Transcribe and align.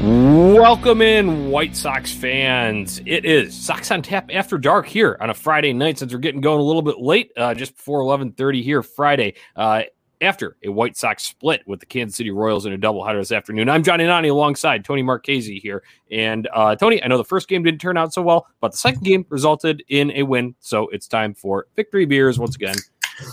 Welcome 0.00 1.02
in, 1.02 1.50
White 1.50 1.76
Sox 1.76 2.10
fans. 2.10 3.02
It 3.04 3.26
is 3.26 3.54
Sox 3.54 3.90
on 3.90 4.00
Tap 4.00 4.30
After 4.32 4.56
Dark 4.56 4.86
here 4.86 5.18
on 5.20 5.28
a 5.28 5.34
Friday 5.34 5.74
night 5.74 5.98
since 5.98 6.14
we're 6.14 6.20
getting 6.20 6.40
going 6.40 6.58
a 6.58 6.62
little 6.62 6.80
bit 6.80 7.00
late, 7.00 7.32
uh, 7.36 7.52
just 7.52 7.76
before 7.76 8.00
11.30 8.00 8.62
here 8.62 8.82
Friday. 8.82 9.34
Uh, 9.54 9.82
after 10.22 10.56
a 10.64 10.70
White 10.70 10.96
Sox 10.96 11.24
split 11.24 11.62
with 11.66 11.80
the 11.80 11.86
Kansas 11.86 12.16
City 12.16 12.30
Royals 12.30 12.64
in 12.64 12.72
a 12.72 12.78
doubleheader 12.78 13.20
this 13.20 13.30
afternoon. 13.30 13.68
I'm 13.68 13.82
Johnny 13.82 14.06
Nani 14.06 14.28
alongside 14.28 14.86
Tony 14.86 15.02
Marchese 15.02 15.58
here. 15.58 15.82
And 16.10 16.48
uh, 16.54 16.76
Tony, 16.76 17.04
I 17.04 17.08
know 17.08 17.18
the 17.18 17.24
first 17.24 17.46
game 17.46 17.62
didn't 17.62 17.82
turn 17.82 17.98
out 17.98 18.14
so 18.14 18.22
well, 18.22 18.46
but 18.62 18.72
the 18.72 18.78
second 18.78 19.02
game 19.02 19.26
resulted 19.28 19.84
in 19.88 20.12
a 20.12 20.22
win. 20.22 20.54
So 20.60 20.88
it's 20.88 21.08
time 21.08 21.34
for 21.34 21.66
victory 21.76 22.06
beers 22.06 22.38
once 22.38 22.56
again. 22.56 22.76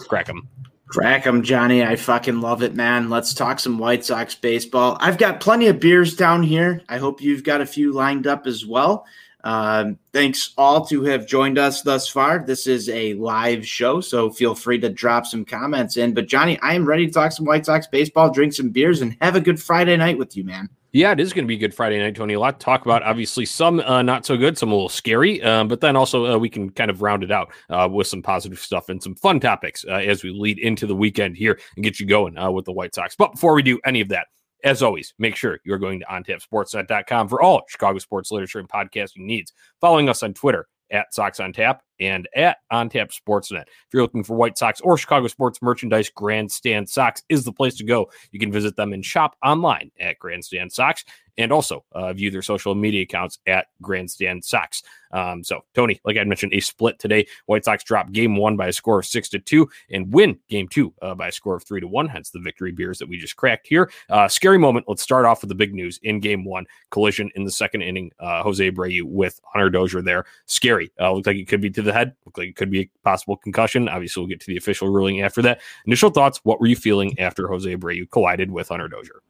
Crack 0.10 0.26
them. 0.26 0.50
Crack 0.88 1.26
them, 1.26 1.44
Johnny. 1.44 1.84
I 1.84 1.98
fucking 1.98 2.40
love 2.40 2.64
it, 2.64 2.74
man. 2.74 3.10
Let's 3.10 3.34
talk 3.34 3.60
some 3.60 3.78
White 3.78 4.06
Sox 4.06 4.36
baseball. 4.36 4.98
I've 5.02 5.18
got 5.18 5.42
plenty 5.42 5.68
of 5.68 5.82
beers 5.82 6.16
down 6.16 6.44
here. 6.44 6.82
I 6.88 6.98
hope 6.98 7.22
you've 7.22 7.44
got 7.44 7.60
a 7.60 7.66
few 7.66 7.92
lined 7.92 8.26
up 8.26 8.48
as 8.48 8.66
well. 8.66 9.06
Um, 9.44 10.00
thanks 10.14 10.54
all 10.58 10.86
to 10.88 11.04
have 11.04 11.28
joined 11.28 11.58
us 11.58 11.82
thus 11.82 12.08
far. 12.08 12.40
This 12.40 12.68
is 12.68 12.90
a 12.90 13.14
live 13.16 13.68
show, 13.68 14.02
so 14.02 14.30
feel 14.30 14.56
free 14.56 14.80
to 14.80 14.90
drop 14.90 15.26
some 15.26 15.46
comments 15.46 15.98
in. 15.98 16.14
But 16.14 16.28
Johnny, 16.28 16.60
I 16.62 16.74
am 16.74 16.86
ready 16.86 17.06
to 17.06 17.14
talk 17.14 17.32
some 17.32 17.46
White 17.46 17.66
Sox 17.66 17.88
baseball, 17.88 18.32
drink 18.32 18.54
some 18.54 18.70
beers, 18.70 19.02
and 19.02 19.16
have 19.22 19.36
a 19.36 19.42
good 19.42 19.62
Friday 19.62 19.96
night 19.98 20.18
with 20.18 20.36
you, 20.36 20.44
man. 20.44 20.70
Yeah, 20.98 21.12
it 21.12 21.20
is 21.20 21.32
going 21.32 21.46
to 21.46 21.48
be 21.48 21.54
a 21.54 21.60
good 21.60 21.76
Friday 21.76 22.00
night, 22.00 22.16
Tony. 22.16 22.34
A 22.34 22.40
lot 22.40 22.60
to 22.60 22.64
talk 22.64 22.84
about. 22.84 23.04
Obviously, 23.04 23.46
some 23.46 23.82
uh, 23.82 24.02
not 24.02 24.26
so 24.26 24.36
good, 24.36 24.58
some 24.58 24.72
a 24.72 24.74
little 24.74 24.90
scary, 24.90 25.40
um, 25.44 25.68
but 25.68 25.80
then 25.80 25.96
also 25.96 26.26
uh, 26.26 26.40
we 26.40 26.50
can 26.50 26.72
kind 26.72 26.90
of 26.90 27.04
round 27.04 27.22
it 27.22 27.30
out 27.30 27.54
uh, 27.70 27.88
with 27.92 28.08
some 28.08 28.24
positive 28.24 28.58
stuff 28.58 28.90
and 28.90 29.04
some 29.04 29.14
fun 29.14 29.40
topics 29.40 29.86
uh, 29.88 29.92
as 29.92 30.24
we 30.24 30.32
lead 30.32 30.58
into 30.58 30.88
the 30.88 30.96
weekend 30.96 31.38
here 31.38 31.60
and 31.76 31.84
get 31.84 32.00
you 32.00 32.08
going 32.08 32.36
uh, 32.36 32.50
with 32.50 32.66
the 32.66 32.72
White 32.72 32.96
Sox. 32.96 33.16
But 33.16 33.34
before 33.34 33.54
we 33.54 33.62
do 33.62 33.80
any 33.86 34.02
of 34.02 34.10
that, 34.10 34.26
as 34.64 34.82
always, 34.82 35.14
make 35.20 35.36
sure 35.36 35.60
you're 35.64 35.78
going 35.78 36.00
to 36.00 36.06
ontapsportsnet.com 36.08 37.28
for 37.28 37.44
all 37.44 37.62
Chicago 37.70 38.00
sports 38.00 38.32
literature 38.32 38.58
and 38.58 38.68
podcasting 38.68 39.18
needs. 39.18 39.54
Following 39.80 40.10
us 40.10 40.24
on 40.24 40.34
Twitter 40.34 40.68
at 40.92 41.14
Sox 41.14 41.40
on 41.40 41.54
Tap 41.54 41.82
and 42.00 42.28
at 42.36 42.58
On 42.72 42.90
Tap 42.90 43.10
Sportsnet. 43.10 43.64
If 43.64 43.88
you're 43.94 44.02
looking 44.02 44.24
for 44.24 44.36
White 44.36 44.58
Sox 44.58 44.82
or 44.82 44.98
Chicago 44.98 45.28
sports 45.28 45.62
merchandise, 45.62 46.10
Grandstand 46.10 46.90
Sox 46.90 47.24
is 47.30 47.44
the 47.44 47.52
place 47.52 47.76
to 47.76 47.84
go. 47.84 48.10
You 48.32 48.40
can 48.40 48.52
visit 48.52 48.76
them 48.76 48.94
and 48.94 49.04
shop 49.04 49.36
online 49.44 49.92
at 50.00 50.20
Grandstand 50.20 50.72
Sox 50.72 51.04
and 51.38 51.52
also 51.52 51.84
uh, 51.92 52.14
view 52.14 52.32
their 52.32 52.42
social 52.42 52.76
media 52.76 53.04
accounts 53.04 53.40
at 53.48 53.68
Grandstand 53.82 54.44
Sox. 54.44 54.84
Um, 55.12 55.44
so, 55.44 55.64
Tony, 55.74 56.00
like 56.04 56.18
I 56.18 56.24
mentioned, 56.24 56.54
a 56.54 56.60
split 56.60 57.00
today. 57.00 57.28
White 57.46 57.66
Sox 57.66 57.84
drop 57.84 58.12
game 58.12 58.36
one 58.36 58.58
by 58.58 58.68
a 58.68 58.74
score 58.74 59.00
of 59.00 59.06
six 59.06 59.30
to 59.30 59.40
two 59.40 59.70
and 59.90 60.14
win 60.14 60.38
game 60.50 60.68
two 60.68 60.94
uh, 61.02 61.16
by 61.16 61.30
a 61.30 61.32
score 61.32 61.56
of 61.56 61.64
three 61.64 61.80
to 61.80 61.88
one. 61.88 62.08
Hence 62.08 62.30
the 62.30 62.40
victory 62.40 62.72
beers 62.72 63.00
that 63.00 63.08
we 63.08 63.18
just 63.18 63.36
cracked 63.36 63.68
here. 63.68 63.90
Uh, 64.10 64.28
scary 64.28 64.58
moment. 64.58 64.86
Let's 64.88 65.02
start 65.02 65.26
off 65.26 65.42
with 65.42 65.50
the 65.50 65.56
big 65.56 65.74
news 65.74 66.00
in 66.04 66.20
game 66.20 66.44
one 66.44 66.66
collision 66.90 67.32
in 67.36 67.44
the 67.44 67.52
second 67.52 67.82
inning. 67.84 68.12
Uh, 68.20 68.44
Jose 68.44 68.72
Abreu 68.72 69.04
with 69.04 69.40
Hunter 69.46 69.70
Dozier 69.70 70.02
there. 70.02 70.26
Scary. 70.46 70.92
Uh, 71.00 71.14
looked 71.14 71.28
like 71.28 71.38
it 71.38 71.48
could 71.48 71.62
be 71.62 71.70
to 71.70 71.82
the 71.82 71.94
head. 71.94 72.16
Looked 72.26 72.38
like 72.38 72.50
it 72.50 72.56
could 72.56 72.72
be 72.72 72.82
a 72.82 72.90
possible 73.04 73.38
concussion. 73.38 73.88
Obviously, 73.88 74.22
we'll 74.22 74.30
get 74.30 74.42
to 74.42 74.48
the 74.48 74.58
official 74.58 74.90
ruling 74.90 75.22
after 75.22 75.42
that. 75.44 75.62
Initial 75.86 76.10
thoughts. 76.10 76.42
What 76.44 76.60
were 76.60 76.68
you 76.68 76.76
feeling 76.76 77.18
after 77.20 77.48
Jose 77.48 77.76
Abreu 77.76 78.10
collided 78.10 78.52
with 78.52 78.70
Hunter 78.70 78.88
Dozier? 78.88 79.22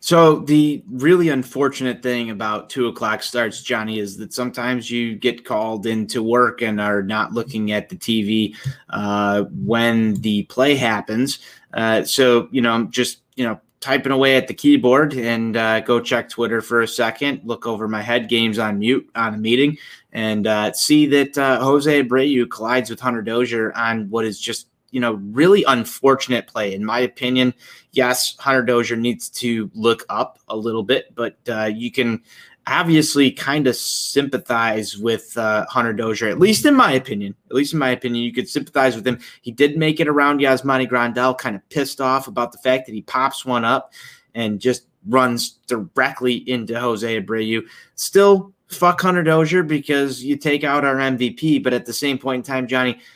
So 0.00 0.40
the 0.40 0.82
really 0.90 1.28
unfortunate 1.28 2.02
thing 2.02 2.30
about 2.30 2.70
two 2.70 2.86
o'clock 2.86 3.22
starts, 3.22 3.62
Johnny, 3.62 3.98
is 3.98 4.16
that 4.18 4.32
sometimes 4.32 4.90
you 4.90 5.14
get 5.14 5.44
called 5.44 5.86
into 5.86 6.22
work 6.22 6.62
and 6.62 6.80
are 6.80 7.02
not 7.02 7.32
looking 7.32 7.72
at 7.72 7.88
the 7.88 7.96
TV 7.96 8.56
uh, 8.90 9.44
when 9.64 10.14
the 10.14 10.44
play 10.44 10.74
happens. 10.74 11.38
Uh, 11.74 12.02
so 12.04 12.48
you 12.50 12.60
know, 12.60 12.72
I'm 12.72 12.90
just 12.90 13.20
you 13.36 13.44
know 13.44 13.60
typing 13.80 14.12
away 14.12 14.36
at 14.36 14.46
the 14.46 14.54
keyboard 14.54 15.14
and 15.14 15.56
uh, 15.56 15.80
go 15.80 16.00
check 16.00 16.28
Twitter 16.28 16.60
for 16.60 16.82
a 16.82 16.88
second, 16.88 17.40
look 17.44 17.66
over 17.66 17.88
my 17.88 18.02
head, 18.02 18.28
games 18.28 18.58
on 18.58 18.78
mute 18.78 19.08
on 19.14 19.34
a 19.34 19.38
meeting, 19.38 19.78
and 20.12 20.46
uh, 20.46 20.72
see 20.72 21.06
that 21.06 21.36
uh, 21.38 21.58
Jose 21.60 22.02
Abreu 22.02 22.48
collides 22.48 22.90
with 22.90 23.00
Hunter 23.00 23.22
Dozier 23.22 23.72
on 23.72 24.08
what 24.10 24.24
is 24.26 24.38
just 24.38 24.66
you 24.90 25.00
know, 25.00 25.14
really 25.30 25.64
unfortunate 25.64 26.46
play, 26.46 26.74
in 26.74 26.84
my 26.84 27.00
opinion. 27.00 27.54
Yes, 27.92 28.36
Hunter 28.38 28.62
Dozier 28.62 28.96
needs 28.96 29.28
to 29.30 29.70
look 29.74 30.04
up 30.08 30.38
a 30.48 30.56
little 30.56 30.82
bit, 30.82 31.14
but 31.14 31.36
uh, 31.48 31.70
you 31.72 31.90
can 31.90 32.22
obviously 32.66 33.30
kind 33.30 33.66
of 33.66 33.74
sympathize 33.74 34.96
with 34.96 35.36
uh, 35.36 35.64
Hunter 35.68 35.92
Dozier, 35.92 36.28
at 36.28 36.38
least 36.38 36.66
in 36.66 36.74
my 36.74 36.92
opinion. 36.92 37.34
At 37.48 37.56
least 37.56 37.72
in 37.72 37.78
my 37.78 37.90
opinion, 37.90 38.24
you 38.24 38.32
could 38.32 38.48
sympathize 38.48 38.94
with 38.94 39.06
him. 39.06 39.18
He 39.42 39.50
did 39.50 39.76
make 39.76 40.00
it 40.00 40.08
around 40.08 40.40
Yasmani 40.40 40.88
Grandal, 40.88 41.36
kind 41.36 41.56
of 41.56 41.68
pissed 41.68 42.00
off 42.00 42.28
about 42.28 42.52
the 42.52 42.58
fact 42.58 42.86
that 42.86 42.94
he 42.94 43.02
pops 43.02 43.44
one 43.44 43.64
up 43.64 43.92
and 44.34 44.60
just 44.60 44.86
runs 45.06 45.58
directly 45.66 46.34
into 46.48 46.78
Jose 46.78 47.20
Abreu. 47.20 47.62
Still, 47.94 48.52
fuck 48.68 49.00
Hunter 49.00 49.22
Dozier 49.22 49.62
because 49.62 50.22
you 50.22 50.36
take 50.36 50.62
out 50.62 50.84
our 50.84 50.96
MVP, 50.96 51.62
but 51.62 51.72
at 51.72 51.86
the 51.86 51.92
same 51.92 52.18
point 52.18 52.46
in 52.46 52.52
time, 52.52 52.66
Johnny– 52.66 52.98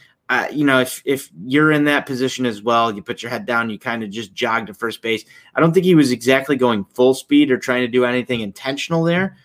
you 0.52 0.64
know, 0.64 0.80
if 0.80 1.02
if 1.04 1.30
you're 1.44 1.72
in 1.72 1.84
that 1.84 2.06
position 2.06 2.46
as 2.46 2.62
well, 2.62 2.94
you 2.94 3.02
put 3.02 3.22
your 3.22 3.30
head 3.30 3.46
down, 3.46 3.70
you 3.70 3.78
kind 3.78 4.02
of 4.02 4.10
just 4.10 4.32
jog 4.32 4.66
to 4.66 4.74
first 4.74 5.02
base. 5.02 5.24
I 5.54 5.60
don't 5.60 5.72
think 5.72 5.84
he 5.84 5.94
was 5.94 6.12
exactly 6.12 6.56
going 6.56 6.84
full 6.94 7.14
speed 7.14 7.50
or 7.50 7.58
trying 7.58 7.82
to 7.82 7.88
do 7.88 8.04
anything 8.04 8.40
intentional 8.40 9.04
there. 9.04 9.36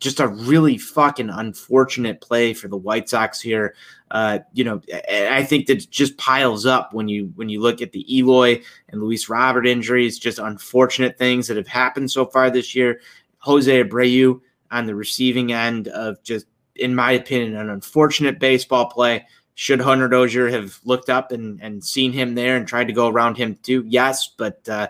Just 0.00 0.20
a 0.20 0.26
really 0.26 0.76
fucking 0.76 1.30
unfortunate 1.30 2.20
play 2.20 2.52
for 2.52 2.68
the 2.68 2.76
White 2.76 3.08
Sox 3.08 3.40
here. 3.40 3.74
Uh, 4.10 4.40
you 4.52 4.64
know, 4.64 4.80
I 5.08 5.44
think 5.44 5.66
that 5.66 5.88
just 5.88 6.18
piles 6.18 6.66
up 6.66 6.92
when 6.92 7.08
you 7.08 7.32
when 7.36 7.48
you 7.48 7.60
look 7.60 7.80
at 7.80 7.92
the 7.92 8.04
Eloy 8.16 8.60
and 8.88 9.00
Luis 9.00 9.28
Robert 9.28 9.66
injuries. 9.66 10.18
Just 10.18 10.40
unfortunate 10.40 11.16
things 11.16 11.46
that 11.46 11.56
have 11.56 11.68
happened 11.68 12.10
so 12.10 12.26
far 12.26 12.50
this 12.50 12.74
year. 12.74 13.00
Jose 13.38 13.82
Abreu 13.82 14.40
on 14.70 14.86
the 14.86 14.94
receiving 14.94 15.52
end 15.52 15.88
of 15.88 16.20
just, 16.22 16.46
in 16.74 16.94
my 16.94 17.12
opinion, 17.12 17.56
an 17.56 17.70
unfortunate 17.70 18.40
baseball 18.40 18.86
play 18.86 19.24
should 19.54 19.80
Hunter 19.80 20.08
Dozier 20.08 20.48
have 20.48 20.78
looked 20.84 21.08
up 21.08 21.32
and, 21.32 21.60
and 21.62 21.84
seen 21.84 22.12
him 22.12 22.34
there 22.34 22.56
and 22.56 22.66
tried 22.66 22.88
to 22.88 22.92
go 22.92 23.08
around 23.08 23.36
him 23.36 23.56
too? 23.62 23.84
Yes, 23.86 24.28
but 24.28 24.68
uh, 24.68 24.88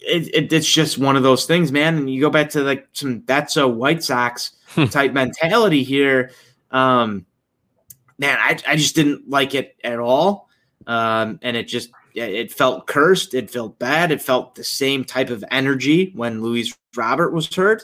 it, 0.00 0.34
it, 0.34 0.52
it's 0.52 0.70
just 0.70 0.98
one 0.98 1.16
of 1.16 1.22
those 1.22 1.46
things, 1.46 1.72
man. 1.72 1.96
And 1.96 2.10
you 2.10 2.20
go 2.20 2.30
back 2.30 2.50
to 2.50 2.62
like 2.62 2.88
some 2.92 3.22
that's 3.26 3.56
a 3.56 3.66
White 3.66 4.02
Sox 4.02 4.52
hmm. 4.68 4.84
type 4.84 5.12
mentality 5.12 5.82
here. 5.82 6.30
Um, 6.70 7.26
man, 8.18 8.38
I, 8.38 8.58
I 8.66 8.76
just 8.76 8.94
didn't 8.94 9.28
like 9.28 9.54
it 9.54 9.76
at 9.82 9.98
all. 9.98 10.48
Um, 10.86 11.38
and 11.42 11.56
it 11.56 11.64
just 11.64 11.90
it 12.14 12.52
felt 12.52 12.86
cursed. 12.86 13.34
It 13.34 13.50
felt 13.50 13.78
bad. 13.78 14.10
It 14.10 14.22
felt 14.22 14.54
the 14.54 14.64
same 14.64 15.04
type 15.04 15.30
of 15.30 15.44
energy 15.50 16.12
when 16.14 16.42
Luis 16.42 16.74
Robert 16.96 17.32
was 17.32 17.54
hurt, 17.54 17.82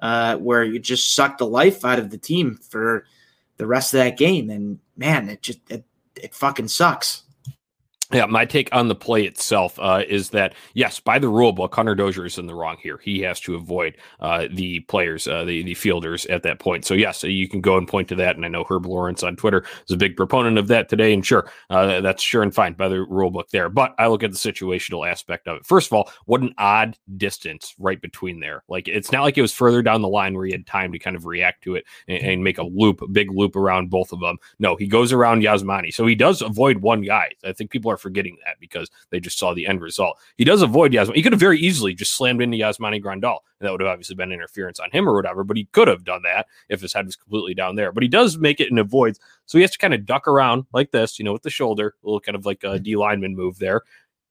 uh, 0.00 0.36
where 0.36 0.62
you 0.62 0.78
just 0.78 1.14
sucked 1.14 1.38
the 1.38 1.46
life 1.46 1.84
out 1.84 1.98
of 1.98 2.10
the 2.10 2.18
team 2.18 2.56
for 2.56 3.06
the 3.56 3.66
rest 3.66 3.94
of 3.94 3.98
that 3.98 4.16
game. 4.16 4.50
And 4.50 4.78
man, 5.02 5.28
it 5.28 5.42
just 5.42 5.58
it, 5.68 5.84
it 6.14 6.34
fucking 6.34 6.68
sucks. 6.68 7.22
Yeah, 8.12 8.26
my 8.26 8.44
take 8.44 8.68
on 8.72 8.88
the 8.88 8.94
play 8.94 9.24
itself 9.24 9.78
uh, 9.80 10.02
is 10.06 10.30
that 10.30 10.54
yes, 10.74 11.00
by 11.00 11.18
the 11.18 11.28
rule 11.28 11.52
book, 11.52 11.74
Hunter 11.74 11.94
Dozier 11.94 12.26
is 12.26 12.36
in 12.36 12.46
the 12.46 12.54
wrong 12.54 12.76
here. 12.78 12.98
He 12.98 13.20
has 13.20 13.40
to 13.40 13.54
avoid 13.54 13.96
uh, 14.20 14.48
the 14.52 14.80
players, 14.80 15.26
uh, 15.26 15.44
the 15.44 15.62
the 15.62 15.74
fielders 15.74 16.26
at 16.26 16.42
that 16.42 16.58
point. 16.58 16.84
So 16.84 16.92
yes, 16.92 17.22
you 17.22 17.48
can 17.48 17.62
go 17.62 17.78
and 17.78 17.88
point 17.88 18.08
to 18.08 18.14
that. 18.16 18.36
And 18.36 18.44
I 18.44 18.48
know 18.48 18.64
Herb 18.68 18.84
Lawrence 18.84 19.22
on 19.22 19.36
Twitter 19.36 19.64
is 19.88 19.94
a 19.94 19.96
big 19.96 20.14
proponent 20.14 20.58
of 20.58 20.68
that 20.68 20.90
today. 20.90 21.14
And 21.14 21.24
sure, 21.24 21.50
uh, 21.70 22.02
that's 22.02 22.22
sure 22.22 22.42
and 22.42 22.54
fine 22.54 22.74
by 22.74 22.88
the 22.88 23.00
rule 23.00 23.30
book 23.30 23.48
there. 23.50 23.70
But 23.70 23.94
I 23.98 24.08
look 24.08 24.22
at 24.22 24.30
the 24.30 24.36
situational 24.36 25.08
aspect 25.10 25.48
of 25.48 25.56
it. 25.56 25.66
First 25.66 25.88
of 25.88 25.94
all, 25.94 26.10
what 26.26 26.42
an 26.42 26.54
odd 26.58 26.98
distance 27.16 27.74
right 27.78 28.00
between 28.00 28.40
there. 28.40 28.62
Like 28.68 28.88
it's 28.88 29.10
not 29.10 29.22
like 29.22 29.38
it 29.38 29.42
was 29.42 29.54
further 29.54 29.80
down 29.80 30.02
the 30.02 30.08
line 30.08 30.34
where 30.34 30.44
he 30.44 30.52
had 30.52 30.66
time 30.66 30.92
to 30.92 30.98
kind 30.98 31.16
of 31.16 31.24
react 31.24 31.64
to 31.64 31.76
it 31.76 31.84
and, 32.08 32.22
and 32.22 32.44
make 32.44 32.58
a 32.58 32.62
loop, 32.62 33.00
a 33.00 33.08
big 33.08 33.30
loop 33.30 33.56
around 33.56 33.88
both 33.88 34.12
of 34.12 34.20
them. 34.20 34.36
No, 34.58 34.76
he 34.76 34.86
goes 34.86 35.12
around 35.12 35.42
Yasmani, 35.42 35.94
so 35.94 36.06
he 36.06 36.14
does 36.14 36.42
avoid 36.42 36.78
one 36.78 37.00
guy. 37.00 37.32
I 37.42 37.52
think 37.52 37.70
people 37.70 37.90
are 37.90 38.01
forgetting 38.02 38.36
that 38.44 38.60
because 38.60 38.90
they 39.10 39.20
just 39.20 39.38
saw 39.38 39.54
the 39.54 39.66
end 39.66 39.80
result. 39.80 40.18
He 40.36 40.44
does 40.44 40.60
avoid 40.60 40.92
Yasmani. 40.92 41.14
He 41.14 41.22
could 41.22 41.32
have 41.32 41.40
very 41.40 41.58
easily 41.58 41.94
just 41.94 42.14
slammed 42.14 42.42
into 42.42 42.58
Yasmani 42.58 43.02
Grandal, 43.02 43.38
and 43.58 43.66
that 43.66 43.70
would 43.70 43.80
have 43.80 43.88
obviously 43.88 44.16
been 44.16 44.32
interference 44.32 44.80
on 44.80 44.90
him 44.90 45.08
or 45.08 45.14
whatever. 45.14 45.44
But 45.44 45.56
he 45.56 45.64
could 45.72 45.88
have 45.88 46.04
done 46.04 46.22
that 46.24 46.46
if 46.68 46.80
his 46.80 46.92
head 46.92 47.06
was 47.06 47.16
completely 47.16 47.54
down 47.54 47.76
there. 47.76 47.92
But 47.92 48.02
he 48.02 48.08
does 48.08 48.36
make 48.36 48.60
it 48.60 48.70
and 48.70 48.78
avoids, 48.78 49.18
so 49.46 49.56
he 49.56 49.62
has 49.62 49.70
to 49.70 49.78
kind 49.78 49.94
of 49.94 50.04
duck 50.04 50.28
around 50.28 50.64
like 50.72 50.90
this, 50.90 51.18
you 51.18 51.24
know, 51.24 51.32
with 51.32 51.42
the 51.42 51.50
shoulder, 51.50 51.94
a 52.02 52.06
little 52.06 52.20
kind 52.20 52.36
of 52.36 52.44
like 52.44 52.64
a 52.64 52.78
D 52.78 52.96
lineman 52.96 53.36
move 53.36 53.58
there. 53.58 53.82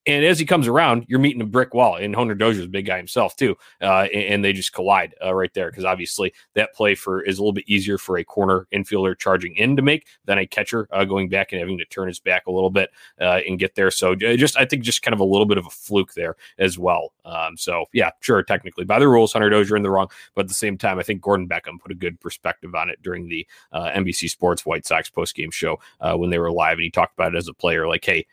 And 0.08 0.26
as 0.26 0.40
he 0.40 0.46
comes 0.46 0.68
around, 0.68 1.06
you're 1.08 1.20
meeting 1.20 1.42
a 1.42 1.46
brick 1.46 1.74
wall. 1.74 1.96
And 1.96 2.16
Hunter 2.16 2.34
Dozier's 2.34 2.66
a 2.66 2.70
big 2.70 2.88
guy 2.88 2.98
himself 2.98 3.36
too, 3.36 3.56
uh, 3.82 4.08
and, 4.14 4.24
and, 4.24 4.42
they 4.42 4.54
just 4.54 4.74
collide 4.74 5.14
uh, 5.24 5.34
right 5.36 5.54
there 5.54 5.70
because 5.70 5.86
obviously 5.86 6.34
that 6.56 6.74
play 6.74 6.96
for 6.96 7.22
is 7.22 7.38
a 7.38 7.42
little 7.42 7.54
bit 7.54 7.66
easier 7.68 8.00
for 8.00 8.18
a 8.18 8.24
corner 8.24 8.68
infielder 8.74 9.16
charging 9.16 9.56
in 9.56 9.76
to 9.76 9.84
make 9.84 10.08
than 10.26 10.40
a 10.40 10.48
catcher 10.48 10.88
uh, 10.92 11.06
going 11.06 11.30
back 11.30 11.52
and 11.52 11.60
having 11.60 11.78
to 11.78 11.86
turn 11.86 12.08
his 12.08 12.20
back 12.20 12.48
a 12.48 12.52
little 12.52 12.72
bit 12.72 12.90
uh, 13.20 13.40
and 13.48 13.60
get 13.60 13.76
there. 13.76 13.92
So 13.92 14.16
just 14.16 14.58
I 14.58 14.66
think 14.66 14.84
just 14.84 15.04
kind 15.04 15.14
of 15.14 15.20
a 15.20 15.26
little 15.26 15.46
bit 15.46 15.60
of 15.60 15.68
a 15.68 15.70
fluke 15.70 16.14
there 16.16 16.36
as 16.58 16.80
well. 16.80 17.14
Um, 17.24 17.56
so 17.56 17.86
yeah, 17.94 18.10
sure, 18.22 18.42
technically 18.42 18.86
by 18.86 18.98
the 18.98 19.08
rules, 19.08 19.34
Hunter 19.34 19.52
Dozier 19.52 19.78
in 19.78 19.84
the 19.84 19.92
wrong, 19.92 20.10
but 20.34 20.46
at 20.46 20.48
the 20.48 20.56
same 20.56 20.78
time, 20.78 20.98
I 20.98 21.04
think 21.04 21.22
Gordon 21.22 21.48
Beckham 21.48 21.80
put 21.80 21.92
a 21.92 21.96
good 21.96 22.20
perspective 22.20 22.74
on 22.74 22.90
it 22.90 23.00
during 23.04 23.28
the 23.28 23.46
uh, 23.72 23.92
NBC 23.92 24.30
Sports 24.30 24.66
White 24.66 24.88
Sox 24.88 25.12
post 25.12 25.36
game 25.36 25.52
show 25.52 25.80
uh, 26.00 26.16
when 26.16 26.32
they 26.32 26.40
were 26.40 26.52
live, 26.52 26.74
and 26.74 26.84
he 26.84 26.90
talked 26.90 27.14
about 27.14 27.36
it 27.36 27.38
as 27.38 27.48
a 27.48 27.54
player, 27.54 27.88
like, 27.88 28.04
hey 28.04 28.26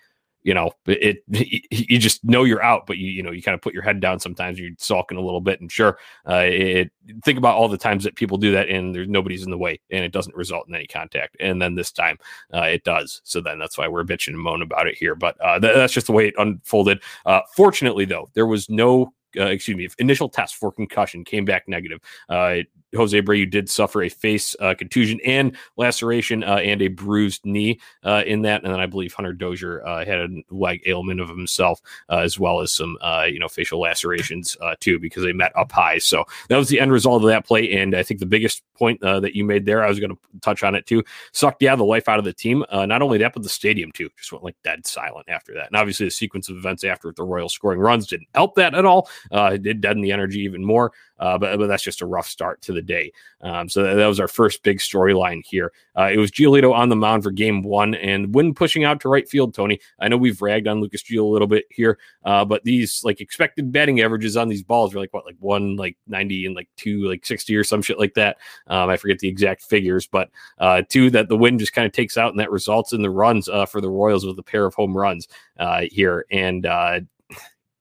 you 0.42 0.54
know, 0.54 0.70
it, 0.86 1.22
it, 1.28 1.64
you 1.70 1.98
just 1.98 2.24
know 2.24 2.44
you're 2.44 2.62
out, 2.62 2.86
but 2.86 2.98
you 2.98 3.10
you 3.10 3.22
know 3.22 3.30
you 3.30 3.42
kind 3.42 3.54
of 3.54 3.60
put 3.60 3.74
your 3.74 3.82
head 3.82 4.00
down 4.00 4.20
sometimes. 4.20 4.58
You're 4.58 4.70
sulking 4.78 5.18
a 5.18 5.20
little 5.20 5.40
bit, 5.40 5.60
and 5.60 5.70
sure, 5.70 5.98
uh, 6.28 6.44
it, 6.44 6.90
think 7.24 7.38
about 7.38 7.56
all 7.56 7.68
the 7.68 7.78
times 7.78 8.04
that 8.04 8.14
people 8.14 8.38
do 8.38 8.52
that, 8.52 8.68
and 8.68 8.94
there's 8.94 9.08
nobody's 9.08 9.44
in 9.44 9.50
the 9.50 9.58
way, 9.58 9.80
and 9.90 10.04
it 10.04 10.12
doesn't 10.12 10.36
result 10.36 10.68
in 10.68 10.74
any 10.74 10.86
contact. 10.86 11.36
And 11.40 11.60
then 11.60 11.74
this 11.74 11.92
time, 11.92 12.18
uh, 12.54 12.62
it 12.62 12.84
does. 12.84 13.20
So 13.24 13.40
then 13.40 13.58
that's 13.58 13.76
why 13.78 13.88
we're 13.88 14.04
bitching 14.04 14.28
and 14.28 14.38
moaning 14.38 14.62
about 14.62 14.86
it 14.86 14.96
here. 14.96 15.14
But 15.14 15.36
uh, 15.40 15.58
th- 15.58 15.74
that's 15.74 15.92
just 15.92 16.06
the 16.06 16.12
way 16.12 16.28
it 16.28 16.34
unfolded. 16.38 17.02
Uh, 17.26 17.40
fortunately, 17.54 18.04
though, 18.04 18.30
there 18.34 18.46
was 18.46 18.68
no 18.70 19.12
uh, 19.38 19.44
excuse 19.44 19.76
me, 19.76 19.88
initial 19.98 20.28
test 20.28 20.56
for 20.56 20.72
concussion 20.72 21.24
came 21.24 21.44
back 21.44 21.68
negative. 21.68 22.00
Uh, 22.28 22.58
Jose 22.96 23.20
Abreu 23.20 23.48
did 23.50 23.68
suffer 23.68 24.02
a 24.02 24.08
face 24.08 24.56
uh, 24.60 24.74
contusion 24.74 25.20
and 25.24 25.56
laceration 25.76 26.42
uh, 26.42 26.56
and 26.56 26.80
a 26.80 26.88
bruised 26.88 27.44
knee 27.44 27.80
uh, 28.04 28.22
in 28.26 28.42
that, 28.42 28.62
and 28.64 28.72
then 28.72 28.80
I 28.80 28.86
believe 28.86 29.12
Hunter 29.12 29.32
Dozier 29.32 29.84
uh, 29.86 30.04
had 30.04 30.18
a 30.18 30.28
leg 30.50 30.82
ailment 30.86 31.20
of 31.20 31.28
himself 31.28 31.80
as 32.08 32.38
well 32.38 32.60
as 32.60 32.72
some 32.72 32.96
you 33.28 33.38
know 33.38 33.48
facial 33.48 33.80
lacerations 33.80 34.56
too 34.80 34.98
because 34.98 35.22
they 35.22 35.32
met 35.32 35.52
up 35.56 35.72
high. 35.72 35.98
So 35.98 36.24
that 36.48 36.56
was 36.56 36.68
the 36.68 36.80
end 36.80 36.92
result 36.92 37.22
of 37.22 37.28
that 37.28 37.46
play, 37.46 37.72
and 37.72 37.94
I 37.94 38.02
think 38.02 38.20
the 38.20 38.26
biggest 38.26 38.62
point 38.74 39.00
that 39.00 39.34
you 39.34 39.44
made 39.44 39.66
there, 39.66 39.84
I 39.84 39.88
was 39.88 40.00
going 40.00 40.10
to 40.10 40.18
touch 40.40 40.62
on 40.62 40.74
it 40.74 40.86
too, 40.86 41.02
sucked 41.32 41.62
yeah 41.62 41.76
the 41.76 41.84
life 41.84 42.08
out 42.08 42.18
of 42.18 42.24
the 42.24 42.32
team. 42.32 42.64
not 42.72 43.02
only 43.02 43.18
that, 43.18 43.34
but 43.34 43.42
the 43.42 43.48
stadium 43.48 43.92
too 43.92 44.08
just 44.16 44.32
went 44.32 44.44
like 44.44 44.56
dead 44.64 44.86
silent 44.86 45.28
after 45.28 45.54
that, 45.54 45.66
and 45.66 45.76
obviously 45.76 46.06
the 46.06 46.10
sequence 46.10 46.48
of 46.48 46.56
events 46.56 46.84
after 46.84 47.12
the 47.12 47.24
Royals 47.24 47.52
scoring 47.52 47.80
runs 47.80 48.06
didn't 48.06 48.28
help 48.34 48.54
that 48.54 48.74
at 48.74 48.84
all. 48.84 49.08
it 49.30 49.62
did 49.62 49.80
deaden 49.80 50.02
the 50.02 50.12
energy 50.12 50.40
even 50.40 50.64
more. 50.64 50.92
Uh, 51.18 51.36
but, 51.36 51.58
but 51.58 51.66
that's 51.66 51.82
just 51.82 52.00
a 52.00 52.06
rough 52.06 52.28
start 52.28 52.62
to 52.62 52.72
the 52.72 52.77
day. 52.82 53.12
Um, 53.40 53.68
so 53.68 53.82
that, 53.82 53.94
that, 53.94 54.06
was 54.06 54.18
our 54.18 54.28
first 54.28 54.62
big 54.62 54.78
storyline 54.78 55.42
here. 55.44 55.72
Uh, 55.96 56.10
it 56.12 56.18
was 56.18 56.30
Giolito 56.30 56.72
on 56.72 56.88
the 56.88 56.96
mound 56.96 57.22
for 57.22 57.30
game 57.30 57.62
one 57.62 57.94
and 57.94 58.34
when 58.34 58.54
pushing 58.54 58.84
out 58.84 59.00
to 59.00 59.08
right 59.08 59.28
field, 59.28 59.54
Tony. 59.54 59.78
I 60.00 60.08
know 60.08 60.16
we've 60.16 60.42
ragged 60.42 60.66
on 60.66 60.80
Lucas 60.80 61.02
Gio 61.02 61.20
a 61.20 61.26
little 61.26 61.46
bit 61.46 61.66
here, 61.70 61.98
uh, 62.24 62.44
but 62.44 62.64
these 62.64 63.02
like 63.04 63.20
expected 63.20 63.70
batting 63.70 64.00
averages 64.00 64.36
on 64.36 64.48
these 64.48 64.62
balls 64.62 64.94
are 64.94 64.98
like 64.98 65.14
what, 65.14 65.24
like 65.24 65.36
one, 65.38 65.76
like 65.76 65.96
90 66.08 66.46
and 66.46 66.56
like 66.56 66.68
two, 66.76 67.08
like 67.08 67.24
60 67.24 67.54
or 67.54 67.64
some 67.64 67.82
shit 67.82 67.98
like 67.98 68.14
that. 68.14 68.38
Um, 68.66 68.90
I 68.90 68.96
forget 68.96 69.18
the 69.18 69.28
exact 69.28 69.62
figures, 69.62 70.06
but 70.06 70.30
uh, 70.58 70.82
two 70.88 71.10
that 71.10 71.28
the 71.28 71.36
wind 71.36 71.60
just 71.60 71.72
kind 71.72 71.86
of 71.86 71.92
takes 71.92 72.16
out 72.16 72.30
and 72.30 72.40
that 72.40 72.50
results 72.50 72.92
in 72.92 73.02
the 73.02 73.10
runs 73.10 73.48
uh, 73.48 73.66
for 73.66 73.80
the 73.80 73.90
Royals 73.90 74.26
with 74.26 74.38
a 74.38 74.42
pair 74.42 74.66
of 74.66 74.74
home 74.74 74.96
runs 74.96 75.28
uh, 75.58 75.82
here. 75.90 76.26
And 76.30 76.66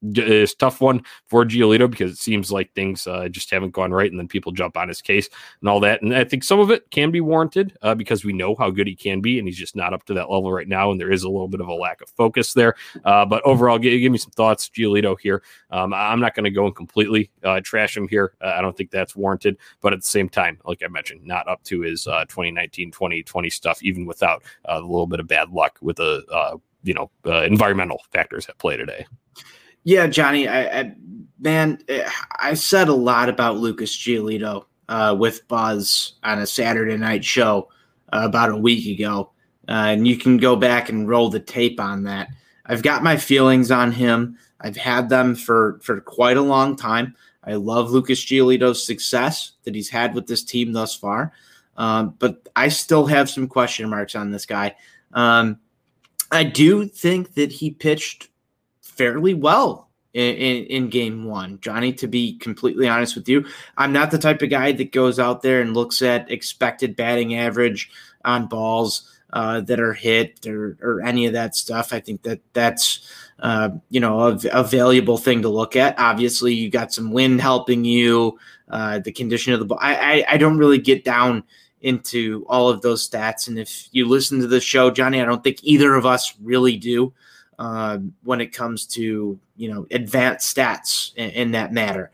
is 0.04 0.54
tough 0.54 0.82
one 0.82 1.02
for 1.28 1.44
Giolito 1.46 1.90
because 1.90 2.12
it 2.12 2.18
seems 2.18 2.52
like 2.52 2.74
things 2.74 3.08
uh, 3.08 3.28
just 3.30 3.50
haven't 3.52 3.72
gone 3.72 3.92
right, 3.92 4.10
and 4.10 4.20
then 4.20 4.28
people 4.28 4.52
jump 4.52 4.78
on 4.78 4.88
his 4.88 5.02
case 5.02 5.30
and 5.62 5.70
all 5.70 5.80
that. 5.80 6.02
And 6.02 6.16
I 6.16 6.24
think 6.24 6.44
some 6.44 6.60
of 6.60 6.72
it 6.72 6.90
can 6.92 7.12
be 7.12 7.22
warranted 7.22 7.78
uh, 7.82 7.96
because 7.96 8.24
we 8.24 8.34
know 8.34 8.56
how 8.56 8.70
good 8.70 8.88
he 8.88 8.96
can 8.96 9.22
be, 9.22 9.40
and 9.40 9.48
he's 9.48 9.58
just 9.58 9.76
not 9.76 9.94
up 9.94 10.06
to 10.06 10.14
that 10.16 10.30
level 10.30 10.52
right 10.52 10.68
now, 10.68 10.92
and 10.92 11.00
there 11.00 11.12
is 11.12 11.24
a 11.24 11.30
little 11.30 11.48
bit 11.48 11.62
of 11.62 11.68
a 11.68 11.74
lack 11.74 12.02
of 12.02 12.10
focus 12.10 12.54
there. 12.54 12.76
Uh, 13.06 13.26
but 13.26 13.44
overall, 13.44 13.80
give, 13.80 14.00
give, 14.00 14.12
me 14.12 14.18
some 14.18 14.32
thoughts, 14.32 14.70
Giolito 14.70 15.18
here. 15.20 15.44
Um, 15.72 15.94
I'm 15.94 16.20
not 16.20 16.36
going 16.36 16.46
to 16.46 16.52
go 16.52 16.66
and 16.66 16.76
completely 16.76 17.32
uh, 17.44 17.62
trash 17.64 17.96
him 17.96 18.08
here. 18.08 18.34
Uh, 18.42 18.54
I 18.58 18.62
don't 18.62 18.76
think 18.76 18.92
that's 18.92 19.16
warranted, 19.16 19.58
but 19.82 19.94
at 19.94 20.02
the 20.02 20.08
same 20.08 20.30
time, 20.30 20.60
like 20.66 20.84
I 20.84 20.88
mentioned, 20.88 21.26
not 21.26 21.48
up 21.48 21.64
to 21.64 21.82
his 21.82 22.04
2019 22.04 22.90
uh, 22.90 22.92
2020 22.92 23.50
stuff, 23.50 23.82
even 23.84 24.06
without 24.06 24.44
a 24.66 24.80
little 24.80 25.08
bit 25.08 25.20
of 25.20 25.28
bad 25.28 25.50
luck 25.50 25.78
with 25.82 25.98
the 25.98 26.60
you 26.84 26.94
know 26.94 27.10
environmental 27.26 28.02
factors 28.12 28.48
at 28.48 28.58
play 28.60 28.78
today. 28.78 29.06
Yeah, 29.88 30.08
Johnny, 30.08 30.50
I, 30.50 30.82
I, 30.82 30.96
man, 31.40 31.80
I 32.40 32.56
said 32.56 32.90
a 32.90 32.94
lot 32.94 33.30
about 33.30 33.56
Lucas 33.56 33.96
Giolito 33.96 34.66
uh, 34.90 35.16
with 35.18 35.48
Buzz 35.48 36.16
on 36.24 36.40
a 36.40 36.46
Saturday 36.46 36.98
night 36.98 37.24
show 37.24 37.70
uh, 38.12 38.24
about 38.24 38.50
a 38.50 38.58
week 38.58 39.00
ago, 39.00 39.32
uh, 39.70 39.72
and 39.72 40.06
you 40.06 40.18
can 40.18 40.36
go 40.36 40.58
back 40.58 40.90
and 40.90 41.08
roll 41.08 41.30
the 41.30 41.40
tape 41.40 41.80
on 41.80 42.04
that. 42.04 42.28
I've 42.66 42.84
got 42.84 43.02
my 43.02 43.16
feelings 43.16 43.72
on 43.72 43.94
him. 43.94 44.38
I've 44.60 44.76
had 44.76 45.08
them 45.08 45.36
for 45.36 45.80
for 45.82 46.02
quite 46.02 46.36
a 46.36 46.42
long 46.42 46.76
time. 46.76 47.16
I 47.46 47.54
love 47.54 47.92
Lucas 47.92 48.20
Giolito's 48.20 48.86
success 48.86 49.54
that 49.64 49.74
he's 49.74 49.90
had 49.90 50.14
with 50.14 50.28
this 50.28 50.44
team 50.44 50.74
thus 50.74 50.98
far, 50.98 51.32
um, 51.78 52.14
but 52.20 52.46
I 52.58 52.68
still 52.68 53.06
have 53.06 53.30
some 53.30 53.48
question 53.48 53.90
marks 53.90 54.16
on 54.18 54.32
this 54.32 54.46
guy. 54.46 54.76
Um, 55.14 55.62
I 56.30 56.44
do 56.44 56.90
think 56.90 57.36
that 57.36 57.54
he 57.54 57.72
pitched 57.72 58.28
fairly 58.98 59.34
well 59.34 59.90
in, 60.14 60.36
in, 60.36 60.66
in, 60.66 60.90
game 60.90 61.26
one. 61.26 61.60
Johnny, 61.62 61.94
to 61.94 62.08
be 62.08 62.38
completely 62.38 62.88
honest 62.88 63.16
with 63.16 63.30
you, 63.30 63.46
I'm 63.78 63.94
not 63.94 64.12
the 64.12 64.18
type 64.18 64.42
of 64.42 64.50
guy 64.50 64.72
that 64.72 64.92
goes 64.92 65.20
out 65.20 65.42
there 65.42 65.62
and 65.62 65.74
looks 65.74 66.02
at 66.02 66.32
expected 66.32 66.96
batting 66.96 67.36
average 67.36 67.90
on 68.26 68.48
balls 68.48 69.10
uh, 69.34 69.62
that 69.62 69.80
are 69.80 69.94
hit 69.94 70.46
or, 70.48 70.78
or 70.82 71.02
any 71.02 71.26
of 71.26 71.34
that 71.34 71.56
stuff. 71.56 71.94
I 71.94 72.00
think 72.00 72.24
that 72.24 72.40
that's 72.54 73.12
uh, 73.40 73.70
you 73.90 74.00
know 74.00 74.20
a, 74.22 74.40
a, 74.52 74.64
valuable 74.64 75.18
thing 75.18 75.42
to 75.44 75.50
look 75.50 75.76
at. 75.76 76.00
Obviously, 76.00 76.54
you 76.54 76.70
got 76.70 76.94
some 76.94 77.12
wind 77.12 77.40
helping 77.40 77.86
you, 77.86 78.40
uh, 78.70 79.00
the 79.00 79.12
condition 79.12 79.54
of 79.54 79.60
the 79.60 79.66
ball. 79.66 79.80
I, 79.80 79.96
I, 79.96 80.26
I 80.30 80.38
don't 80.38 80.58
really 80.58 80.80
get 80.80 81.04
down 81.04 81.44
into 81.82 82.46
all 82.50 82.70
of 82.70 82.82
those 82.82 83.08
stats. 83.08 83.48
And 83.48 83.60
if 83.60 83.90
you 83.92 84.08
listen 84.08 84.40
to 84.40 84.48
the 84.48 84.60
show, 84.60 84.90
Johnny, 84.90 85.22
I 85.22 85.26
don't 85.26 85.44
think 85.44 85.60
either 85.62 85.94
of 85.94 86.06
us 86.06 86.34
really 86.42 86.76
do 86.76 87.14
uh, 87.60 87.98
when 88.24 88.42
it 88.42 88.54
comes 88.54 88.86
to 88.86 89.40
you 89.56 89.72
know 89.72 89.88
advanced 89.92 90.56
stats 90.56 91.14
in, 91.16 91.30
in 91.32 91.52
that 91.52 91.74
matter. 91.74 92.12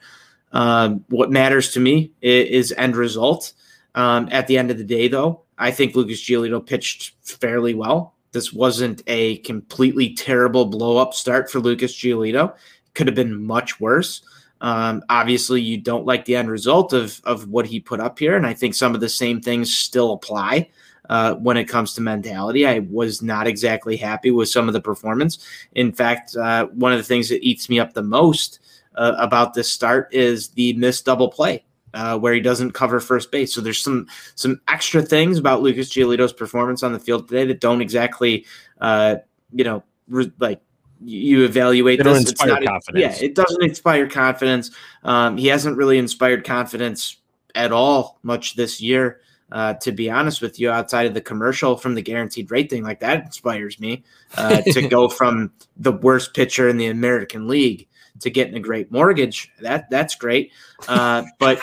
Um, 0.52 1.04
what 1.10 1.32
matters 1.32 1.74
to 1.74 1.80
me 1.80 2.12
is, 2.22 2.72
is 2.72 2.76
end 2.78 2.96
result. 2.96 3.54
Um, 3.96 4.30
at 4.32 4.48
the 4.48 4.58
end 4.58 4.72
of 4.72 4.78
the 4.78 4.84
day, 4.84 5.08
though, 5.08 5.42
I 5.58 5.72
think 5.72 5.96
Lucas 5.96 6.22
Giolito 6.22 6.66
pitched 6.66 7.14
fairly 7.24 7.74
well. 7.74 8.16
This 8.32 8.52
wasn't 8.52 9.04
a 9.06 9.38
completely 9.38 10.16
terrible 10.16 10.66
blow 10.66 10.98
up 10.98 11.14
start 11.14 11.52
for 11.52 11.60
Lucas 11.60 11.96
Giolito. 11.96 12.56
Could 12.96 13.08
have 13.08 13.16
been 13.16 13.46
much 13.46 13.80
worse. 13.80 14.24
Um, 14.62 15.04
obviously, 15.10 15.62
you 15.62 15.78
don't 15.78 16.06
like 16.06 16.26
the 16.26 16.36
end 16.36 16.50
result 16.50 16.94
of 16.94 17.22
of 17.26 17.50
what 17.50 17.66
he 17.66 17.80
put 17.80 18.00
up 18.00 18.18
here, 18.18 18.36
and 18.36 18.46
I 18.48 18.54
think 18.54 18.76
some 18.76 18.96
of 18.96 19.02
the 19.02 19.10
same 19.10 19.42
things 19.42 19.76
still 19.76 20.14
apply 20.14 20.70
uh, 21.10 21.36
when 21.36 21.58
it 21.58 21.66
comes 21.66 21.94
to 21.94 22.02
mentality. 22.02 22.66
I 22.66 22.80
was 22.80 23.22
not 23.22 23.48
exactly 23.48 23.98
happy 23.98 24.32
with 24.32 24.50
some 24.50 24.68
of 24.68 24.74
the 24.74 24.82
performance. 24.82 25.40
In 25.74 25.92
fact, 25.92 26.36
uh, 26.36 26.68
one 26.68 26.92
of 26.92 26.98
the 26.98 27.04
things 27.04 27.30
that 27.30 27.44
eats 27.44 27.70
me 27.70 27.80
up 27.80 27.94
the 27.94 28.04
most 28.04 28.60
uh, 28.96 29.16
about 29.18 29.54
this 29.54 29.70
start 29.70 30.14
is 30.14 30.50
the 30.50 30.74
missed 30.74 31.06
double 31.06 31.30
play. 31.30 31.66
Uh, 31.96 32.18
where 32.18 32.34
he 32.34 32.40
doesn't 32.40 32.72
cover 32.72 33.00
first 33.00 33.32
base, 33.32 33.54
so 33.54 33.62
there's 33.62 33.84
some 33.84 34.08
some 34.34 34.60
extra 34.68 35.00
things 35.00 35.38
about 35.38 35.62
Lucas 35.62 35.92
Giolito's 35.92 36.34
performance 36.34 36.82
on 36.82 36.92
the 36.92 37.00
field 37.00 37.28
today 37.28 37.46
that 37.46 37.62
don't 37.62 37.82
exactly, 37.82 38.48
uh, 38.82 39.18
you 39.52 39.64
know, 39.64 39.84
re- 40.08 40.32
like 40.40 40.60
you 41.06 41.44
evaluate 41.46 42.00
it 42.00 42.04
this. 42.04 42.32
Inspire 42.32 42.48
not, 42.48 42.66
confidence. 42.66 43.22
Yeah, 43.22 43.26
it 43.26 43.36
doesn't 43.36 43.64
inspire 43.64 44.10
confidence. 44.10 44.72
Um, 45.04 45.38
he 45.38 45.46
hasn't 45.46 45.78
really 45.78 46.00
inspired 46.00 46.44
confidence 46.44 47.18
at 47.54 47.72
all 47.72 48.18
much 48.24 48.56
this 48.56 48.82
year. 48.82 49.22
Uh, 49.54 49.76
to 49.76 49.92
be 49.92 50.10
honest 50.10 50.42
with 50.42 50.60
you, 50.60 50.72
outside 50.72 51.06
of 51.06 51.14
the 51.14 51.22
commercial 51.22 51.78
from 51.78 51.94
the 51.94 52.02
guaranteed 52.02 52.50
rate 52.50 52.72
thing, 52.72 52.82
like 52.82 53.00
that 53.00 53.24
inspires 53.24 53.80
me 53.80 54.04
uh, 54.36 54.60
to 54.64 54.88
go 54.90 55.08
from 55.08 55.52
the 55.78 55.92
worst 55.92 56.34
pitcher 56.34 56.68
in 56.68 56.78
the 56.78 56.88
American 56.88 57.48
League 57.48 57.88
to 58.20 58.32
getting 58.32 58.56
a 58.56 58.60
great 58.60 58.92
mortgage. 58.92 59.52
That 59.62 59.92
that's 59.92 60.16
great, 60.16 60.52
uh, 60.88 61.22
but 61.38 61.60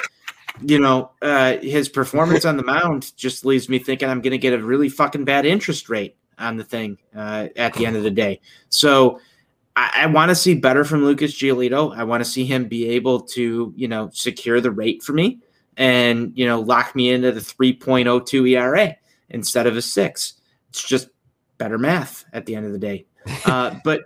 you 0.63 0.79
know 0.79 1.11
uh, 1.21 1.57
his 1.57 1.89
performance 1.89 2.45
on 2.45 2.57
the 2.57 2.63
mound 2.63 3.13
just 3.17 3.45
leaves 3.45 3.69
me 3.69 3.81
thinking 3.81 4.09
I'm 4.09 4.21
going 4.21 4.31
to 4.31 4.39
get 4.39 4.53
a 4.53 4.65
really 4.65 4.89
fucking 4.89 5.25
bad 5.25 5.45
interest 5.45 5.89
rate 5.89 6.17
on 6.39 6.57
the 6.57 6.65
thing 6.65 6.97
uh, 7.17 7.49
at 7.57 7.75
the 7.75 7.87
end 7.87 7.97
of 7.97 8.05
the 8.05 8.11
day. 8.11 8.41
So. 8.69 9.21
I, 9.77 10.03
I 10.03 10.07
want 10.07 10.31
to 10.31 10.35
see 10.35 10.57
better 10.57 10.83
from 10.83 11.05
Lucas 11.05 11.33
Giolito. 11.33 11.97
I 11.97 12.03
want 12.03 12.25
to 12.25 12.29
see 12.29 12.45
him 12.45 12.67
be 12.67 12.89
able 12.89 13.21
to, 13.21 13.73
you 13.77 13.87
know, 13.87 14.11
secure 14.13 14.61
the 14.61 14.73
rate 14.73 15.01
for 15.01 15.13
me 15.13 15.39
and 15.77 16.33
you 16.35 16.47
know 16.47 16.61
lock 16.61 16.95
me 16.95 17.11
into 17.11 17.33
the 17.33 17.41
3.02 17.41 18.51
ERA 18.51 18.97
instead 19.31 19.67
of 19.67 19.77
a 19.77 19.83
six. 19.83 20.35
It's 20.71 20.87
just 20.87 21.09
better 21.59 21.79
math 21.79 22.25
at 22.33 22.47
the 22.47 22.55
end 22.55 22.67
of 22.67 22.73
the 22.73 22.79
day. 22.79 23.07
Uh, 23.45 23.77
but 23.85 24.03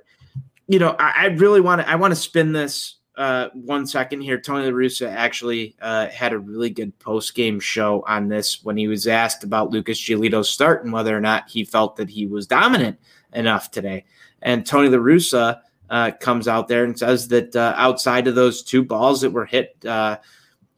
you 0.67 0.79
know, 0.79 0.97
I, 0.99 1.13
I 1.17 1.27
really 1.27 1.61
want 1.61 1.81
to 1.81 1.89
I 1.89 1.97
want 1.97 2.13
to 2.13 2.17
spin 2.17 2.53
this 2.53 2.97
uh, 3.17 3.49
one 3.53 3.87
second 3.87 4.23
here. 4.23 4.41
Tony 4.41 4.67
La 4.67 4.73
Russa 4.73 5.09
actually 5.09 5.77
uh, 5.81 6.09
had 6.09 6.33
a 6.33 6.39
really 6.39 6.71
good 6.71 6.99
post 6.99 7.35
game 7.35 7.61
show 7.61 8.05
on 8.07 8.29
this 8.29 8.65
when 8.65 8.77
he 8.77 8.89
was 8.89 9.07
asked 9.07 9.45
about 9.45 9.71
Lucas 9.71 10.01
Giolito's 10.01 10.51
start 10.51 10.85
and 10.85 10.93
whether 10.93 11.17
or 11.17 11.21
not 11.21 11.49
he 11.49 11.65
felt 11.65 11.97
that 11.97 12.11
he 12.11 12.27
was 12.27 12.47
dominant 12.47 12.99
enough 13.33 13.71
today. 13.71 14.05
And 14.43 14.67
Tony 14.67 14.89
La 14.89 14.99
Russa 14.99 15.61
uh, 15.91 16.11
comes 16.21 16.49
out 16.49 16.69
there 16.69 16.85
and 16.85 16.99
says 16.99 17.29
that 17.29 17.55
uh, 17.55 17.75
outside 17.77 18.27
of 18.27 18.35
those 18.35 18.63
two 18.63 18.85
balls 18.85 19.21
that 19.21 19.31
were 19.31 19.47
hit 19.47 19.77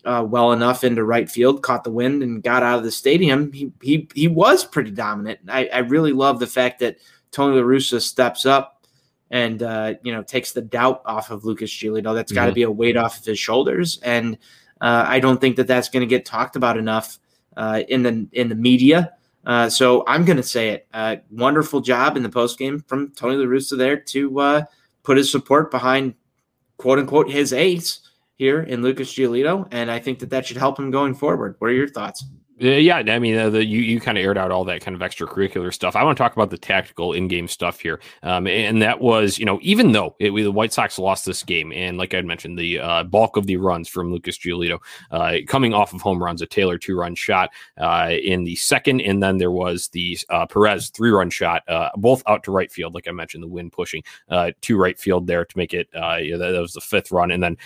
uh, 0.07 0.23
well 0.25 0.53
enough 0.53 0.85
into 0.85 1.05
right 1.05 1.29
field, 1.31 1.63
caught 1.63 1.85
the 1.85 1.91
wind 1.91 2.23
and 2.23 2.43
got 2.43 2.63
out 2.63 2.79
of 2.79 2.85
the 2.85 2.91
stadium, 2.91 3.53
he 3.53 3.73
he 3.83 4.09
he 4.15 4.29
was 4.29 4.65
pretty 4.65 4.91
dominant. 4.93 5.41
I, 5.49 5.67
I 5.67 5.79
really 5.79 6.13
love 6.13 6.39
the 6.39 6.47
fact 6.47 6.79
that 6.81 6.97
Tony 7.33 7.57
La 7.57 7.63
Russa 7.63 8.01
steps 8.01 8.47
up 8.47 8.87
and 9.31 9.63
uh, 9.63 9.95
you 10.03 10.13
know 10.13 10.23
takes 10.23 10.53
the 10.53 10.63
doubt 10.63 11.03
off 11.05 11.31
of 11.31 11.45
Lucas 11.45 11.71
Giolito. 11.71 12.15
That's 12.15 12.33
got 12.33 12.47
to 12.47 12.53
Mhm. 12.53 12.55
be 12.55 12.63
a 12.63 12.71
weight 12.71 12.97
off 12.97 13.19
of 13.19 13.25
his 13.25 13.39
shoulders, 13.39 13.99
and 14.03 14.39
uh, 14.81 15.05
I 15.07 15.21
don't 15.21 15.41
think 15.41 15.57
that 15.57 15.67
that's 15.67 15.89
going 15.89 16.01
to 16.03 16.07
get 16.07 16.25
talked 16.25 16.55
about 16.57 16.79
enough 16.79 17.19
uh, 17.57 17.83
in 17.89 18.03
the 18.03 18.27
in 18.33 18.49
the 18.49 18.55
media. 18.55 19.13
Uh, 19.45 19.69
so 19.69 20.03
I'm 20.07 20.25
going 20.25 20.39
to 20.39 20.43
say 20.43 20.71
it. 20.71 20.87
Uh, 20.93 21.17
wonderful 21.31 21.81
job 21.81 22.17
in 22.17 22.23
the 22.23 22.29
post 22.29 22.59
game 22.59 22.85
from 22.89 23.11
Tony 23.11 23.37
La 23.37 23.45
Russa 23.47 23.77
there 23.79 23.97
to 23.97 24.41
uh, 24.41 24.63
put 25.03 25.17
his 25.17 25.31
support 25.31 25.71
behind 25.71 26.15
quote 26.79 26.99
unquote 26.99 27.31
his 27.31 27.53
ace 27.53 28.01
here 28.37 28.63
in 28.63 28.83
Lucas 28.83 29.13
Giolito, 29.13 29.67
and 29.71 29.91
I 29.91 29.99
think 29.99 30.19
that 30.21 30.31
that 30.31 30.47
should 30.47 30.57
help 30.59 30.79
him 30.79 30.91
going 30.91 31.15
forward. 31.15 31.57
What 31.59 31.71
are 31.71 31.75
your 31.75 31.89
thoughts? 31.89 32.25
Yeah, 32.59 32.97
I 32.97 33.19
mean, 33.19 33.37
uh, 33.37 33.51
the, 33.51 33.63
you 33.63 33.81
you 33.81 34.01
kind 34.01 34.17
of 34.17 34.25
aired 34.25 34.39
out 34.39 34.51
all 34.51 34.65
that 34.65 34.81
kind 34.81 34.95
of 34.95 35.03
extracurricular 35.03 35.75
stuff. 35.75 35.95
I 35.95 36.03
want 36.03 36.17
to 36.17 36.25
talk 36.25 36.33
about 36.33 36.49
the 36.49 36.57
tactical 36.57 37.13
in-game 37.13 37.49
stuff 37.49 37.81
here, 37.81 38.01
um, 38.23 38.47
and 38.47 38.81
that 38.81 38.99
was, 38.99 39.39
you 39.39 39.45
know, 39.45 39.59
even 39.61 39.93
though 39.93 40.17
it, 40.21 40.31
the 40.31 40.51
White 40.51 40.73
Sox 40.73 40.99
lost 40.99 41.27
this 41.27 41.43
game, 41.43 41.71
and 41.73 41.99
like 41.99 42.15
I 42.15 42.23
mentioned, 42.23 42.59
the 42.59 42.79
uh, 42.79 43.05
bulk 43.05 43.37
of 43.37 43.47
the 43.47 43.59
runs 43.59 43.91
from 43.91 44.11
Lucas 44.11 44.39
Giolito 44.39 44.79
uh, 45.11 45.35
coming 45.47 45.75
off 45.75 45.93
of 45.93 46.01
home 46.01 46.23
runs, 46.23 46.41
a 46.41 46.47
Taylor 46.47 46.79
two-run 46.79 47.15
shot 47.15 47.51
uh, 47.77 48.09
in 48.11 48.45
the 48.45 48.57
second, 48.57 49.03
and 49.03 49.23
then 49.23 49.37
there 49.37 49.51
was 49.51 49.89
the 49.89 50.19
uh, 50.31 50.47
Perez 50.47 50.89
three-run 50.89 51.29
shot, 51.29 51.63
uh, 51.69 51.91
both 51.97 52.23
out 52.27 52.43
to 52.45 52.53
right 52.53 52.73
field, 52.73 52.95
like 52.95 53.07
I 53.07 53.13
mentioned, 53.13 53.43
the 53.43 53.49
wind 53.49 53.73
pushing 53.73 54.03
to 54.31 54.77
right 54.79 54.99
field 54.99 55.27
there 55.27 55.45
to 55.45 55.59
make 55.59 55.75
it. 55.75 55.89
Uh, 55.95 56.17
yeah, 56.23 56.39
that, 56.39 56.53
that 56.53 56.63
was 56.63 56.73
the 56.73 56.81
fifth 56.81 57.13
run, 57.13 57.31
and 57.33 57.43
then 57.43 57.59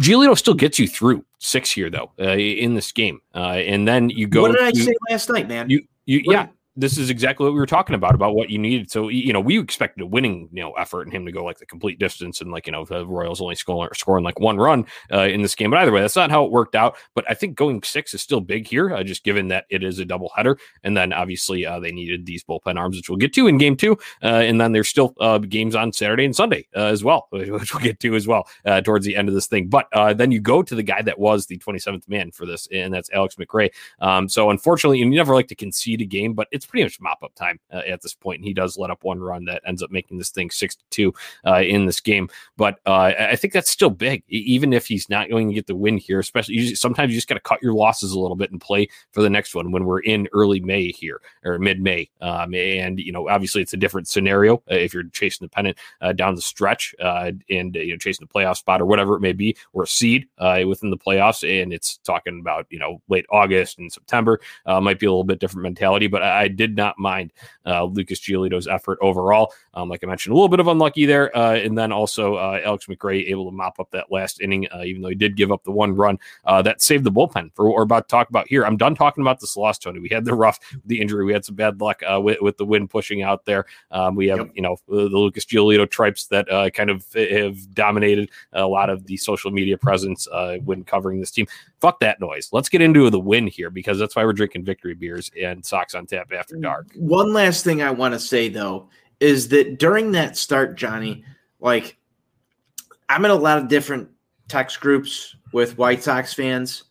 Giolito 0.00 0.36
still 0.36 0.54
gets 0.54 0.78
you 0.78 0.88
through 0.88 1.24
six 1.38 1.70
here 1.70 1.88
though 1.90 2.10
uh, 2.20 2.32
in 2.36 2.74
this 2.74 2.90
game, 2.92 3.20
uh, 3.34 3.38
and 3.54 3.86
then 3.86 4.10
you 4.10 4.26
go. 4.26 4.42
what 4.42 4.52
did 4.52 4.62
I 4.62 4.70
to- 4.72 4.82
say 4.82 4.94
last 5.10 5.30
night, 5.30 5.48
man? 5.48 5.70
You, 5.70 5.84
you, 6.06 6.22
What- 6.24 6.32
yeah. 6.32 6.46
This 6.76 6.98
is 6.98 7.10
exactly 7.10 7.44
what 7.44 7.54
we 7.54 7.58
were 7.58 7.66
talking 7.66 7.94
about 7.94 8.14
about 8.14 8.34
what 8.34 8.50
you 8.50 8.58
needed. 8.58 8.90
So 8.90 9.08
you 9.08 9.32
know, 9.32 9.40
we 9.40 9.58
expected 9.58 10.02
a 10.02 10.06
winning 10.06 10.48
you 10.52 10.62
know 10.62 10.72
effort 10.72 11.02
and 11.02 11.12
him 11.12 11.24
to 11.26 11.32
go 11.32 11.44
like 11.44 11.58
the 11.58 11.66
complete 11.66 11.98
distance 11.98 12.40
and 12.40 12.50
like 12.50 12.66
you 12.66 12.72
know 12.72 12.84
the 12.84 13.06
Royals 13.06 13.40
only 13.40 13.54
scoring 13.54 13.90
scoring 13.94 14.24
like 14.24 14.38
one 14.40 14.56
run 14.56 14.86
uh, 15.12 15.22
in 15.22 15.42
this 15.42 15.54
game. 15.54 15.70
But 15.70 15.80
either 15.80 15.92
way, 15.92 16.00
that's 16.00 16.16
not 16.16 16.30
how 16.30 16.44
it 16.44 16.50
worked 16.50 16.74
out. 16.74 16.96
But 17.14 17.24
I 17.28 17.34
think 17.34 17.56
going 17.56 17.82
six 17.82 18.12
is 18.14 18.22
still 18.22 18.40
big 18.40 18.66
here, 18.66 18.94
uh, 18.94 19.02
just 19.02 19.24
given 19.24 19.48
that 19.48 19.64
it 19.70 19.82
is 19.82 19.98
a 19.98 20.04
double 20.04 20.30
header, 20.36 20.58
and 20.84 20.96
then 20.96 21.12
obviously 21.12 21.64
uh, 21.64 21.80
they 21.80 21.92
needed 21.92 22.26
these 22.26 22.44
bullpen 22.44 22.78
arms, 22.78 22.96
which 22.96 23.08
we'll 23.08 23.18
get 23.18 23.32
to 23.34 23.46
in 23.46 23.58
game 23.58 23.76
two, 23.76 23.98
uh, 24.22 24.26
and 24.26 24.60
then 24.60 24.72
there's 24.72 24.88
still 24.88 25.14
uh, 25.20 25.38
games 25.38 25.74
on 25.74 25.92
Saturday 25.92 26.24
and 26.24 26.36
Sunday 26.36 26.66
uh, 26.76 26.84
as 26.84 27.02
well, 27.02 27.28
which 27.30 27.72
we'll 27.72 27.82
get 27.82 28.00
to 28.00 28.14
as 28.14 28.26
well 28.26 28.46
towards 28.84 29.06
the 29.06 29.16
end 29.16 29.28
of 29.28 29.34
this 29.34 29.46
thing. 29.46 29.68
But 29.68 29.86
then 30.16 30.30
you 30.30 30.40
go 30.40 30.62
to 30.62 30.74
the 30.74 30.82
guy 30.82 31.02
that 31.02 31.18
was 31.18 31.46
the 31.46 31.58
27th 31.58 32.08
man 32.08 32.30
for 32.30 32.46
this, 32.46 32.68
and 32.72 32.92
that's 32.92 33.10
Alex 33.12 33.36
McRae. 33.36 33.70
Um, 34.00 34.28
so 34.28 34.50
unfortunately, 34.50 34.98
you 34.98 35.06
never 35.06 35.34
like 35.34 35.48
to 35.48 35.54
concede 35.54 36.00
a 36.00 36.04
game, 36.04 36.34
but 36.34 36.48
it's 36.50 36.65
pretty 36.66 36.84
much 36.84 37.00
mop 37.00 37.22
up 37.22 37.34
time 37.34 37.58
uh, 37.72 37.82
at 37.88 38.02
this 38.02 38.14
point, 38.14 38.38
and 38.38 38.44
he 38.44 38.54
does 38.54 38.76
let 38.76 38.90
up 38.90 39.04
one 39.04 39.20
run 39.20 39.44
that 39.46 39.62
ends 39.66 39.82
up 39.82 39.90
making 39.90 40.18
this 40.18 40.30
thing 40.30 40.50
six 40.50 40.76
to 40.76 40.84
two 40.90 41.14
uh, 41.46 41.60
in 41.60 41.86
this 41.86 42.00
game. 42.00 42.28
But 42.56 42.78
uh, 42.86 43.12
I 43.18 43.36
think 43.36 43.52
that's 43.52 43.70
still 43.70 43.90
big, 43.90 44.22
even 44.28 44.72
if 44.72 44.86
he's 44.86 45.08
not 45.08 45.28
going 45.30 45.48
to 45.48 45.54
get 45.54 45.66
the 45.66 45.76
win 45.76 45.98
here. 45.98 46.18
Especially 46.18 46.54
you, 46.54 46.76
sometimes 46.76 47.10
you 47.10 47.16
just 47.16 47.28
got 47.28 47.34
to 47.34 47.40
cut 47.40 47.62
your 47.62 47.74
losses 47.74 48.12
a 48.12 48.18
little 48.18 48.36
bit 48.36 48.50
and 48.50 48.60
play 48.60 48.88
for 49.12 49.22
the 49.22 49.30
next 49.30 49.54
one 49.54 49.72
when 49.72 49.84
we're 49.84 50.00
in 50.00 50.28
early 50.32 50.60
May 50.60 50.90
here 50.90 51.20
or 51.44 51.58
mid 51.58 51.80
May. 51.80 52.10
Um, 52.20 52.54
and 52.54 52.98
you 52.98 53.12
know, 53.12 53.28
obviously, 53.28 53.62
it's 53.62 53.72
a 53.72 53.78
different 53.78 54.08
scenario 54.08 54.56
uh, 54.70 54.74
if 54.74 54.94
you're 54.94 55.04
chasing 55.04 55.44
the 55.44 55.50
pennant 55.50 55.78
uh, 56.00 56.12
down 56.12 56.34
the 56.34 56.42
stretch 56.42 56.94
uh, 57.00 57.32
and 57.50 57.74
you 57.74 57.92
know 57.92 57.98
chasing 57.98 58.26
the 58.26 58.32
playoff 58.32 58.56
spot 58.56 58.80
or 58.80 58.86
whatever 58.86 59.16
it 59.16 59.20
may 59.20 59.32
be, 59.32 59.56
or 59.72 59.84
a 59.84 59.86
seed 59.86 60.26
within 60.66 60.90
the 60.90 60.98
playoffs. 60.98 61.42
And 61.46 61.72
it's 61.72 61.98
talking 61.98 62.40
about 62.40 62.66
you 62.70 62.78
know 62.78 63.00
late 63.08 63.26
August 63.30 63.78
and 63.78 63.92
September 63.92 64.40
might 64.66 64.98
be 64.98 65.06
a 65.06 65.10
little 65.10 65.24
bit 65.24 65.40
different 65.40 65.62
mentality. 65.62 66.06
But 66.06 66.22
I 66.22 66.48
did 66.56 66.76
not 66.76 66.98
mind 66.98 67.32
uh, 67.66 67.84
Lucas 67.84 68.20
Giolito's 68.20 68.66
effort 68.66 68.98
overall. 69.02 69.52
Um, 69.74 69.88
like 69.88 70.02
I 70.02 70.06
mentioned, 70.06 70.32
a 70.32 70.34
little 70.36 70.48
bit 70.48 70.60
of 70.60 70.68
unlucky 70.68 71.06
there, 71.06 71.36
uh, 71.36 71.54
and 71.54 71.76
then 71.76 71.92
also 71.92 72.36
uh, 72.36 72.60
Alex 72.64 72.86
McRae 72.86 73.28
able 73.28 73.44
to 73.46 73.52
mop 73.54 73.78
up 73.78 73.90
that 73.90 74.10
last 74.10 74.40
inning, 74.40 74.66
uh, 74.72 74.82
even 74.84 75.02
though 75.02 75.08
he 75.08 75.14
did 75.14 75.36
give 75.36 75.52
up 75.52 75.64
the 75.64 75.70
one 75.72 75.94
run 75.94 76.18
uh, 76.44 76.62
that 76.62 76.80
saved 76.80 77.04
the 77.04 77.12
bullpen 77.12 77.50
for 77.54 77.66
what 77.66 77.74
we're 77.74 77.82
about 77.82 78.08
to 78.08 78.10
talk 78.12 78.30
about 78.30 78.48
here. 78.48 78.64
I'm 78.64 78.76
done 78.76 78.94
talking 78.94 79.22
about 79.22 79.40
this 79.40 79.56
loss, 79.56 79.78
Tony. 79.78 80.00
We 80.00 80.08
had 80.08 80.24
the 80.24 80.34
rough, 80.34 80.58
the 80.86 81.00
injury, 81.00 81.24
we 81.24 81.32
had 81.32 81.44
some 81.44 81.56
bad 81.56 81.80
luck 81.80 82.02
uh, 82.08 82.20
with, 82.20 82.40
with 82.40 82.56
the 82.56 82.64
wind 82.64 82.90
pushing 82.90 83.22
out 83.22 83.44
there. 83.44 83.66
Um, 83.90 84.14
we 84.14 84.28
have 84.28 84.36
Yep. 84.36 84.50
you 84.54 84.62
know 84.62 84.76
the 84.88 85.08
the 85.08 85.18
Lucas 85.18 85.44
Giolito 85.46 85.88
tripes 85.90 86.26
that 86.26 86.50
uh, 86.50 86.68
kind 86.70 86.90
of 86.90 87.04
have 87.14 87.74
dominated 87.74 88.30
a 88.52 88.66
lot 88.66 88.90
of 88.90 89.06
the 89.06 89.16
social 89.16 89.50
media 89.50 89.78
presence 89.78 90.28
uh, 90.28 90.58
when 90.64 90.84
covering 90.84 91.20
this 91.20 91.30
team. 91.30 91.46
Fuck 91.80 92.00
that 92.00 92.20
noise. 92.20 92.50
Let's 92.52 92.68
get 92.68 92.80
into 92.80 93.08
the 93.10 93.18
win 93.18 93.46
here 93.46 93.70
because 93.70 93.98
that's 93.98 94.14
why 94.14 94.24
we're 94.24 94.32
drinking 94.32 94.64
victory 94.64 94.94
beers 94.94 95.30
and 95.40 95.64
Sox 95.64 95.94
on 95.94 96.06
Tap 96.06 96.32
after 96.32 96.45
dark. 96.60 96.86
One 96.96 97.32
last 97.32 97.64
thing 97.64 97.82
I 97.82 97.90
want 97.90 98.14
to 98.14 98.20
say 98.20 98.48
though 98.48 98.88
is 99.20 99.48
that 99.48 99.78
during 99.78 100.12
that 100.12 100.36
start, 100.36 100.76
Johnny, 100.76 101.24
like 101.60 101.96
I'm 103.08 103.24
in 103.24 103.30
a 103.30 103.34
lot 103.34 103.58
of 103.58 103.68
different 103.68 104.08
text 104.48 104.80
groups 104.80 105.34
with 105.52 105.78
White 105.78 106.02
Sox 106.02 106.34
fans. 106.34 106.84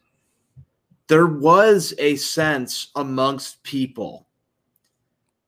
There 1.08 1.28
was 1.28 1.94
a 2.00 2.16
sense 2.16 2.90
amongst 2.96 3.62
people 3.64 4.28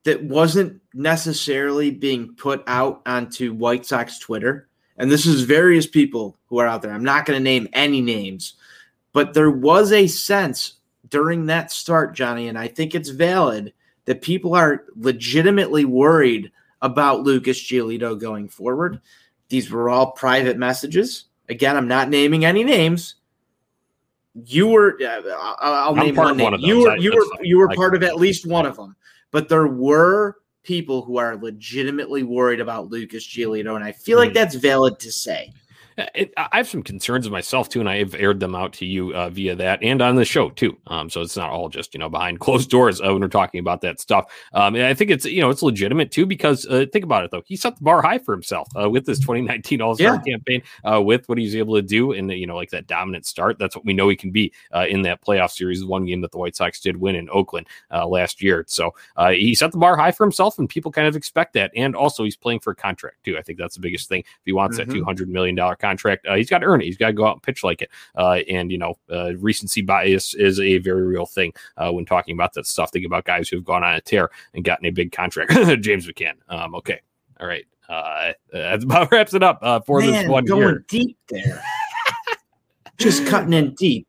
that 0.03 0.23
wasn't 0.23 0.81
necessarily 0.93 1.91
being 1.91 2.33
put 2.35 2.63
out 2.67 3.01
onto 3.05 3.53
White 3.53 3.85
Sox 3.85 4.19
Twitter. 4.19 4.69
And 4.97 5.11
this 5.11 5.25
is 5.25 5.41
various 5.41 5.85
people 5.85 6.37
who 6.47 6.59
are 6.59 6.67
out 6.67 6.81
there. 6.81 6.93
I'm 6.93 7.03
not 7.03 7.25
going 7.25 7.37
to 7.37 7.43
name 7.43 7.67
any 7.73 8.01
names, 8.01 8.53
but 9.13 9.33
there 9.33 9.51
was 9.51 9.91
a 9.91 10.07
sense 10.07 10.75
during 11.09 11.47
that 11.47 11.71
start, 11.71 12.15
Johnny, 12.15 12.47
and 12.47 12.57
I 12.57 12.67
think 12.67 12.95
it's 12.95 13.09
valid 13.09 13.73
that 14.07 14.21
people 14.21 14.55
are 14.55 14.85
legitimately 14.95 15.85
worried 15.85 16.51
about 16.81 17.21
Lucas 17.23 17.59
Giolito 17.59 18.19
going 18.19 18.47
forward. 18.47 18.99
These 19.49 19.69
were 19.69 19.89
all 19.89 20.11
private 20.11 20.57
messages. 20.57 21.25
Again, 21.49 21.75
I'm 21.77 21.87
not 21.87 22.09
naming 22.09 22.45
any 22.45 22.63
names. 22.63 23.15
You 24.45 24.67
were. 24.67 24.97
Uh, 25.01 25.21
I'll, 25.59 25.93
I'm 25.93 26.05
name 26.05 26.15
one 26.15 26.31
of 26.31 26.37
name. 26.37 26.51
one 26.51 26.61
you 26.61 26.83
were, 26.83 26.97
you 26.97 27.11
were, 27.15 27.43
you 27.43 27.57
were 27.57 27.69
part 27.69 27.95
of 27.95 28.03
at 28.03 28.17
least 28.17 28.45
one 28.45 28.65
of 28.65 28.75
them. 28.77 28.95
But 29.31 29.49
there 29.49 29.67
were 29.67 30.37
people 30.63 31.01
who 31.01 31.17
are 31.17 31.35
legitimately 31.35 32.23
worried 32.23 32.59
about 32.59 32.89
Lucas 32.89 33.25
Giolito, 33.27 33.75
and 33.75 33.83
I 33.83 33.91
feel 33.91 34.17
like 34.17 34.31
Mhm. 34.31 34.35
that's 34.35 34.55
valid 34.55 34.99
to 34.99 35.11
say. 35.11 35.53
It, 36.13 36.31
I 36.37 36.57
have 36.57 36.67
some 36.67 36.83
concerns 36.83 37.25
of 37.25 37.31
myself 37.31 37.69
too, 37.69 37.79
and 37.79 37.89
I 37.89 37.97
have 37.97 38.13
aired 38.13 38.39
them 38.39 38.53
out 38.53 38.71
to 38.73 38.85
you 38.85 39.15
uh, 39.15 39.29
via 39.29 39.55
that 39.55 39.81
and 39.81 39.99
on 39.99 40.15
the 40.15 40.25
show 40.25 40.51
too. 40.51 40.77
Um, 40.85 41.09
so 41.09 41.21
it's 41.21 41.35
not 41.35 41.49
all 41.49 41.69
just 41.69 41.95
you 41.95 41.99
know 41.99 42.07
behind 42.07 42.39
closed 42.47 42.69
doors 42.69 43.01
uh, 43.01 43.05
when 43.05 43.21
we're 43.21 43.27
talking 43.29 43.59
about 43.59 43.81
that 43.81 43.99
stuff. 43.99 44.31
Um, 44.53 44.75
and 44.75 44.83
I 44.85 44.93
think 44.93 45.09
it's 45.09 45.25
you 45.25 45.41
know 45.41 45.49
it's 45.49 45.63
legitimate 45.63 46.11
too 46.11 46.27
because 46.27 46.67
uh, 46.67 46.85
think 46.93 47.03
about 47.03 47.23
it 47.25 47.31
though, 47.31 47.41
he 47.47 47.55
set 47.55 47.77
the 47.77 47.83
bar 47.83 48.03
high 48.03 48.19
for 48.19 48.31
himself 48.31 48.67
uh, 48.79 48.87
with 48.87 49.05
this 49.07 49.17
2019 49.17 49.81
All 49.81 49.95
Star 49.95 50.19
campaign, 50.19 50.61
uh, 50.83 51.01
with 51.01 51.27
what 51.27 51.39
he's 51.39 51.55
able 51.55 51.73
to 51.73 51.81
do, 51.81 52.11
and 52.11 52.31
you 52.31 52.45
know 52.45 52.55
like 52.55 52.69
that 52.69 52.85
dominant 52.85 53.25
start. 53.25 53.57
That's 53.57 53.75
what 53.75 53.83
we 53.83 53.93
know 53.93 54.07
he 54.07 54.15
can 54.15 54.29
be 54.29 54.53
uh, 54.75 54.85
in 54.87 55.01
that 55.01 55.23
playoff 55.23 55.49
series. 55.49 55.83
One 55.83 56.05
game 56.05 56.21
that 56.21 56.31
the 56.31 56.37
White 56.37 56.55
Sox 56.55 56.79
did 56.79 56.97
win 56.97 57.15
in 57.15 57.27
Oakland 57.31 57.65
uh, 57.91 58.05
last 58.07 58.39
year. 58.43 58.63
So 58.67 58.93
uh, 59.15 59.31
he 59.31 59.55
set 59.55 59.71
the 59.71 59.79
bar 59.79 59.97
high 59.97 60.11
for 60.11 60.25
himself, 60.25 60.59
and 60.59 60.69
people 60.69 60.91
kind 60.91 61.07
of 61.07 61.15
expect 61.15 61.53
that. 61.53 61.71
And 61.75 61.95
also 61.95 62.23
he's 62.23 62.35
playing 62.35 62.59
for 62.59 62.69
a 62.69 62.75
contract 62.75 63.23
too. 63.23 63.35
I 63.35 63.41
think 63.41 63.57
that's 63.57 63.73
the 63.73 63.81
biggest 63.81 64.09
thing. 64.09 64.19
If 64.19 64.41
he 64.45 64.51
wants 64.51 64.77
Mhm. 64.77 64.85
that 64.85 64.93
200 64.93 65.27
million 65.27 65.55
dollar 65.55 65.71
contract, 65.71 65.87
uh, 66.27 66.36
he's 66.36 66.50
got 66.50 66.60
to 66.60 66.65
earn 66.65 66.82
it. 66.82 66.86
He's 66.86 66.98
got 66.98 67.08
to 67.08 67.13
go 67.13 67.25
out 67.25 67.34
and 67.34 67.44
pitch 67.44 67.63
like 67.63 67.82
it. 67.82 67.89
Uh, 68.15 68.39
and 68.50 68.72
you 68.72 68.77
know, 68.77 68.96
uh, 69.12 69.36
recency 69.38 69.82
bias 69.82 70.34
is 70.34 70.60
a 70.60 70.77
very 70.79 71.06
real 71.06 71.25
thing 71.25 71.53
uh, 71.77 71.91
when 71.91 72.06
talking 72.06 72.34
about 72.34 72.53
that 72.53 72.65
stuff. 72.65 72.91
Think 72.91 73.06
about 73.06 73.25
guys 73.25 73.50
who've 73.50 73.63
gone 73.63 73.84
on 73.84 73.96
a 73.96 74.01
tear 74.01 74.29
and 74.53 74.63
gotten 74.63 74.86
a 74.86 74.91
big 74.91 75.12
contract. 75.12 75.51
James 75.82 76.08
McCann. 76.08 76.36
Um, 76.50 76.75
okay, 76.75 77.01
all 77.39 77.48
right. 77.48 77.65
Uh, 77.89 78.34
that 78.51 78.84
about 78.84 79.12
wraps 79.12 79.34
it 79.34 79.44
up 79.44 79.60
uh, 79.62 79.79
for 79.79 80.01
this 80.01 80.27
one 80.27 80.46
going 80.46 80.62
year. 80.62 80.86
deep 80.88 81.17
there. 81.29 81.62
Just 82.98 83.25
cutting 83.27 83.53
in 83.53 83.75
deep. 83.75 84.08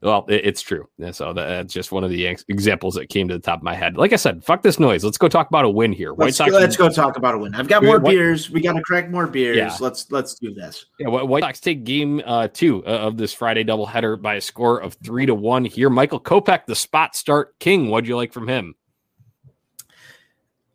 Well, 0.00 0.24
it, 0.28 0.46
it's 0.46 0.62
true. 0.62 0.88
So 1.12 1.32
that, 1.32 1.46
that's 1.46 1.72
just 1.72 1.92
one 1.92 2.04
of 2.04 2.10
the 2.10 2.26
ex- 2.26 2.44
examples 2.48 2.94
that 2.94 3.08
came 3.08 3.28
to 3.28 3.34
the 3.34 3.40
top 3.40 3.58
of 3.58 3.62
my 3.62 3.74
head. 3.74 3.96
Like 3.96 4.12
I 4.12 4.16
said, 4.16 4.44
fuck 4.44 4.62
this 4.62 4.78
noise. 4.78 5.04
Let's 5.04 5.18
go 5.18 5.28
talk 5.28 5.48
about 5.48 5.64
a 5.64 5.68
win 5.68 5.92
here. 5.92 6.14
White 6.14 6.26
Let's, 6.26 6.36
Sox. 6.38 6.50
go, 6.50 6.58
let's 6.58 6.76
go 6.76 6.88
talk 6.88 7.16
about 7.16 7.34
a 7.34 7.38
win. 7.38 7.54
I've 7.54 7.68
got 7.68 7.84
more 7.84 7.98
what- 7.98 8.10
beers. 8.10 8.50
We 8.50 8.60
got 8.60 8.74
to 8.74 8.82
crack 8.82 9.10
more 9.10 9.26
beers. 9.26 9.56
Yeah. 9.56 9.76
Let's 9.80 10.10
let's 10.10 10.34
do 10.34 10.54
this. 10.54 10.86
Yeah, 10.98 11.08
White 11.08 11.42
Sox 11.42 11.60
take 11.60 11.84
game 11.84 12.22
uh, 12.24 12.48
two 12.48 12.84
uh, 12.86 12.90
of 12.90 13.16
this 13.16 13.32
Friday 13.32 13.64
doubleheader 13.64 14.20
by 14.20 14.34
a 14.34 14.40
score 14.40 14.78
of 14.78 14.94
three 15.04 15.26
to 15.26 15.34
one 15.34 15.64
here. 15.64 15.90
Michael 15.90 16.20
Kopech, 16.20 16.66
the 16.66 16.76
spot 16.76 17.14
start 17.14 17.58
king. 17.58 17.88
What'd 17.88 18.08
you 18.08 18.16
like 18.16 18.32
from 18.32 18.48
him? 18.48 18.74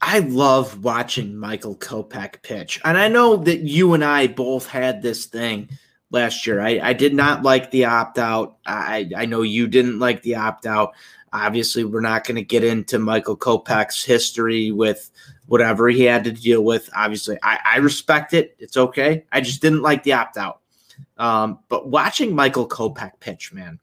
I 0.03 0.19
love 0.19 0.83
watching 0.83 1.35
Michael 1.37 1.75
Kopech 1.75 2.41
pitch. 2.41 2.81
And 2.83 2.97
I 2.97 3.07
know 3.07 3.37
that 3.37 3.59
you 3.59 3.93
and 3.93 4.03
I 4.03 4.25
both 4.27 4.67
had 4.67 5.01
this 5.03 5.27
thing 5.27 5.69
last 6.11 6.45
year. 6.45 6.61
I, 6.61 6.79
I 6.81 6.93
did 6.93 7.13
not 7.13 7.43
like 7.43 7.71
the 7.71 7.85
opt 7.85 8.19
out. 8.19 8.57
I, 8.65 9.09
I 9.15 9.25
know 9.25 9.41
you 9.41 9.67
didn't 9.67 9.99
like 9.99 10.21
the 10.21 10.35
opt 10.35 10.65
out. 10.65 10.93
Obviously, 11.33 11.85
we're 11.85 12.01
not 12.01 12.25
going 12.25 12.35
to 12.35 12.43
get 12.43 12.63
into 12.63 12.99
Michael 12.99 13.37
Kopech's 13.37 14.03
history 14.03 14.71
with 14.71 15.09
whatever 15.47 15.87
he 15.87 16.03
had 16.03 16.25
to 16.25 16.31
deal 16.31 16.63
with. 16.63 16.89
Obviously, 16.95 17.37
I, 17.41 17.59
I 17.65 17.77
respect 17.77 18.33
it. 18.33 18.55
It's 18.59 18.77
okay. 18.77 19.25
I 19.31 19.41
just 19.41 19.61
didn't 19.61 19.81
like 19.81 20.03
the 20.03 20.13
opt 20.13 20.37
out. 20.37 20.59
Um, 21.17 21.59
but 21.69 21.87
watching 21.87 22.35
Michael 22.35 22.67
Kopech 22.67 23.13
pitch, 23.19 23.53
man, 23.53 23.79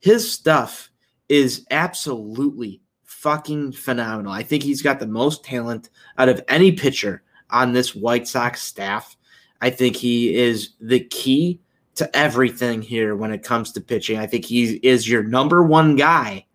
his 0.00 0.30
stuff 0.30 0.90
is 1.28 1.66
absolutely 1.70 2.80
fucking 3.04 3.72
phenomenal. 3.72 4.32
I 4.32 4.42
think 4.42 4.62
he's 4.62 4.82
got 4.82 5.00
the 5.00 5.06
most 5.06 5.44
talent 5.44 5.90
out 6.18 6.28
of 6.28 6.44
any 6.48 6.72
pitcher 6.72 7.22
on 7.50 7.72
this 7.72 7.94
White 7.94 8.28
Sox 8.28 8.62
staff. 8.62 9.15
I 9.60 9.70
think 9.70 9.96
he 9.96 10.36
is 10.36 10.70
the 10.80 11.00
key 11.00 11.60
to 11.96 12.14
everything 12.16 12.82
here 12.82 13.16
when 13.16 13.32
it 13.32 13.42
comes 13.42 13.72
to 13.72 13.80
pitching. 13.80 14.18
I 14.18 14.26
think 14.26 14.44
he 14.44 14.74
is 14.82 15.08
your 15.08 15.22
number 15.22 15.62
one 15.62 15.96
guy 15.96 16.46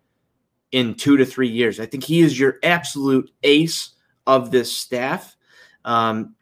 in 0.70 0.94
two 0.94 1.16
to 1.16 1.26
three 1.26 1.48
years. 1.48 1.80
I 1.80 1.86
think 1.86 2.04
he 2.04 2.20
is 2.20 2.38
your 2.38 2.58
absolute 2.62 3.30
ace 3.42 3.90
of 4.26 4.50
this 4.50 4.74
staff. 4.74 5.36
Um, 5.84 6.34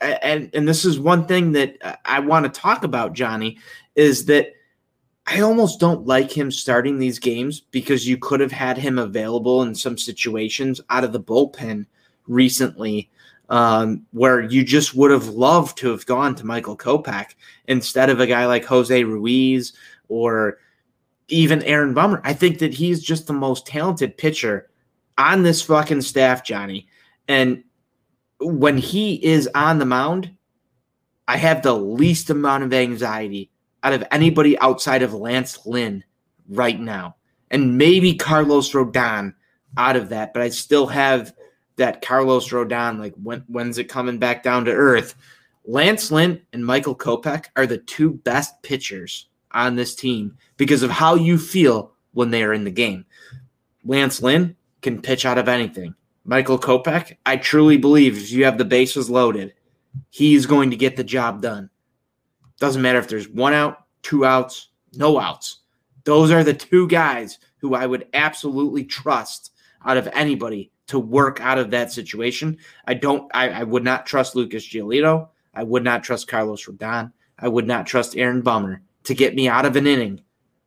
and 0.00 0.50
and 0.54 0.66
this 0.66 0.84
is 0.84 0.98
one 0.98 1.26
thing 1.26 1.52
that 1.52 2.00
I 2.04 2.20
want 2.20 2.52
to 2.52 2.60
talk 2.60 2.84
about, 2.84 3.12
Johnny, 3.12 3.58
is 3.94 4.24
that 4.26 4.52
I 5.26 5.40
almost 5.40 5.78
don't 5.78 6.06
like 6.06 6.32
him 6.32 6.50
starting 6.50 6.98
these 6.98 7.18
games 7.18 7.60
because 7.60 8.08
you 8.08 8.16
could 8.16 8.40
have 8.40 8.52
had 8.52 8.78
him 8.78 8.98
available 8.98 9.62
in 9.62 9.74
some 9.74 9.96
situations 9.96 10.80
out 10.90 11.04
of 11.04 11.12
the 11.12 11.20
bullpen 11.20 11.86
recently 12.26 13.10
um, 13.50 14.06
where 14.12 14.40
you 14.40 14.64
just 14.64 14.94
would 14.94 15.10
have 15.10 15.28
loved 15.28 15.76
to 15.78 15.90
have 15.90 16.06
gone 16.06 16.34
to 16.36 16.46
Michael 16.46 16.76
Kopech 16.76 17.34
instead 17.66 18.08
of 18.08 18.20
a 18.20 18.26
guy 18.26 18.46
like 18.46 18.64
Jose 18.64 19.04
Ruiz 19.04 19.72
or 20.08 20.58
even 21.28 21.62
Aaron 21.64 21.92
Bummer. 21.92 22.20
I 22.24 22.32
think 22.32 22.60
that 22.60 22.72
he's 22.72 23.02
just 23.02 23.26
the 23.26 23.32
most 23.32 23.66
talented 23.66 24.16
pitcher 24.16 24.70
on 25.18 25.42
this 25.42 25.62
fucking 25.62 26.02
staff, 26.02 26.44
Johnny. 26.44 26.86
And 27.28 27.64
when 28.38 28.78
he 28.78 29.14
is 29.24 29.48
on 29.54 29.78
the 29.78 29.84
mound, 29.84 30.30
I 31.26 31.36
have 31.36 31.62
the 31.62 31.74
least 31.74 32.30
amount 32.30 32.64
of 32.64 32.72
anxiety 32.72 33.50
out 33.82 33.92
of 33.92 34.04
anybody 34.10 34.58
outside 34.60 35.02
of 35.02 35.12
Lance 35.12 35.66
Lynn 35.66 36.04
right 36.48 36.78
now. 36.78 37.16
And 37.50 37.76
maybe 37.76 38.14
Carlos 38.14 38.72
Rodon 38.72 39.34
out 39.76 39.96
of 39.96 40.08
that, 40.10 40.32
but 40.32 40.42
I 40.42 40.50
still 40.50 40.86
have 40.86 41.32
that 41.80 42.02
Carlos 42.02 42.50
Rodon, 42.50 42.98
like 42.98 43.14
when 43.22 43.42
when's 43.48 43.78
it 43.78 43.84
coming 43.84 44.18
back 44.18 44.42
down 44.42 44.66
to 44.66 44.70
earth? 44.70 45.14
Lance 45.64 46.10
Lynn 46.10 46.42
and 46.52 46.64
Michael 46.64 46.94
Kopech 46.94 47.46
are 47.56 47.66
the 47.66 47.78
two 47.78 48.12
best 48.12 48.62
pitchers 48.62 49.28
on 49.52 49.76
this 49.76 49.94
team 49.94 50.36
because 50.58 50.82
of 50.82 50.90
how 50.90 51.14
you 51.14 51.38
feel 51.38 51.92
when 52.12 52.30
they 52.30 52.42
are 52.42 52.52
in 52.52 52.64
the 52.64 52.70
game. 52.70 53.06
Lance 53.82 54.20
Lynn 54.20 54.56
can 54.82 55.00
pitch 55.00 55.24
out 55.24 55.38
of 55.38 55.48
anything. 55.48 55.94
Michael 56.24 56.58
Kopech, 56.58 57.16
I 57.24 57.38
truly 57.38 57.78
believe 57.78 58.16
if 58.16 58.30
you 58.30 58.44
have 58.44 58.58
the 58.58 58.64
bases 58.66 59.08
loaded, 59.08 59.54
he's 60.10 60.44
going 60.44 60.70
to 60.70 60.76
get 60.76 60.96
the 60.96 61.04
job 61.04 61.40
done. 61.40 61.70
Doesn't 62.58 62.82
matter 62.82 62.98
if 62.98 63.08
there's 63.08 63.28
one 63.28 63.54
out, 63.54 63.84
two 64.02 64.26
outs, 64.26 64.68
no 64.92 65.18
outs. 65.18 65.60
Those 66.04 66.30
are 66.30 66.44
the 66.44 66.52
two 66.52 66.88
guys 66.88 67.38
who 67.56 67.74
I 67.74 67.86
would 67.86 68.06
absolutely 68.12 68.84
trust 68.84 69.52
out 69.84 69.96
of 69.96 70.08
anybody 70.12 70.70
to 70.90 70.98
work 70.98 71.40
out 71.40 71.58
of 71.58 71.70
that 71.70 71.92
situation. 71.92 72.58
I 72.84 72.94
don't, 72.94 73.30
I, 73.32 73.48
I 73.48 73.62
would 73.62 73.84
not 73.84 74.06
trust 74.06 74.34
Lucas 74.34 74.66
Giolito. 74.66 75.28
I 75.54 75.62
would 75.62 75.84
not 75.84 76.02
trust 76.02 76.26
Carlos 76.26 76.66
Rodon. 76.66 77.12
I 77.38 77.46
would 77.46 77.66
not 77.66 77.86
trust 77.86 78.16
Aaron 78.16 78.42
Bummer 78.42 78.82
to 79.04 79.14
get 79.14 79.36
me 79.36 79.48
out 79.48 79.64
of 79.64 79.76
an 79.76 79.86
inning 79.86 80.20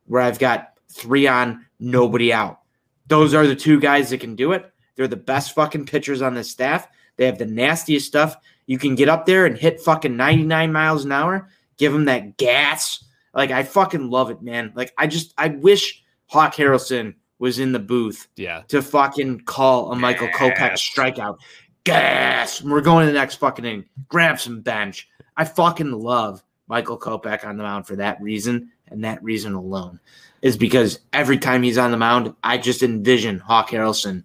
where 0.06 0.22
I've 0.22 0.38
got 0.38 0.78
three 0.90 1.26
on, 1.26 1.66
nobody 1.78 2.32
out. 2.32 2.60
Those 3.06 3.34
are 3.34 3.46
the 3.46 3.54
two 3.54 3.78
guys 3.78 4.08
that 4.10 4.20
can 4.20 4.34
do 4.34 4.52
it. 4.52 4.72
They're 4.96 5.08
the 5.08 5.16
best 5.16 5.54
fucking 5.54 5.84
pitchers 5.84 6.22
on 6.22 6.34
the 6.34 6.42
staff. 6.42 6.88
They 7.16 7.26
have 7.26 7.38
the 7.38 7.46
nastiest 7.46 8.06
stuff. 8.06 8.34
You 8.64 8.78
can 8.78 8.94
get 8.94 9.10
up 9.10 9.26
there 9.26 9.44
and 9.44 9.58
hit 9.58 9.80
fucking 9.80 10.16
99 10.16 10.72
miles 10.72 11.04
an 11.04 11.12
hour, 11.12 11.48
give 11.76 11.92
them 11.92 12.06
that 12.06 12.38
gas. 12.38 13.04
Like, 13.34 13.50
I 13.50 13.62
fucking 13.62 14.08
love 14.08 14.30
it, 14.30 14.40
man. 14.40 14.72
Like, 14.74 14.94
I 14.96 15.06
just, 15.06 15.34
I 15.36 15.48
wish 15.48 16.02
Hawk 16.28 16.54
Harrelson 16.54 17.16
was 17.44 17.58
in 17.58 17.72
the 17.72 17.78
booth 17.78 18.26
Yeah. 18.36 18.62
to 18.68 18.80
fucking 18.80 19.40
call 19.40 19.92
a 19.92 19.96
Michael 19.96 20.28
Kopech 20.28 20.56
Gas. 20.56 20.80
strikeout. 20.80 21.36
Gas. 21.84 22.62
We're 22.62 22.80
going 22.80 23.06
to 23.06 23.12
the 23.12 23.18
next 23.18 23.34
fucking 23.36 23.64
inning. 23.66 23.84
Grab 24.08 24.40
some 24.40 24.62
bench. 24.62 25.08
I 25.36 25.44
fucking 25.44 25.92
love 25.92 26.42
Michael 26.68 26.98
Kopech 26.98 27.44
on 27.46 27.58
the 27.58 27.62
mound 27.62 27.86
for 27.86 27.96
that 27.96 28.18
reason, 28.22 28.70
and 28.88 29.04
that 29.04 29.22
reason 29.22 29.52
alone 29.52 30.00
is 30.40 30.56
because 30.56 31.00
every 31.12 31.36
time 31.36 31.62
he's 31.62 31.76
on 31.76 31.90
the 31.90 31.96
mound, 31.98 32.34
I 32.42 32.56
just 32.56 32.82
envision 32.82 33.38
Hawk 33.40 33.68
Harrelson 33.70 34.24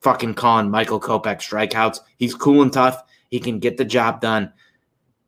fucking 0.00 0.32
calling 0.34 0.70
Michael 0.70 1.00
Kopech 1.00 1.40
strikeouts. 1.40 2.00
He's 2.16 2.34
cool 2.34 2.62
and 2.62 2.72
tough. 2.72 3.02
He 3.30 3.40
can 3.40 3.58
get 3.58 3.76
the 3.76 3.84
job 3.84 4.22
done. 4.22 4.52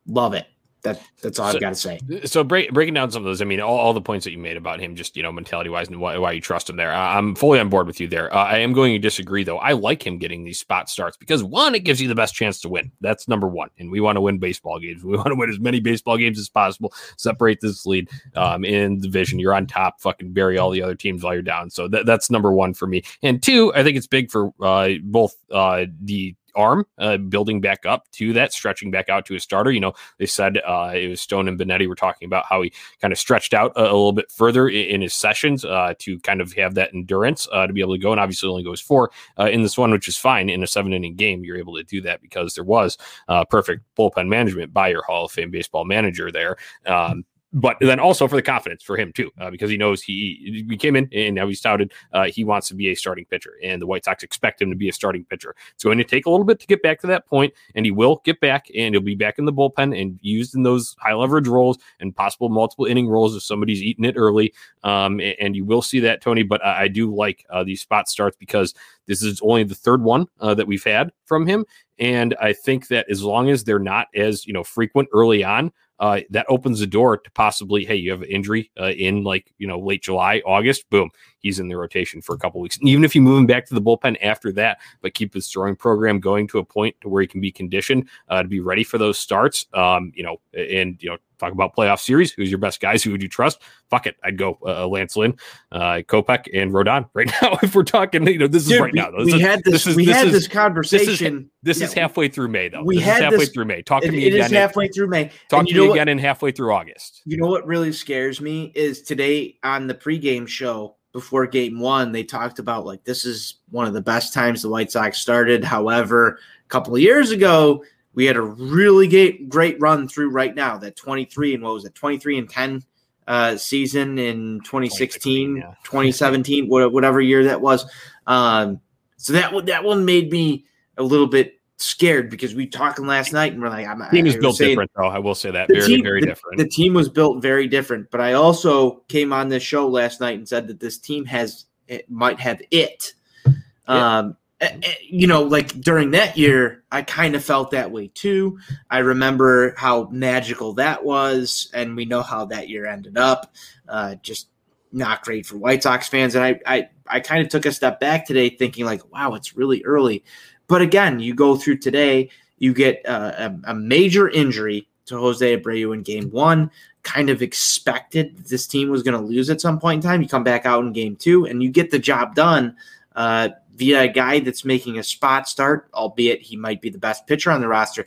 Love 0.07 0.33
it. 0.33 0.45
That 0.87 1.01
that's 1.21 1.39
all 1.39 1.51
So- 1.51 1.57
I've 1.57 1.61
got 1.61 1.69
to 1.69 1.75
say. 1.75 1.99
So 2.25 2.43
break, 2.43 2.71
breaking 2.71 2.93
down 2.93 3.11
some 3.11 3.21
of 3.21 3.25
those, 3.25 3.41
I 3.41 3.45
mean, 3.45 3.59
all, 3.59 3.77
all 3.77 3.93
the 3.93 4.01
points 4.01 4.23
that 4.23 4.31
you 4.31 4.37
made 4.37 4.55
about 4.55 4.79
him, 4.79 4.95
just 4.95 5.17
you 5.17 5.23
know, 5.23 5.31
mentality 5.31 5.69
wise, 5.69 5.87
and 5.89 5.99
why, 5.99 6.17
why 6.17 6.31
you 6.31 6.41
trust 6.41 6.69
him 6.69 6.77
there. 6.77 6.93
Uh, 6.93 6.97
I'm 6.97 7.35
fully 7.35 7.59
on 7.59 7.69
board 7.69 7.87
with 7.87 7.99
you 7.99 8.07
there. 8.07 8.33
Uh, 8.33 8.45
I 8.45 8.59
am 8.59 8.71
going 8.71 8.93
to 8.93 8.99
disagree 8.99 9.43
though. 9.43 9.57
I 9.57 9.73
like 9.73 10.05
him 10.05 10.17
getting 10.17 10.43
these 10.43 10.59
spot 10.59 10.89
starts 10.89 11.17
because 11.17 11.43
one, 11.43 11.75
it 11.75 11.79
gives 11.79 12.01
you 12.01 12.07
the 12.07 12.15
best 12.15 12.33
chance 12.33 12.61
to 12.61 12.69
win. 12.69 12.91
That's 13.01 13.27
number 13.27 13.47
one, 13.47 13.69
and 13.79 13.91
we 13.91 13.99
want 13.99 14.15
to 14.15 14.21
win 14.21 14.37
baseball 14.37 14.79
games. 14.79 15.03
We 15.03 15.17
want 15.17 15.27
to 15.27 15.35
win 15.35 15.49
as 15.49 15.59
many 15.59 15.79
baseball 15.79 16.17
games 16.17 16.39
as 16.39 16.47
possible. 16.49 16.93
Separate 17.17 17.59
this 17.61 17.85
lead 17.85 18.09
um, 18.35 18.63
in 18.63 18.99
the 18.99 19.07
division. 19.07 19.39
You're 19.39 19.53
on 19.53 19.67
top. 19.67 19.99
Fucking 19.99 20.31
bury 20.33 20.57
all 20.57 20.69
the 20.69 20.81
other 20.81 20.95
teams 20.95 21.23
while 21.23 21.33
you're 21.33 21.41
down. 21.41 21.69
So 21.69 21.87
that, 21.89 22.05
that's 22.05 22.29
number 22.29 22.51
one 22.51 22.73
for 22.73 22.87
me. 22.87 23.03
And 23.23 23.43
two, 23.43 23.73
I 23.73 23.83
think 23.83 23.97
it's 23.97 24.07
big 24.07 24.31
for 24.31 24.51
uh, 24.61 24.91
both 25.03 25.35
uh, 25.51 25.85
the 26.01 26.35
arm 26.57 26.85
uh, 26.97 27.17
building 27.17 27.61
back 27.61 27.85
up 27.85 28.09
to 28.11 28.33
that, 28.33 28.51
stretching 28.51 28.91
back 28.91 29.07
out 29.07 29.25
to 29.27 29.35
a 29.35 29.39
starter. 29.39 29.71
You 29.71 29.79
know, 29.79 29.93
they 30.17 30.25
said 30.25 30.57
uh, 30.65 30.91
it 30.93 31.07
was 31.07 31.21
Stone 31.21 31.47
and 31.47 31.57
Benetti 31.57 31.87
were 31.87 31.95
talking 31.95 32.25
about 32.25 32.45
how 32.45 32.63
he 32.63 32.73
kind 32.99 33.13
of 33.13 33.19
stretched 33.19 33.53
out 33.53 33.71
a, 33.75 33.83
a 33.83 33.83
little 33.83 34.11
bit 34.11 34.29
further 34.31 34.67
in, 34.67 34.95
in 34.95 35.01
his 35.01 35.13
sessions 35.13 35.63
uh, 35.63 35.93
to 35.99 36.19
kind 36.19 36.41
of 36.41 36.51
have 36.53 36.73
that 36.73 36.93
endurance 36.93 37.47
uh, 37.53 37.67
to 37.67 37.73
be 37.73 37.81
able 37.81 37.95
to 37.95 38.01
go. 38.01 38.11
And 38.11 38.19
obviously, 38.19 38.49
only 38.49 38.63
goes 38.63 38.81
four 38.81 39.11
uh, 39.39 39.45
in 39.45 39.61
this 39.61 39.77
one, 39.77 39.91
which 39.91 40.07
is 40.07 40.17
fine 40.17 40.49
in 40.49 40.63
a 40.63 40.67
seven 40.67 40.91
inning 40.91 41.15
game. 41.15 41.45
You're 41.45 41.57
able 41.57 41.75
to 41.77 41.83
do 41.83 42.01
that 42.01 42.21
because 42.21 42.55
there 42.55 42.63
was 42.63 42.97
uh, 43.29 43.45
perfect 43.45 43.83
bullpen 43.97 44.27
management 44.27 44.73
by 44.73 44.89
your 44.89 45.03
Hall 45.03 45.25
of 45.25 45.31
Fame 45.31 45.51
baseball 45.51 45.85
manager 45.85 46.31
there. 46.31 46.57
Um, 46.85 47.23
but 47.57 47.75
then 47.81 47.99
also 47.99 48.27
for 48.27 48.35
the 48.35 48.41
confidence 48.41 48.83
for 48.83 48.95
him 48.95 49.11
too, 49.11 49.31
uh, 49.39 49.49
because 49.49 49.69
he 49.69 49.77
knows 49.77 50.03
he 50.03 50.77
came 50.79 50.95
in 50.95 51.09
and 51.11 51.33
now 51.33 51.47
he's 51.47 51.59
touted 51.59 51.91
uh, 52.13 52.25
he 52.25 52.43
wants 52.43 52.67
to 52.67 52.75
be 52.75 52.89
a 52.89 52.95
starting 52.95 53.25
pitcher, 53.25 53.53
and 53.63 53.81
the 53.81 53.87
White 53.87 54.05
Sox 54.05 54.23
expect 54.23 54.61
him 54.61 54.69
to 54.69 54.75
be 54.75 54.89
a 54.89 54.93
starting 54.93 55.25
pitcher. 55.25 55.55
It's 55.73 55.83
going 55.83 55.97
to 55.97 56.03
take 56.03 56.27
a 56.27 56.29
little 56.29 56.45
bit 56.45 56.59
to 56.59 56.67
get 56.67 56.83
back 56.83 56.99
to 57.01 57.07
that 57.07 57.25
point, 57.25 57.53
and 57.73 57.85
he 57.85 57.91
will 57.91 58.21
get 58.23 58.39
back, 58.39 58.67
and 58.75 58.93
he'll 58.93 59.01
be 59.01 59.15
back 59.15 59.39
in 59.39 59.45
the 59.45 59.53
bullpen 59.53 59.99
and 59.99 60.19
used 60.21 60.53
in 60.53 60.61
those 60.61 60.95
high 60.99 61.13
leverage 61.13 61.47
roles 61.47 61.79
and 61.99 62.15
possible 62.15 62.49
multiple 62.49 62.85
inning 62.85 63.07
roles 63.07 63.35
if 63.35 63.41
somebody's 63.41 63.81
eating 63.81 64.05
it 64.05 64.15
early. 64.17 64.53
Um, 64.83 65.19
and, 65.19 65.35
and 65.39 65.55
you 65.55 65.65
will 65.65 65.81
see 65.81 65.99
that, 66.01 66.21
Tony. 66.21 66.43
But 66.43 66.63
I, 66.63 66.83
I 66.83 66.87
do 66.87 67.13
like 67.13 67.43
uh, 67.49 67.63
these 67.63 67.81
spot 67.81 68.07
starts 68.07 68.37
because 68.37 68.75
this 69.07 69.23
is 69.23 69.41
only 69.41 69.63
the 69.63 69.75
third 69.75 70.03
one 70.03 70.27
uh, 70.39 70.53
that 70.53 70.67
we've 70.67 70.83
had 70.83 71.11
from 71.25 71.47
him, 71.47 71.65
and 71.97 72.35
I 72.39 72.53
think 72.53 72.87
that 72.89 73.09
as 73.09 73.23
long 73.23 73.49
as 73.49 73.63
they're 73.63 73.79
not 73.79 74.07
as 74.13 74.45
you 74.45 74.53
know 74.53 74.63
frequent 74.63 75.09
early 75.11 75.43
on, 75.43 75.71
uh, 75.99 76.21
that 76.29 76.45
opens 76.49 76.79
the 76.79 76.87
door 76.87 77.17
to 77.17 77.31
possibly, 77.31 77.85
hey, 77.85 77.95
you 77.95 78.11
have 78.11 78.21
an 78.21 78.29
injury 78.29 78.71
uh, 78.79 78.91
in 78.91 79.23
like 79.23 79.53
you 79.57 79.67
know 79.67 79.79
late 79.79 80.03
July, 80.03 80.41
August, 80.45 80.89
boom, 80.89 81.09
he's 81.39 81.59
in 81.59 81.67
the 81.67 81.75
rotation 81.77 82.21
for 82.21 82.35
a 82.35 82.37
couple 82.37 82.59
weeks. 82.61 82.77
And 82.77 82.87
even 82.89 83.03
if 83.03 83.15
you 83.15 83.21
move 83.21 83.37
him 83.39 83.45
back 83.45 83.65
to 83.67 83.73
the 83.73 83.81
bullpen 83.81 84.17
after 84.21 84.51
that, 84.53 84.79
but 85.01 85.13
keep 85.13 85.33
his 85.33 85.47
throwing 85.47 85.75
program 85.75 86.19
going 86.19 86.47
to 86.49 86.59
a 86.59 86.63
point 86.65 86.95
to 87.01 87.09
where 87.09 87.21
he 87.21 87.27
can 87.27 87.41
be 87.41 87.51
conditioned 87.51 88.07
uh, 88.29 88.41
to 88.41 88.47
be 88.47 88.59
ready 88.59 88.83
for 88.83 88.97
those 88.97 89.17
starts, 89.17 89.65
um, 89.73 90.11
you 90.15 90.23
know, 90.23 90.37
and 90.53 91.01
you 91.01 91.09
know. 91.09 91.17
Talk 91.39 91.53
about 91.53 91.75
playoff 91.75 91.99
series. 91.99 92.31
Who's 92.31 92.49
your 92.49 92.57
best 92.57 92.79
guys? 92.79 93.03
Who 93.03 93.11
would 93.11 93.21
you 93.21 93.29
trust? 93.29 93.61
Fuck 93.91 94.07
it, 94.07 94.15
I'd 94.23 94.39
go 94.39 94.57
uh, 94.65 94.87
Lance 94.87 95.15
Lynn, 95.15 95.35
uh, 95.71 96.01
Kopech, 96.07 96.47
and 96.51 96.71
Rodon 96.71 97.07
right 97.13 97.27
now. 97.43 97.59
If 97.61 97.75
we're 97.75 97.83
talking, 97.83 98.25
you 98.25 98.39
know, 98.39 98.47
this 98.47 98.63
is 98.63 98.69
Dude, 98.69 98.81
right 98.81 98.91
we, 98.91 98.99
now. 98.99 99.11
Though. 99.11 99.23
we 99.23 99.35
is- 99.35 99.41
had 99.41 99.63
this, 99.63 99.85
is- 99.85 99.95
we 99.95 100.05
had 100.05 100.25
is- 100.25 100.33
this 100.33 100.47
conversation. 100.47 101.51
This 101.61 101.79
is 101.79 101.93
Yeah, 101.95 102.01
halfway 102.01 102.27
through 102.27 102.47
May, 102.47 102.69
though. 102.69 102.81
we 102.83 102.95
this 102.95 103.05
had 103.05 103.17
is 103.17 103.21
halfway 103.21 103.37
this- 103.37 103.49
through 103.49 103.65
May. 103.65 103.81
Talk 103.83 104.01
to 104.01 104.07
It, 104.07 104.11
me 104.13 104.23
it 104.25 104.33
again. 104.33 104.45
is 104.45 104.51
in- 104.51 104.57
halfway 104.57 104.87
through 104.87 105.07
May. 105.09 105.31
talk 105.47 105.59
and 105.59 105.67
to 105.67 105.73
me 105.75 105.81
what? 105.87 105.93
again 105.93 106.07
in 106.07 106.17
halfway 106.17 106.51
through 106.51 106.73
August. 106.73 107.21
You 107.25 107.37
know 107.37 107.45
what 107.47 107.67
really 107.67 107.91
scares 107.93 108.41
me 108.41 108.71
is 108.73 109.03
today 109.03 109.57
on 109.63 109.85
the 109.85 109.93
pregame 109.93 110.47
show 110.47 110.95
before 111.17 111.47
game 111.47 111.79
one, 111.79 112.11
they 112.11 112.23
talked 112.23 112.59
about 112.59 112.85
like 112.85 113.03
this 113.03 113.25
is 113.25 113.55
one 113.71 113.87
of 113.87 113.95
the 113.95 114.01
best 114.01 114.35
times 114.35 114.61
the 114.61 114.69
White 114.69 114.91
Sox 114.91 115.17
started. 115.17 115.63
However, 115.63 116.37
a 116.63 116.69
couple 116.69 116.93
of 116.93 117.01
years 117.01 117.31
ago, 117.31 117.83
we 118.13 118.25
had 118.25 118.35
a 118.35 118.41
really 118.43 119.07
great, 119.07 119.49
great 119.49 119.81
run 119.81 120.07
through 120.07 120.29
right 120.29 120.53
now 120.53 120.77
that 120.77 120.95
23 120.95 121.55
and 121.55 121.63
what 121.63 121.73
was 121.73 121.85
it, 121.85 121.95
23 121.95 122.37
and 122.37 122.47
10 122.47 122.83
uh, 123.25 123.57
season 123.57 124.19
in 124.19 124.59
2016, 124.59 125.55
2016, 125.55 125.57
yeah. 125.57 125.73
2017, 125.83 126.67
whatever 126.67 127.19
year 127.19 127.45
that 127.45 127.61
was. 127.61 127.89
Um, 128.27 128.79
so 129.17 129.33
that 129.33 129.65
that 129.65 129.83
one 129.83 130.05
made 130.05 130.31
me 130.31 130.67
a 130.97 131.03
little 131.03 131.25
bit 131.25 131.56
scared 131.77 132.29
because 132.29 132.55
we 132.55 132.67
talking 132.67 133.05
last 133.05 133.33
night 133.33 133.53
and 133.53 133.61
we're 133.61 133.69
like, 133.69 133.87
I'm 133.87 134.01
team 134.09 134.25
is 134.27 134.35
I 134.35 134.39
built 134.39 134.57
saying- 134.57 134.71
different, 134.71 134.91
though. 134.95 135.07
I 135.07 135.19
will 135.19 135.35
say 135.35 135.51
that 135.51 135.67
very, 135.67 135.81
team- 135.81 136.03
very 136.03 136.21
the- 136.21 136.27
different. 136.27 136.57
The 136.57 136.67
team 136.67 136.93
was 136.93 137.09
built 137.09 137.41
very 137.41 137.67
different, 137.67 138.09
but 138.11 138.19
I 138.21 138.33
also 138.33 139.03
came 139.07 139.31
on 139.31 139.49
this 139.49 139.63
show 139.63 139.87
last 139.87 140.19
night 140.19 140.37
and 140.37 140.47
said 140.47 140.67
that 140.67 140.79
this 140.79 140.97
team 140.97 141.25
has 141.25 141.65
it 141.87 142.09
might 142.09 142.39
have 142.39 142.61
it. 142.71 143.13
Yeah. 143.45 144.17
Um, 144.17 144.37
eh, 144.59 144.77
eh, 144.83 144.93
you 145.07 145.27
know, 145.27 145.43
like 145.43 145.69
during 145.79 146.11
that 146.11 146.35
year, 146.37 146.83
I 146.91 147.01
kind 147.03 147.35
of 147.35 147.43
felt 147.45 147.71
that 147.71 147.91
way 147.91 148.07
too. 148.13 148.59
I 148.89 148.97
remember 148.99 149.73
how 149.77 150.09
magical 150.11 150.73
that 150.73 151.05
was, 151.05 151.69
and 151.73 151.95
we 151.95 152.05
know 152.05 152.21
how 152.21 152.45
that 152.45 152.67
year 152.67 152.85
ended 152.85 153.17
up. 153.17 153.53
Uh, 153.87 154.15
just 154.15 154.49
not 154.91 155.23
great 155.23 155.45
for 155.45 155.57
White 155.57 155.83
Sox 155.83 156.07
fans, 156.09 156.35
and 156.35 156.43
I, 156.43 156.59
I, 156.65 156.89
I 157.05 157.19
kind 157.21 157.41
of 157.41 157.49
took 157.49 157.65
a 157.65 157.71
step 157.71 157.99
back 157.99 158.25
today, 158.25 158.49
thinking 158.49 158.83
like, 158.85 159.09
wow, 159.13 159.33
it's 159.35 159.55
really 159.55 159.83
early. 159.85 160.23
But 160.67 160.81
again, 160.81 161.19
you 161.19 161.33
go 161.33 161.55
through 161.55 161.77
today, 161.77 162.29
you 162.57 162.73
get 162.73 163.05
uh, 163.07 163.49
a, 163.65 163.71
a 163.71 163.75
major 163.75 164.29
injury 164.29 164.87
to 165.05 165.17
Jose 165.17 165.57
Abreu 165.57 165.93
in 165.93 166.01
game 166.03 166.29
one. 166.31 166.69
Kind 167.03 167.29
of 167.29 167.41
expected 167.41 168.37
this 168.37 168.67
team 168.67 168.89
was 168.89 169.03
going 169.03 169.19
to 169.19 169.25
lose 169.25 169.49
at 169.49 169.61
some 169.61 169.79
point 169.79 170.03
in 170.03 170.09
time. 170.09 170.21
You 170.21 170.27
come 170.27 170.43
back 170.43 170.65
out 170.65 170.83
in 170.83 170.91
game 170.91 171.15
two 171.15 171.45
and 171.45 171.63
you 171.63 171.69
get 171.69 171.89
the 171.89 171.99
job 171.99 172.35
done 172.35 172.75
uh, 173.15 173.49
via 173.75 174.01
a 174.01 174.07
guy 174.07 174.39
that's 174.39 174.65
making 174.65 174.97
a 174.97 175.03
spot 175.03 175.47
start, 175.47 175.89
albeit 175.93 176.41
he 176.41 176.57
might 176.57 176.81
be 176.81 176.89
the 176.89 176.97
best 176.97 177.25
pitcher 177.27 177.51
on 177.51 177.61
the 177.61 177.67
roster. 177.67 178.05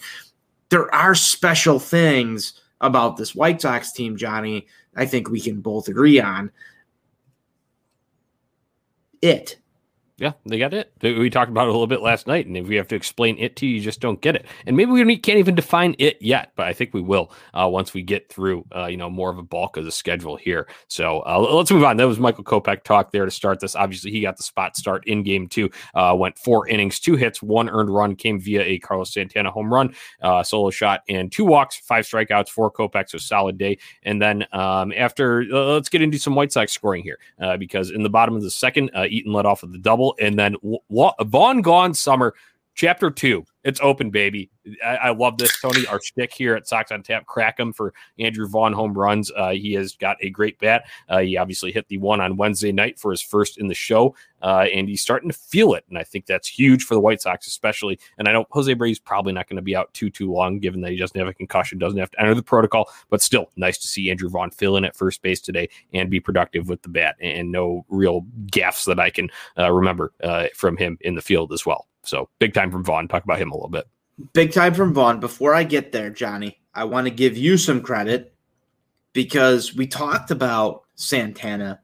There 0.69 0.95
are 0.95 1.15
special 1.15 1.79
things 1.79 2.61
about 2.81 3.17
this 3.17 3.35
White 3.35 3.63
Sox 3.63 3.93
team, 3.93 4.17
Johnny. 4.17 4.67
I 4.95 5.07
think 5.07 5.31
we 5.31 5.41
can 5.41 5.61
both 5.61 5.89
agree 5.89 6.21
on 6.21 6.51
it. 9.23 9.60
Yeah, 10.21 10.33
they 10.45 10.59
got 10.59 10.75
it. 10.75 10.93
We 11.01 11.31
talked 11.31 11.51
about 11.51 11.63
it 11.63 11.71
a 11.71 11.73
little 11.73 11.87
bit 11.87 12.03
last 12.03 12.27
night, 12.27 12.47
and 12.47 12.55
if 12.55 12.69
we 12.69 12.77
have 12.77 12.89
to 12.89 12.95
explain 12.95 13.39
it 13.39 13.57
to 13.57 13.67
you, 13.67 13.77
you 13.77 13.81
just 13.81 14.01
don't 14.01 14.21
get 14.21 14.37
it. 14.37 14.45
And 14.67 14.77
maybe 14.77 14.91
we 14.91 15.17
can't 15.17 15.39
even 15.39 15.55
define 15.55 15.97
it 15.99 16.21
yet, 16.21 16.53
but 16.57 16.67
I 16.67 16.75
think 16.75 16.93
we 16.93 17.01
will 17.01 17.33
uh, 17.55 17.67
once 17.73 17.95
we 17.95 18.03
get 18.03 18.29
through, 18.29 18.67
uh, 18.77 18.85
you 18.85 18.99
know, 18.99 19.09
more 19.09 19.31
of 19.31 19.39
a 19.39 19.43
bulk 19.43 19.79
of 19.79 19.87
the 19.87 19.91
schedule 19.91 20.37
here. 20.37 20.69
So 20.89 21.21
uh, 21.21 21.39
let's 21.39 21.71
move 21.71 21.85
on. 21.85 21.97
That 21.97 22.07
was 22.07 22.19
Michael 22.19 22.45
Kopech 22.45 22.85
talk 22.85 23.13
there 23.13 23.25
to 23.25 23.31
start 23.31 23.61
this. 23.61 23.75
Obviously, 23.75 24.11
he 24.11 24.21
got 24.21 24.37
the 24.37 24.43
spot 24.43 24.77
start 24.77 25.07
in 25.07 25.23
game 25.23 25.49
two. 25.49 25.71
Uh, 25.95 26.15
went 26.15 26.37
four 26.37 26.69
innings, 26.69 27.01
two 27.01 27.17
hits, 27.17 27.41
one 27.43 27.71
earned 27.71 27.89
run, 27.89 28.15
came 28.15 28.39
via 28.39 28.61
a 28.61 28.79
Carlos 28.79 29.15
Santana 29.15 29.51
home 29.51 29.73
run, 29.73 29.95
uh, 30.21 30.43
solo 30.43 30.69
shot, 30.69 31.01
and 31.09 31.33
two 31.33 31.47
walks, 31.47 31.79
five 31.79 32.05
strikeouts 32.05 32.51
for 32.51 32.71
Kopech. 32.71 33.09
So 33.09 33.17
solid 33.17 33.57
day. 33.57 33.79
And 34.03 34.21
then 34.21 34.47
um, 34.53 34.93
after, 34.95 35.47
uh, 35.51 35.73
let's 35.73 35.89
get 35.89 36.03
into 36.03 36.19
some 36.19 36.35
White 36.35 36.53
Sox 36.53 36.73
scoring 36.73 37.03
here 37.03 37.19
because 37.59 37.91
in 37.91 38.03
the 38.03 38.11
bottom 38.11 38.37
of 38.37 38.43
the 38.43 38.51
second, 38.51 38.91
Eaton 39.09 39.33
led 39.33 39.47
off 39.47 39.63
with 39.63 39.73
the 39.73 39.79
double, 39.79 40.10
and 40.19 40.39
then 40.39 40.57
Vaughn 40.91 41.63
Gone 41.63 41.95
Summer, 41.95 42.35
chapter 42.75 43.11
two. 43.11 43.45
It's 43.63 43.81
open, 43.83 44.11
baby. 44.11 44.51
I, 44.83 44.97
I 44.97 45.11
love 45.11 45.37
this, 45.37 45.61
Tony. 45.61 45.87
Our 45.87 46.01
stick 46.01 46.33
here 46.33 46.55
at 46.55 46.67
Sox 46.67 46.91
on 46.91 47.03
Tap, 47.03 47.27
crack 47.27 47.61
him 47.61 47.75
for 47.75 47.93
Andrew 48.19 48.49
Vaughn 48.49 48.73
home 48.73 48.95
runs. 48.95 49.31
Uh, 49.37 49.51
he 49.51 49.75
has 49.75 49.95
got 49.97 50.17
a 50.23 50.31
great 50.31 50.59
bat. 50.59 50.85
Uh, 51.11 51.19
he 51.19 51.37
obviously 51.37 51.71
hit 51.71 51.87
the 51.89 51.99
one 51.99 52.23
on 52.23 52.39
Wednesday 52.39 52.73
night 52.73 52.99
for 52.99 53.11
his 53.11 53.21
first 53.21 53.59
in 53.59 53.69
the 53.69 53.75
show, 53.75 54.15
uh, 54.41 54.67
and 54.73 54.89
he's 54.89 55.03
starting 55.03 55.31
to 55.31 55.37
feel 55.37 55.75
it. 55.75 55.85
And 55.91 55.99
I 55.99 56.05
think 56.05 56.25
that's 56.25 56.49
huge 56.49 56.85
for 56.85 56.95
the 56.95 57.01
White 57.01 57.21
Sox, 57.21 57.47
especially. 57.47 57.99
And 58.17 58.29
I 58.29 58.33
know 58.33 58.47
Jose 58.51 58.73
Abreu's 58.73 58.99
probably 58.99 59.35
not 59.35 59.47
going 59.47 59.57
to 59.57 59.63
be 59.63 59.77
out 59.77 59.93
too 59.93 60.09
too 60.09 60.33
long, 60.33 60.59
given 60.59 60.81
that 60.81 60.93
he 60.93 60.97
doesn't 60.97 61.19
have 61.19 61.29
a 61.29 61.35
concussion, 61.35 61.79
doesn't 61.79 61.99
have 61.99 62.11
to 62.13 62.21
enter 62.21 62.35
the 62.35 62.43
protocol. 62.43 62.89
But 63.11 63.21
still, 63.21 63.51
nice 63.57 63.77
to 63.79 63.89
see 63.89 64.11
Andrew 64.11 64.31
Vaughn 64.31 64.51
fill 64.51 64.79
in 64.79 64.87
at 64.87 64.97
first 64.97 65.21
base 65.21 65.41
today 65.41 65.69
and 65.93 66.09
be 66.09 66.21
productive 66.21 66.71
with 66.71 66.81
the 66.81 66.89
bat, 66.89 67.17
and 67.21 67.53
no 67.53 67.85
real 67.91 68.23
gaffes 68.47 68.87
that 68.87 68.99
I 68.99 69.11
can 69.11 69.29
uh, 69.59 69.71
remember 69.71 70.13
uh, 70.25 70.47
from 70.55 70.79
him 70.79 70.97
in 71.03 71.15
the 71.15 71.23
field 71.23 71.53
as 71.53 71.67
well. 71.67 71.90
So 72.11 72.29
big 72.41 72.53
time 72.55 72.73
from 72.73 72.83
Vaughn. 72.83 73.07
Talk 73.07 73.23
about 73.23 73.39
him 73.39 73.53
a 73.53 73.55
little 73.55 73.71
bit. 73.71 73.87
Big 74.33 74.53
time 74.53 74.75
from 74.75 74.93
Vaughn. 74.93 75.21
Before 75.21 75.55
I 75.55 75.63
get 75.63 75.93
there, 75.93 76.11
Johnny, 76.11 76.61
I 76.75 76.85
want 76.85 77.07
to 77.07 77.11
give 77.11 77.37
you 77.37 77.57
some 77.57 77.81
credit 77.81 78.35
because 79.13 79.75
we 79.77 79.87
talked 79.87 80.33
about 80.33 80.83
Santana 80.97 81.81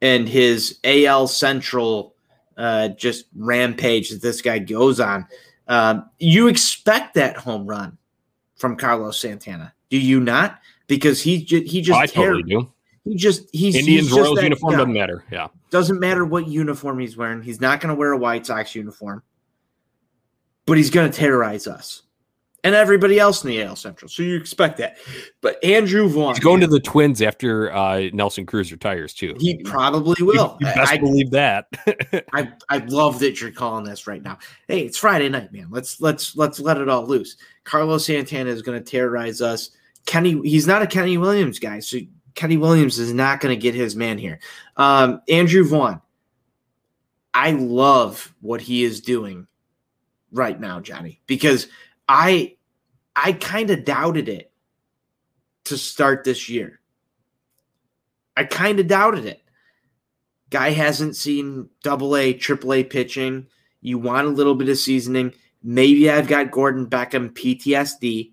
and 0.00 0.28
his 0.28 0.78
AL 0.84 1.26
Central 1.26 2.14
uh, 2.56 2.88
just 2.88 3.26
rampage 3.34 4.10
that 4.10 4.22
this 4.22 4.40
guy 4.40 4.60
goes 4.60 5.00
on. 5.00 5.26
Um, 5.66 6.08
you 6.18 6.46
expect 6.48 7.14
that 7.14 7.36
home 7.36 7.66
run 7.66 7.98
from 8.56 8.76
Carlos 8.76 9.18
Santana, 9.18 9.74
do 9.90 9.98
you 9.98 10.20
not? 10.20 10.60
Because 10.86 11.20
he 11.20 11.44
ju- 11.44 11.64
he 11.66 11.80
just 11.82 11.98
I 11.98 12.06
tear- 12.06 12.26
totally 12.32 12.42
do. 12.44 12.70
he 13.04 13.16
just 13.16 13.48
he's 13.52 13.74
Indians 13.74 14.08
he's 14.08 14.16
Royals 14.16 14.40
uniform 14.42 14.72
guy. 14.72 14.78
doesn't 14.78 14.92
matter. 14.92 15.24
Yeah. 15.32 15.48
Doesn't 15.70 15.98
matter 15.98 16.24
what 16.24 16.46
uniform 16.46 17.00
he's 17.00 17.16
wearing. 17.16 17.42
He's 17.42 17.60
not 17.60 17.80
going 17.80 17.88
to 17.88 17.98
wear 17.98 18.12
a 18.12 18.18
White 18.18 18.46
Sox 18.46 18.74
uniform, 18.74 19.22
but 20.66 20.76
he's 20.76 20.90
going 20.90 21.10
to 21.10 21.16
terrorize 21.16 21.66
us 21.66 22.02
and 22.64 22.74
everybody 22.74 23.18
else 23.18 23.42
in 23.42 23.50
the 23.50 23.62
AL 23.62 23.76
Central. 23.76 24.08
So 24.08 24.22
you 24.22 24.36
expect 24.36 24.78
that. 24.78 24.96
But 25.40 25.62
Andrew 25.64 26.08
Vaughn, 26.08 26.34
He's 26.34 26.44
going 26.44 26.60
to 26.60 26.66
the 26.66 26.80
Twins 26.80 27.20
after 27.20 27.72
uh, 27.72 28.08
Nelson 28.12 28.46
Cruz 28.46 28.70
retires 28.70 29.14
too. 29.14 29.34
he 29.38 29.62
probably 29.62 30.22
will. 30.22 30.56
You, 30.60 30.68
you 30.68 30.74
best 30.74 30.92
I, 30.92 30.98
believe 30.98 31.30
that. 31.32 31.66
I, 32.32 32.52
I 32.68 32.78
love 32.78 33.18
that 33.20 33.40
you're 33.40 33.50
calling 33.50 33.84
this 33.84 34.06
right 34.06 34.22
now. 34.22 34.38
Hey, 34.68 34.80
it's 34.80 34.98
Friday 34.98 35.28
night, 35.28 35.52
man. 35.52 35.68
Let's 35.70 36.00
let's 36.00 36.36
let's 36.36 36.60
let 36.60 36.78
it 36.78 36.88
all 36.88 37.06
loose. 37.06 37.36
Carlos 37.64 38.06
Santana 38.06 38.50
is 38.50 38.62
going 38.62 38.82
to 38.82 38.90
terrorize 38.90 39.40
us. 39.40 39.70
Kenny, 40.06 40.40
he's 40.42 40.66
not 40.66 40.82
a 40.82 40.86
Kenny 40.86 41.16
Williams 41.18 41.58
guy, 41.58 41.80
so 41.80 41.98
Kenny 42.34 42.56
Williams 42.56 42.98
is 42.98 43.12
not 43.12 43.40
going 43.40 43.54
to 43.54 43.60
get 43.60 43.74
his 43.74 43.94
man 43.94 44.18
here. 44.18 44.40
Um, 44.76 45.20
Andrew 45.28 45.64
Vaughn, 45.64 46.00
I 47.34 47.52
love 47.52 48.34
what 48.40 48.60
he 48.60 48.82
is 48.82 49.00
doing 49.00 49.46
right 50.32 50.58
now, 50.58 50.80
Johnny, 50.80 51.20
because 51.26 51.68
I 52.08 52.56
I 53.14 53.32
kind 53.32 53.70
of 53.70 53.84
doubted 53.84 54.28
it 54.28 54.50
to 55.64 55.76
start 55.76 56.24
this 56.24 56.48
year. 56.48 56.80
I 58.36 58.44
kind 58.44 58.80
of 58.80 58.88
doubted 58.88 59.26
it. 59.26 59.42
Guy 60.50 60.70
hasn't 60.70 61.16
seen 61.16 61.68
double 61.82 62.16
A, 62.16 62.32
triple 62.32 62.74
A 62.74 62.84
pitching. 62.84 63.46
You 63.80 63.98
want 63.98 64.26
a 64.26 64.30
little 64.30 64.54
bit 64.54 64.68
of 64.68 64.78
seasoning. 64.78 65.34
Maybe 65.62 66.10
I've 66.10 66.28
got 66.28 66.50
Gordon 66.50 66.86
Beckham 66.86 67.30
PTSD. 67.30 68.32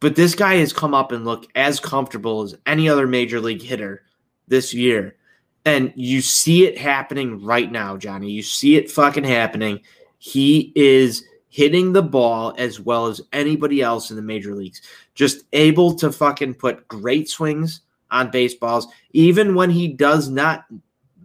But 0.00 0.16
this 0.16 0.34
guy 0.34 0.56
has 0.56 0.72
come 0.72 0.94
up 0.94 1.12
and 1.12 1.24
looked 1.24 1.46
as 1.54 1.78
comfortable 1.78 2.42
as 2.42 2.56
any 2.66 2.88
other 2.88 3.06
major 3.06 3.40
league 3.40 3.62
hitter 3.62 4.02
this 4.48 4.74
year. 4.74 5.16
And 5.64 5.92
you 5.94 6.20
see 6.20 6.66
it 6.66 6.76
happening 6.76 7.44
right 7.44 7.70
now, 7.70 7.96
Johnny. 7.96 8.30
You 8.30 8.42
see 8.42 8.76
it 8.76 8.90
fucking 8.90 9.24
happening. 9.24 9.80
He 10.24 10.72
is 10.76 11.24
hitting 11.48 11.92
the 11.92 12.00
ball 12.00 12.54
as 12.56 12.78
well 12.78 13.06
as 13.06 13.20
anybody 13.32 13.82
else 13.82 14.08
in 14.08 14.14
the 14.14 14.22
major 14.22 14.54
leagues. 14.54 14.80
Just 15.16 15.42
able 15.52 15.96
to 15.96 16.12
fucking 16.12 16.54
put 16.54 16.86
great 16.86 17.28
swings 17.28 17.80
on 18.08 18.30
baseballs. 18.30 18.86
Even 19.14 19.56
when 19.56 19.68
he 19.68 19.88
does 19.88 20.28
not 20.28 20.64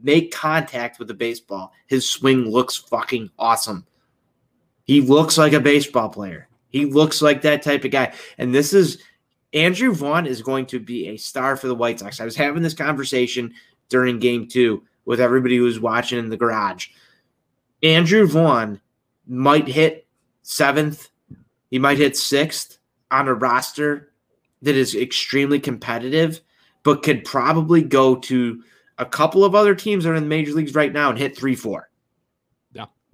make 0.02 0.34
contact 0.34 0.98
with 0.98 1.08
the 1.10 1.14
baseball, 1.14 1.74
his 1.86 2.10
swing 2.10 2.50
looks 2.50 2.76
fucking 2.76 3.30
awesome. 3.38 3.86
He 4.86 5.00
looks 5.00 5.38
like 5.38 5.54
a 5.54 5.60
baseball 5.60 6.10
player. 6.10 6.50
He 6.70 6.86
looks 6.86 7.22
like 7.22 7.44
that 7.44 7.62
type 7.62 7.86
of 7.86 7.92
guy. 7.92 8.16
And 8.40 8.52
this 8.52 8.74
is 8.74 8.98
Andrew 9.54 9.94
Vaughn 9.94 10.26
is 10.26 10.42
going 10.42 10.66
to 10.66 10.80
be 10.80 11.10
a 11.10 11.18
star 11.18 11.56
for 11.56 11.68
the 11.68 11.76
White 11.76 12.00
Sox. 12.00 12.20
I 12.20 12.26
was 12.26 12.36
having 12.36 12.64
this 12.64 12.74
conversation 12.74 13.54
during 13.90 14.18
game 14.18 14.48
two 14.48 14.82
with 15.06 15.22
everybody 15.22 15.58
who 15.58 15.66
was 15.66 15.80
watching 15.80 16.18
in 16.18 16.30
the 16.30 16.36
garage. 16.36 16.88
Andrew 17.84 18.26
Vaughn 18.26 18.82
might 19.28 19.68
hit 19.68 20.08
seventh, 20.44 21.10
he 21.70 21.80
might 21.80 21.98
hit 21.98 22.18
sixth 22.18 22.78
on 23.12 23.28
a 23.28 23.34
roster 23.34 24.12
that 24.62 24.76
is 24.76 24.96
extremely 24.96 25.60
competitive, 25.60 26.42
but 26.84 27.04
could 27.04 27.24
probably 27.24 27.82
go 27.82 28.16
to 28.16 28.64
a 28.98 29.06
couple 29.06 29.46
of 29.46 29.56
other 29.56 29.76
teams 29.76 30.04
that 30.04 30.12
are 30.12 30.16
in 30.16 30.24
the 30.24 30.30
major 30.30 30.54
leagues 30.54 30.74
right 30.74 30.92
now 30.92 31.10
and 31.10 31.20
hit 31.20 31.38
three, 31.38 31.56
four. 31.56 31.87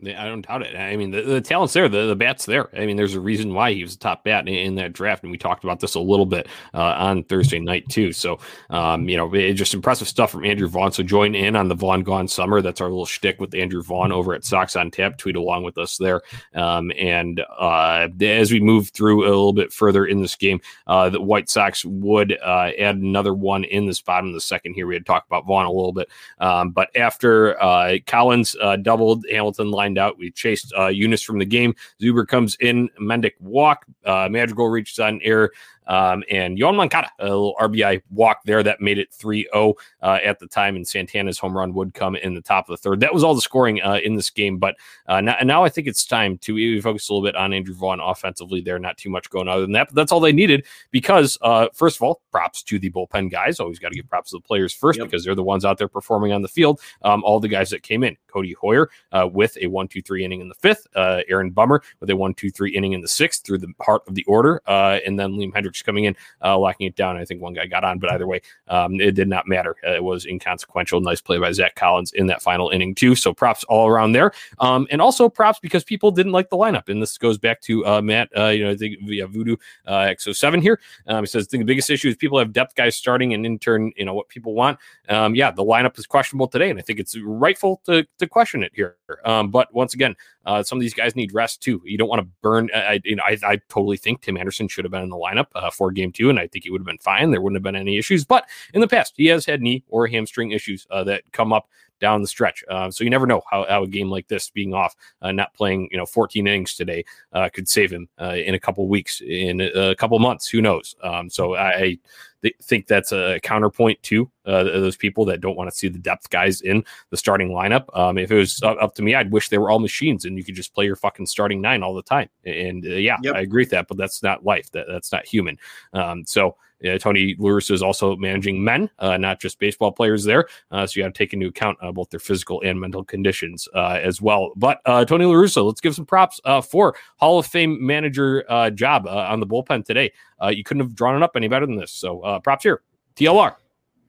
I 0.08 0.26
don't 0.28 0.46
doubt 0.46 0.64
it. 0.64 0.76
I 0.76 0.96
mean, 0.96 1.12
the, 1.12 1.22
the 1.22 1.42
talent's 1.42 1.74
there, 1.74 1.90
the, 1.90 2.08
the 2.08 2.16
bat's 2.16 2.46
there. 2.46 2.70
I 2.76 2.86
mean, 2.86 2.98
there's 2.98 3.16
a 3.16 3.20
reason 3.20 3.54
why 3.54 3.74
he 3.74 3.82
was 3.84 3.94
the 3.94 4.00
top 4.00 4.24
bat 4.24 4.48
in, 4.48 4.54
in 4.54 4.76
that 4.76 4.94
draft, 4.94 5.24
and 5.24 5.32
we 5.32 5.38
talked 5.38 5.64
about 5.64 5.80
this 5.80 5.96
a 5.96 6.00
little 6.00 6.26
bit 6.26 6.48
uh, 6.74 6.96
on 6.98 7.24
Thursday 7.24 7.60
night 7.60 7.88
too. 7.90 8.12
So, 8.12 8.40
um, 8.70 9.08
you 9.10 9.18
know, 9.18 9.32
just 9.54 9.74
impressive 9.74 10.08
stuff 10.08 10.32
from 10.32 10.46
Andrew 10.46 10.68
Vaughn. 10.68 10.92
So 10.92 11.04
join 11.04 11.36
in 11.36 11.56
on 11.56 11.68
the 11.68 11.76
Vaughn 11.76 12.04
Gone 12.04 12.28
Summer. 12.28 12.62
That's 12.62 12.82
our 12.82 12.90
little 12.90 13.06
shtick 13.06 13.40
with 13.40 13.56
Andrew 13.56 13.84
Vaughn 13.84 14.12
over 14.12 14.34
at 14.34 14.44
Sox 14.44 14.76
on 14.76 14.92
Tap. 14.92 15.18
Tweet 15.18 15.36
along 15.36 15.64
with 15.64 15.78
us 15.78 15.98
there. 15.98 16.22
Um, 16.54 16.92
and 16.98 17.42
uh, 17.58 18.08
as 18.22 18.52
we 18.52 18.60
move 18.60 18.90
through 18.90 19.24
a 19.24 19.30
little 19.30 19.54
bit 19.54 19.74
further 19.74 20.06
in 20.06 20.22
this 20.22 20.36
game, 20.36 20.60
uh, 20.88 21.10
the 21.10 21.22
White 21.22 21.50
Sox 21.50 21.86
would 21.86 22.38
uh, 22.44 22.72
add 22.80 22.98
another 22.98 23.34
one 23.34 23.64
in 23.64 23.86
this 23.86 24.02
bottom 24.02 24.30
of 24.30 24.34
the 24.34 24.42
second 24.42 24.74
here. 24.74 24.88
We 24.88 24.96
had 24.96 25.06
talked 25.06 25.28
about 25.28 25.46
Vaughn 25.46 25.66
a 25.66 25.72
little 25.72 25.94
bit, 25.94 26.10
um, 26.40 26.72
but 26.72 26.96
after 26.96 27.62
uh, 27.62 27.98
Collins 28.06 28.56
uh, 28.62 28.76
doubled, 28.78 29.26
Hamilton 29.32 29.72
out. 29.98 30.18
We 30.18 30.32
chased 30.32 30.74
uh, 30.74 30.88
Junis 30.88 31.24
from 31.24 31.40
the 31.40 31.46
game. 31.46 31.76
Zuber 32.02 32.28
comes 32.28 32.56
in, 32.60 32.90
Mendick 33.02 33.34
walk. 33.40 33.86
Uh, 34.06 34.28
Madrigal 34.30 34.70
reaches 34.70 35.00
on 35.00 35.20
air. 35.24 35.52
Um, 35.88 36.24
and 36.30 36.58
Yon 36.58 36.76
Moncada, 36.76 37.10
a 37.20 37.26
little 37.26 37.56
RBI 37.60 38.02
walk 38.12 38.42
there 38.46 38.64
that 38.64 38.82
made 38.82 38.98
it 38.98 39.12
3 39.14 39.48
0 39.54 39.74
uh, 40.02 40.20
at 40.24 40.40
the 40.40 40.48
time, 40.48 40.76
and 40.76 40.88
Santana's 40.88 41.40
home 41.40 41.56
run 41.56 41.74
would 41.74 41.94
come 41.94 42.16
in 42.16 42.34
the 42.34 42.42
top 42.42 42.70
of 42.70 42.74
the 42.74 42.78
third. 42.78 43.00
That 43.00 43.14
was 43.14 43.24
all 43.24 43.36
the 43.36 43.42
scoring 43.42 43.82
uh, 43.82 44.00
in 44.04 44.16
this 44.16 44.30
game. 44.30 44.58
But 44.58 44.76
uh, 45.08 45.22
now, 45.22 45.38
now 45.44 45.64
I 45.64 45.70
think 45.70 45.88
it's 45.88 46.06
time 46.06 46.38
to 46.40 46.82
focus 46.82 47.10
a 47.10 47.14
little 47.14 47.28
bit 47.28 47.36
on 47.36 47.54
Andrew 47.54 47.76
Vaughn 47.76 48.00
offensively 48.00 48.62
there. 48.62 48.80
Not 48.80 48.98
too 48.98 49.10
much 49.10 49.30
going 49.30 49.48
other 49.48 49.62
than 49.62 49.74
that, 49.74 49.88
but 49.88 49.96
that's 49.96 50.12
all 50.12 50.20
they 50.20 50.32
needed 50.32 50.66
because, 50.92 51.38
uh, 51.42 51.68
first 51.74 51.98
of 51.98 52.04
all, 52.04 52.22
props 52.32 52.64
to 52.64 52.80
the 52.80 52.90
bullpen 52.92 53.32
guys. 53.32 53.60
Always 53.60 53.80
got 53.80 53.90
to 53.90 53.96
give 53.96 54.10
props 54.10 54.32
to 54.32 54.38
the 54.38 54.42
players 54.42 54.74
first 54.74 55.00
yep. 55.00 55.08
because 55.08 55.24
they're 55.24 55.36
the 55.36 55.44
ones 55.44 55.66
out 55.66 55.78
there 55.78 55.88
performing 55.88 56.32
on 56.32 56.42
the 56.42 56.48
field. 56.48 56.82
Um, 57.02 57.24
all 57.24 57.40
the 57.40 57.48
guys 57.48 57.70
that 57.70 57.84
came 57.84 58.04
in 58.04 58.18
Codi 58.34 58.54
Heuer 58.62 58.88
uh, 59.12 59.28
with 59.32 59.58
a 59.62 59.68
one, 59.68 59.88
two, 59.88 60.02
three 60.02 60.26
inning 60.26 60.42
in 60.42 60.50
the 60.50 60.56
fifth, 60.56 60.88
uh, 60.96 61.22
Aaron 61.30 61.52
Bummer 61.52 61.82
with 62.00 62.10
a 62.10 62.16
one, 62.16 62.34
two, 62.34 62.50
three 62.50 62.72
inning 62.76 62.94
in 62.94 63.02
the 63.02 63.08
sixth 63.08 63.46
through 63.46 63.60
the 63.60 63.74
heart 63.82 64.04
of 64.08 64.16
the 64.16 64.24
order, 64.26 64.62
uh, 64.68 65.00
and 65.06 65.20
then 65.20 65.34
Liam 65.34 65.54
Coming 65.82 66.06
in, 66.06 66.16
uh, 66.44 66.58
locking 66.58 66.88
it 66.88 66.96
down. 66.96 67.18
I 67.18 67.26
think 67.26 67.42
one 67.42 67.54
guy 67.54 67.66
got 67.66 67.84
on, 67.84 68.00
but 68.00 68.12
either 68.12 68.28
way, 68.28 68.42
um, 68.68 69.00
it 69.00 69.16
did 69.16 69.28
not 69.28 69.48
matter. 69.48 69.76
Uh, 69.86 69.94
it 69.94 70.04
was 70.04 70.26
inconsequential. 70.26 71.02
Nice 71.02 71.22
play 71.22 71.38
by 71.40 71.52
Zach 71.52 71.76
Collins 71.76 72.12
in 72.14 72.28
that 72.28 72.42
final 72.42 72.70
inning, 72.70 72.96
too. 72.96 73.16
So 73.16 73.34
props 73.34 73.64
all 73.66 73.88
around 73.88 74.12
there. 74.12 74.32
Um, 74.60 74.88
and 74.92 75.02
also 75.02 75.30
props 75.30 75.60
because 75.60 75.84
people 75.84 76.12
didn't 76.12 76.32
like 76.32 76.50
the 76.50 76.58
lineup. 76.58 76.90
And 76.90 77.02
this 77.02 77.18
goes 77.18 77.38
back 77.38 77.62
to 77.62 77.86
uh, 77.86 78.02
Matt, 78.02 78.30
you 78.36 78.64
know, 78.64 78.72
I 78.72 78.76
think 78.76 78.98
via 79.06 79.28
Voodoo 79.28 79.58
X07 79.88 80.62
here. 80.62 80.80
Um, 81.08 81.24
he 81.24 81.28
says 81.28 81.48
the 81.48 81.64
biggest 81.64 81.90
issue 81.90 82.10
is 82.10 82.16
people 82.16 82.40
have 82.40 82.54
depth 82.54 82.76
guys 82.76 82.96
starting 82.96 83.34
and 83.34 83.46
in 83.46 83.60
turn, 83.60 83.92
you 83.96 84.06
know, 84.06 84.14
what 84.14 84.30
people 84.30 84.54
want. 84.54 84.80
Um, 85.10 85.36
yeah, 85.36 85.52
the 85.52 85.64
lineup 85.64 85.98
is 85.98 86.06
questionable 86.06 86.48
today. 86.48 86.70
And 86.70 86.80
I 86.80 86.82
think 86.82 87.00
it's 87.00 87.18
rightful 87.18 87.82
to, 87.86 88.06
to 88.20 88.28
question 88.28 88.64
it 88.64 88.72
here. 88.74 88.98
Um, 89.26 89.52
but 89.52 89.74
once 89.74 89.94
again, 89.94 90.16
uh, 90.46 90.64
some 90.64 90.78
of 90.78 90.82
these 90.82 90.94
guys 90.94 91.16
need 91.16 91.34
rest 91.34 91.62
too. 91.62 91.82
You 91.86 91.98
don't 91.98 92.10
want 92.10 92.22
to 92.22 92.28
burn. 92.42 92.70
I, 92.74 93.00
you 93.04 93.16
know, 93.16 93.24
I, 93.24 93.38
I, 93.46 93.58
totally 93.70 93.98
think 93.98 94.22
Tim 94.22 94.38
Anderson 94.38 94.68
should 94.68 94.84
have 94.84 94.92
been 94.92 95.02
in 95.02 95.10
the 95.10 95.16
lineup 95.16 95.48
uh, 95.64 95.72
for 95.72 95.92
game 95.92 96.12
two, 96.12 96.30
and 96.30 96.40
I 96.40 96.48
think 96.48 96.66
he 96.66 96.70
would 96.70 96.82
have 96.82 96.86
been 96.86 96.98
fine. 96.98 97.32
There 97.32 97.42
wouldn't 97.42 97.56
have 97.56 97.64
been 97.64 97.76
any 97.76 97.98
issues. 97.98 98.26
But 98.26 98.48
in 98.74 98.82
the 98.82 98.88
past, 98.88 99.14
he 99.16 99.28
has 99.28 99.46
had 99.46 99.62
knee 99.62 99.84
or 99.88 100.08
hamstring 100.08 100.52
issues 100.52 100.86
uh, 100.92 101.04
that 101.06 101.24
come 101.32 101.54
up 101.54 101.70
down 102.00 102.22
the 102.22 102.28
stretch. 102.28 102.64
Uh, 102.70 102.92
so 102.92 103.04
you 103.04 103.10
never 103.10 103.28
know 103.28 103.42
how, 103.50 103.66
how, 103.68 103.84
a 103.84 103.88
game 103.88 104.10
like 104.10 104.28
this, 104.28 104.50
being 104.50 104.74
off, 104.74 104.96
uh, 105.22 105.32
not 105.32 105.54
playing, 105.54 105.88
you 105.92 105.98
know, 105.98 106.06
14 106.06 106.46
innings 106.46 106.76
today, 106.76 107.06
uh, 107.32 107.50
could 107.54 107.68
save 107.70 107.92
him 107.92 108.08
uh, 108.22 108.36
in 108.36 108.56
a 108.56 108.60
couple 108.60 108.88
weeks, 108.88 109.22
in 109.22 109.62
a, 109.62 109.96
couple 109.96 110.18
months. 110.20 110.48
Who 110.50 110.62
knows? 110.62 110.96
Um, 111.04 111.30
so 111.30 111.56
I, 111.56 111.98
I 112.44 112.52
think 112.62 112.88
that's 112.88 113.12
a 113.12 113.40
counterpoint 113.42 114.02
to 114.04 114.30
uh, 114.46 114.64
those 114.64 114.98
people 114.98 115.26
that 115.26 115.40
don't 115.40 115.56
want 115.56 115.70
to 115.70 115.76
see 115.76 115.88
the 115.88 116.00
depth 116.00 116.30
guys 116.30 116.62
in 116.62 116.84
the 117.10 117.18
starting 117.18 117.50
lineup. 117.50 117.86
Um, 117.98 118.18
if 118.18 118.32
it 118.32 118.38
was 118.38 118.62
up 118.64 118.96
to 118.96 119.02
me, 119.02 119.16
I'd 119.16 119.32
wish 119.32 119.50
they 119.50 119.58
were 119.58 119.72
all 119.72 119.80
machines 119.80 120.26
and 120.26 120.38
you 120.38 120.44
could 120.44 120.56
just 120.56 120.74
play 120.74 120.86
your 120.86 120.96
fucking 120.96 121.28
starting 121.28 121.62
nine 121.62 121.84
all 121.84 121.94
the 121.94 122.04
time. 122.04 122.30
And 122.44 122.86
uh, 122.86 122.90
yeah, 122.90 123.18
yep. 123.22 123.36
I 123.36 123.42
agree 123.42 123.62
with 123.62 123.70
that, 123.72 123.88
but 123.88 123.98
that's 123.98 124.22
not 124.22 124.44
life. 124.44 124.70
That 124.72 124.88
that's 124.90 125.12
not 125.12 125.26
human. 125.26 125.58
Um, 125.94 126.26
so 126.26 126.58
uh, 126.86 126.98
Tony 126.98 127.36
Lewis 127.38 127.70
is 127.70 127.82
also 127.82 128.16
managing 128.16 128.64
men, 128.64 128.90
uh, 129.00 129.18
not 129.18 129.40
just 129.40 129.60
baseball 129.60 129.92
players 129.92 130.24
there. 130.24 130.48
Uh, 130.72 130.86
so 130.86 131.00
you 131.00 131.06
got 131.06 131.14
to 131.14 131.18
take 131.18 131.34
into 131.34 131.48
account 131.48 131.78
uh, 131.82 131.92
both 131.92 132.10
their 132.10 132.20
physical 132.20 132.62
and 132.64 132.80
mental 132.80 133.04
conditions 133.04 133.68
uh, 133.74 134.00
as 134.02 134.22
well. 134.22 134.52
But 134.56 134.82
uh, 134.86 135.06
Tony 135.06 135.26
LaRussa, 135.26 135.66
let's 135.66 135.82
give 135.82 135.96
some 135.96 136.06
props 136.06 136.40
for 136.70 136.96
Hall 137.18 137.40
of 137.40 137.46
Fame 137.46 137.86
manager 137.86 138.44
job 138.76 139.08
on 139.08 139.40
the 139.40 139.48
bullpen 139.48 139.86
today. 139.86 140.12
you 140.50 140.64
couldn't 140.64 140.82
have 140.82 140.96
drawn 140.96 141.16
it 141.16 141.24
up 141.24 141.32
any 141.36 141.48
better 141.48 141.66
than 141.66 141.78
this. 141.78 141.92
So 141.92 142.40
props 142.44 142.64
here. 142.64 142.82
TLR. 143.16 143.56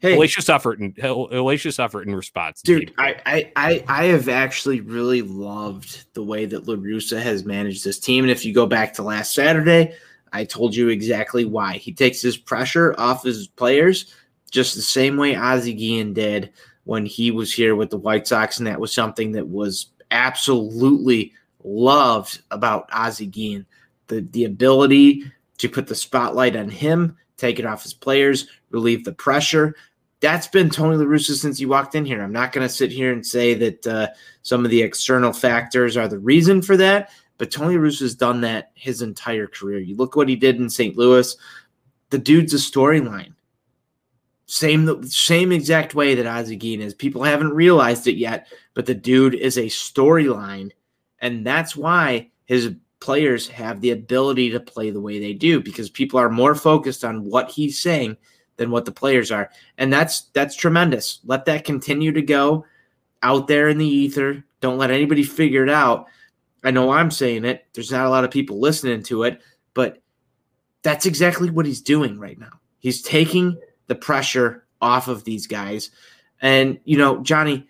Hey, 0.01 0.19
hellacious 0.19 0.53
effort 0.53 0.81
and 0.81 0.95
hellacious 0.97 1.83
effort 1.83 2.07
in 2.07 2.15
response. 2.15 2.61
Dude, 2.61 2.93
I, 2.99 3.51
I 3.57 3.85
I 3.89 4.05
have 4.07 4.29
actually 4.29 4.83
really 4.83 5.23
loved 5.23 6.13
the 6.13 6.23
way 6.23 6.45
that 6.45 6.67
LaRussa 6.67 7.23
has 7.23 7.47
managed 7.47 7.85
this 7.85 7.99
team. 7.99 8.25
And 8.25 8.31
if 8.31 8.45
you 8.45 8.53
go 8.53 8.67
back 8.67 8.93
to 8.95 9.03
last 9.03 9.33
Saturday, 9.33 9.95
I 10.35 10.45
told 10.45 10.75
you 10.75 10.89
exactly 10.89 11.45
why. 11.45 11.75
He 11.75 11.93
takes 11.93 12.21
his 12.21 12.37
pressure 12.37 12.95
off 12.99 13.23
his 13.23 13.47
players 13.47 14.13
just 14.51 14.75
the 14.75 14.83
same 14.83 15.17
way 15.17 15.37
Ozzie 15.37 15.75
Guillen 15.75 16.13
did 16.13 16.53
when 16.83 17.07
he 17.07 17.31
was 17.31 17.53
here 17.53 17.77
with 17.77 17.91
the 17.91 17.97
White 17.97 18.27
Sox. 18.27 18.59
And 18.59 18.67
that 18.67 18.81
was 18.81 18.93
something 18.93 19.33
that 19.33 19.49
was 19.49 19.87
absolutely 20.11 21.33
loved 21.63 22.43
about 22.51 22.89
Ozzie 22.93 23.27
Guillen. 23.27 23.65
The, 24.09 24.21
the 24.33 24.45
ability 24.45 25.25
to 25.59 25.69
put 25.69 25.87
the 25.87 25.95
spotlight 25.95 26.57
on 26.57 26.69
him, 26.69 27.17
take 27.37 27.59
it 27.59 27.65
off 27.65 27.85
his 27.85 27.95
players, 27.95 28.49
relieve 28.71 29.05
the 29.05 29.13
pressure. 29.13 29.75
That's 30.21 30.49
been 30.49 30.69
Tony 30.69 30.97
La 30.97 31.05
Russa 31.05 31.37
since 31.37 31.59
he 31.59 31.67
walked 31.67 31.95
in 31.95 32.05
here. 32.05 32.23
I'm 32.23 32.33
not 32.33 32.53
going 32.53 32.67
to 32.67 32.75
sit 32.75 32.91
here 32.91 33.13
and 33.13 33.25
say 33.25 33.55
that 33.55 33.87
uh, 33.87 34.09
some 34.43 34.65
of 34.65 34.71
the 34.71 34.83
external 34.83 35.33
factors 35.33 35.97
are 35.97 36.09
the 36.09 36.19
reason 36.19 36.61
for 36.61 36.77
that. 36.77 37.11
But 37.39 37.51
Tony 37.51 37.77
Russo 37.77 38.05
has 38.05 38.15
done 38.15 38.41
that 38.43 38.71
his 38.75 39.03
entire 39.03 39.47
career. 39.47 39.79
You 39.79 39.97
look 39.97 40.17
what 40.17 40.29
he 40.29 40.37
did 40.37 40.57
in 40.57 40.71
St. 40.71 40.97
Louis. 40.97 41.37
The 42.11 42.19
dude's 42.19 42.55
a 42.55 42.59
storyline. 42.59 43.35
Same 44.47 45.03
same 45.09 45.53
exact 45.53 45.95
way 45.95 46.15
that 46.15 46.27
Ozzie 46.27 46.57
Guillen 46.57 46.83
is. 46.83 46.95
People 46.95 47.23
haven't 47.23 47.55
realized 47.55 48.07
it 48.07 48.17
yet, 48.17 48.47
but 48.75 48.85
the 48.85 48.95
dude 48.95 49.35
is 49.35 49.57
a 49.57 49.63
storyline, 49.63 50.71
and 51.21 51.47
that's 51.47 51.75
why 51.75 52.31
his 52.45 52.73
players 53.01 53.49
have 53.49 53.81
the 53.81 53.91
ability 53.91 54.51
to 54.51 54.61
play 54.61 54.91
the 54.91 55.01
way 55.01 55.19
they 55.19 55.33
do 55.33 55.61
because 55.61 55.89
people 55.89 56.21
are 56.21 56.31
more 56.31 56.55
focused 56.55 57.05
on 57.05 57.25
what 57.25 57.51
he's 57.51 57.79
saying 57.79 58.17
than 58.57 58.71
what 58.71 58.85
the 58.85 58.93
players 58.93 59.33
are, 59.33 59.51
and 59.79 59.91
that's 59.91 60.23
that's 60.35 60.55
tremendous. 60.55 61.21
Let 61.25 61.47
that 61.47 61.65
continue 61.65 62.13
to 62.13 62.23
go 62.23 62.67
out 63.23 63.49
there 63.49 63.71
in 63.71 63.79
the 63.79 63.89
ether. 63.89 64.45
Don't 64.61 64.79
let 64.79 64.91
anybody 64.91 65.23
figure 65.23 65.65
it 65.65 65.71
out. 65.71 66.07
I 66.65 66.71
know 66.71 66.91
I'm 66.91 67.11
saying 67.11 67.45
it. 67.45 67.67
There's 67.75 67.93
not 67.93 68.07
a 68.07 68.11
lot 68.11 68.25
of 68.25 68.31
people 68.31 68.59
listening 68.59 69.03
to 69.05 69.25
it, 69.25 69.41
but 69.75 70.03
that's 70.83 71.07
exactly 71.07 71.51
what 71.51 71.67
he's 71.67 71.83
doing 71.83 72.19
right 72.19 72.39
now. 72.39 72.61
He's 72.79 73.03
taking 73.03 73.59
the 73.87 73.95
pressure 73.95 74.65
off 74.81 75.09
of 75.09 75.25
these 75.25 75.47
guys. 75.47 75.91
And 76.41 76.79
you 76.85 76.99
know, 76.99 77.23
Johnny, 77.23 77.69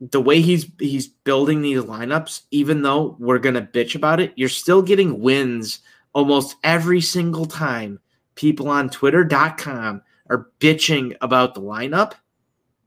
the 0.00 0.20
way 0.20 0.40
he's 0.40 0.66
he's 0.78 1.08
building 1.08 1.62
these 1.62 1.82
lineups, 1.82 2.42
even 2.50 2.82
though 2.82 3.16
we're 3.18 3.38
gonna 3.38 3.62
bitch 3.62 3.94
about 3.94 4.20
it, 4.20 4.32
you're 4.36 4.48
still 4.48 4.82
getting 4.82 5.20
wins 5.20 5.80
almost 6.12 6.56
every 6.64 7.00
single 7.00 7.46
time 7.46 8.00
people 8.34 8.68
on 8.68 8.88
twitter.com 8.88 10.02
are 10.30 10.48
bitching 10.60 11.16
about 11.20 11.54
the 11.54 11.60
lineup. 11.60 12.12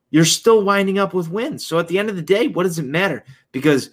You're 0.09 0.25
still 0.25 0.63
winding 0.63 0.99
up 0.99 1.13
with 1.13 1.29
wins. 1.29 1.65
So 1.65 1.79
at 1.79 1.87
the 1.87 1.99
end 1.99 2.09
of 2.09 2.15
the 2.15 2.21
day, 2.21 2.47
what 2.47 2.63
does 2.63 2.79
it 2.79 2.85
matter? 2.85 3.23
Because 3.51 3.89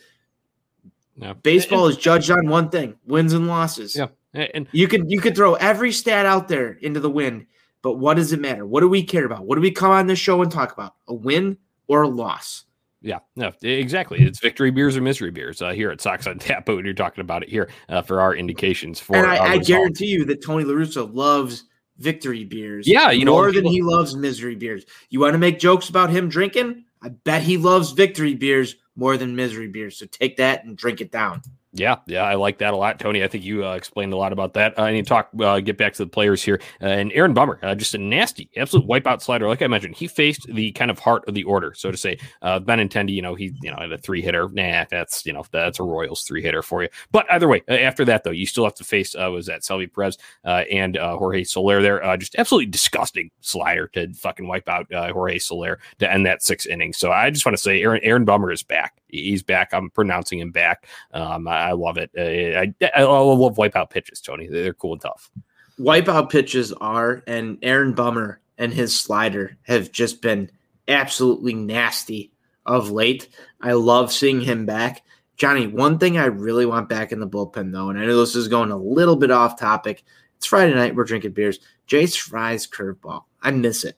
yeah. 1.20 1.34
Baseball 1.34 1.86
and, 1.86 1.96
is 1.96 2.02
judged 2.02 2.30
on 2.30 2.48
one 2.48 2.70
thing: 2.70 2.96
wins 3.06 3.32
and 3.32 3.46
losses. 3.46 3.96
Yeah. 3.96 4.08
And 4.32 4.68
you 4.72 4.86
could 4.86 5.10
you 5.10 5.20
could 5.20 5.34
throw 5.34 5.54
every 5.54 5.92
stat 5.92 6.24
out 6.24 6.48
there 6.48 6.72
into 6.72 7.00
the 7.00 7.10
wind, 7.10 7.46
but 7.82 7.94
what 7.94 8.14
does 8.14 8.32
it 8.32 8.40
matter? 8.40 8.64
What 8.64 8.80
do 8.80 8.88
we 8.88 9.02
care 9.02 9.24
about? 9.24 9.44
What 9.44 9.56
do 9.56 9.60
we 9.60 9.72
come 9.72 9.90
on 9.90 10.06
this 10.06 10.18
show 10.18 10.40
and 10.42 10.50
talk 10.50 10.72
about? 10.72 10.94
A 11.08 11.14
win 11.14 11.58
or 11.88 12.02
a 12.02 12.08
loss? 12.08 12.64
Yeah, 13.02 13.20
no, 13.34 13.50
exactly. 13.62 14.20
It's 14.20 14.38
victory 14.38 14.70
beers 14.70 14.96
or 14.96 15.00
misery 15.00 15.30
beers 15.30 15.62
uh, 15.62 15.70
here 15.70 15.90
at 15.90 16.00
Sox 16.00 16.26
on 16.26 16.38
Tap. 16.38 16.66
But 16.66 16.84
you're 16.84 16.92
talking 16.92 17.22
about 17.22 17.42
it 17.42 17.48
here 17.48 17.70
uh, 17.88 18.02
for 18.02 18.20
our 18.20 18.34
indications 18.34 19.00
for. 19.00 19.16
And 19.16 19.26
I, 19.26 19.54
I 19.54 19.58
guarantee 19.58 20.06
you 20.06 20.24
that 20.26 20.44
Tony 20.44 20.64
La 20.64 20.74
Russa 20.74 21.12
loves 21.12 21.64
victory 21.98 22.44
beers. 22.44 22.86
Yeah, 22.86 23.10
you 23.10 23.24
know 23.24 23.32
more 23.32 23.52
than 23.52 23.64
he 23.64 23.82
loves 23.82 24.14
misery 24.14 24.54
beers. 24.54 24.84
You 25.08 25.20
want 25.20 25.32
to 25.32 25.38
make 25.38 25.58
jokes 25.58 25.88
about 25.88 26.10
him 26.10 26.28
drinking? 26.28 26.84
I 27.02 27.08
bet 27.08 27.42
he 27.42 27.56
loves 27.56 27.92
victory 27.92 28.34
beers 28.34 28.76
more 29.00 29.16
than 29.16 29.34
misery 29.34 29.66
beer. 29.66 29.90
So 29.90 30.06
take 30.06 30.36
that 30.36 30.64
and 30.64 30.76
drink 30.76 31.00
it 31.00 31.10
down. 31.10 31.42
Yeah, 31.72 31.98
yeah, 32.06 32.24
I 32.24 32.34
like 32.34 32.58
that 32.58 32.74
a 32.74 32.76
lot, 32.76 32.98
Tony. 32.98 33.22
I 33.22 33.28
think 33.28 33.44
you 33.44 33.64
uh, 33.64 33.74
explained 33.74 34.12
a 34.12 34.16
lot 34.16 34.32
about 34.32 34.54
that. 34.54 34.76
Uh, 34.76 34.82
I 34.82 34.92
need 34.92 35.04
to 35.04 35.08
talk, 35.08 35.30
uh, 35.40 35.60
get 35.60 35.78
back 35.78 35.92
to 35.94 36.04
the 36.04 36.10
players 36.10 36.42
here. 36.42 36.60
Uh, 36.82 36.86
and 36.86 37.12
Aaron 37.12 37.32
Bummer, 37.32 37.60
uh, 37.62 37.76
just 37.76 37.94
a 37.94 37.98
nasty, 37.98 38.50
absolute 38.56 38.88
wipeout 38.88 39.22
slider. 39.22 39.46
Like 39.46 39.62
I 39.62 39.68
mentioned, 39.68 39.94
he 39.94 40.08
faced 40.08 40.48
the 40.52 40.72
kind 40.72 40.90
of 40.90 40.98
heart 40.98 41.22
of 41.28 41.34
the 41.34 41.44
order, 41.44 41.72
so 41.76 41.92
to 41.92 41.96
say. 41.96 42.18
Uh, 42.42 42.58
Benintendi, 42.58 43.12
you 43.12 43.22
know, 43.22 43.36
he, 43.36 43.52
you 43.62 43.70
know, 43.70 43.76
had 43.78 43.92
a 43.92 43.98
three 43.98 44.20
hitter. 44.20 44.48
Nah, 44.48 44.84
that's 44.90 45.24
you 45.24 45.32
know, 45.32 45.44
that's 45.52 45.78
a 45.78 45.84
Royals 45.84 46.24
three 46.24 46.42
hitter 46.42 46.60
for 46.60 46.82
you. 46.82 46.88
But 47.12 47.30
either 47.30 47.46
way, 47.46 47.62
after 47.68 48.04
that 48.04 48.24
though, 48.24 48.30
you 48.30 48.46
still 48.46 48.64
have 48.64 48.74
to 48.74 48.84
face 48.84 49.14
was 49.14 49.46
that 49.46 49.62
Salvy 49.62 49.86
Perez 49.86 50.18
and 50.44 50.96
Jorge 50.96 51.44
Soler 51.44 51.82
there. 51.82 52.16
just 52.16 52.34
absolutely 52.34 52.66
disgusting 52.66 53.30
slider 53.42 53.86
to 53.88 54.12
fucking 54.14 54.48
wipe 54.48 54.68
out 54.68 54.92
Jorge 54.92 55.38
Soler 55.38 55.78
to 56.00 56.12
end 56.12 56.26
that 56.26 56.42
six 56.42 56.66
innings. 56.66 56.98
So 56.98 57.12
I 57.12 57.30
just 57.30 57.46
want 57.46 57.56
to 57.56 57.62
say, 57.62 57.80
Aaron 57.80 58.00
Aaron 58.02 58.24
Bummer 58.24 58.50
is 58.50 58.64
back. 58.64 59.00
He's 59.06 59.42
back. 59.42 59.72
I'm 59.72 59.90
pronouncing 59.90 60.38
him 60.38 60.50
back. 60.50 60.86
Um, 61.12 61.48
I 61.48 61.59
love 61.72 61.98
it. 61.98 62.10
Uh, 62.16 62.84
I, 62.84 63.00
I 63.00 63.02
love 63.02 63.56
wipeout 63.56 63.90
pitches, 63.90 64.20
Tony. 64.20 64.48
They're 64.48 64.74
cool 64.74 64.94
and 64.94 65.02
tough. 65.02 65.30
Wipeout 65.78 66.30
pitches 66.30 66.72
are, 66.72 67.22
and 67.26 67.58
Aaron 67.62 67.94
Bummer 67.94 68.40
and 68.58 68.72
his 68.72 68.98
slider 68.98 69.56
have 69.62 69.90
just 69.90 70.20
been 70.20 70.50
absolutely 70.88 71.54
nasty 71.54 72.32
of 72.66 72.90
late. 72.90 73.28
I 73.60 73.72
love 73.72 74.12
seeing 74.12 74.40
him 74.40 74.66
back. 74.66 75.02
Johnny, 75.36 75.66
one 75.66 75.98
thing 75.98 76.18
I 76.18 76.26
really 76.26 76.66
want 76.66 76.90
back 76.90 77.12
in 77.12 77.20
the 77.20 77.28
bullpen, 77.28 77.72
though, 77.72 77.88
and 77.88 77.98
I 77.98 78.04
know 78.04 78.20
this 78.20 78.36
is 78.36 78.48
going 78.48 78.70
a 78.70 78.76
little 78.76 79.16
bit 79.16 79.30
off 79.30 79.58
topic. 79.58 80.04
It's 80.36 80.46
Friday 80.46 80.74
night. 80.74 80.94
We're 80.94 81.04
drinking 81.04 81.32
beers. 81.32 81.58
Jace 81.88 82.18
Fry's 82.18 82.66
curveball. 82.66 83.24
I 83.42 83.50
miss 83.50 83.84
it. 83.84 83.96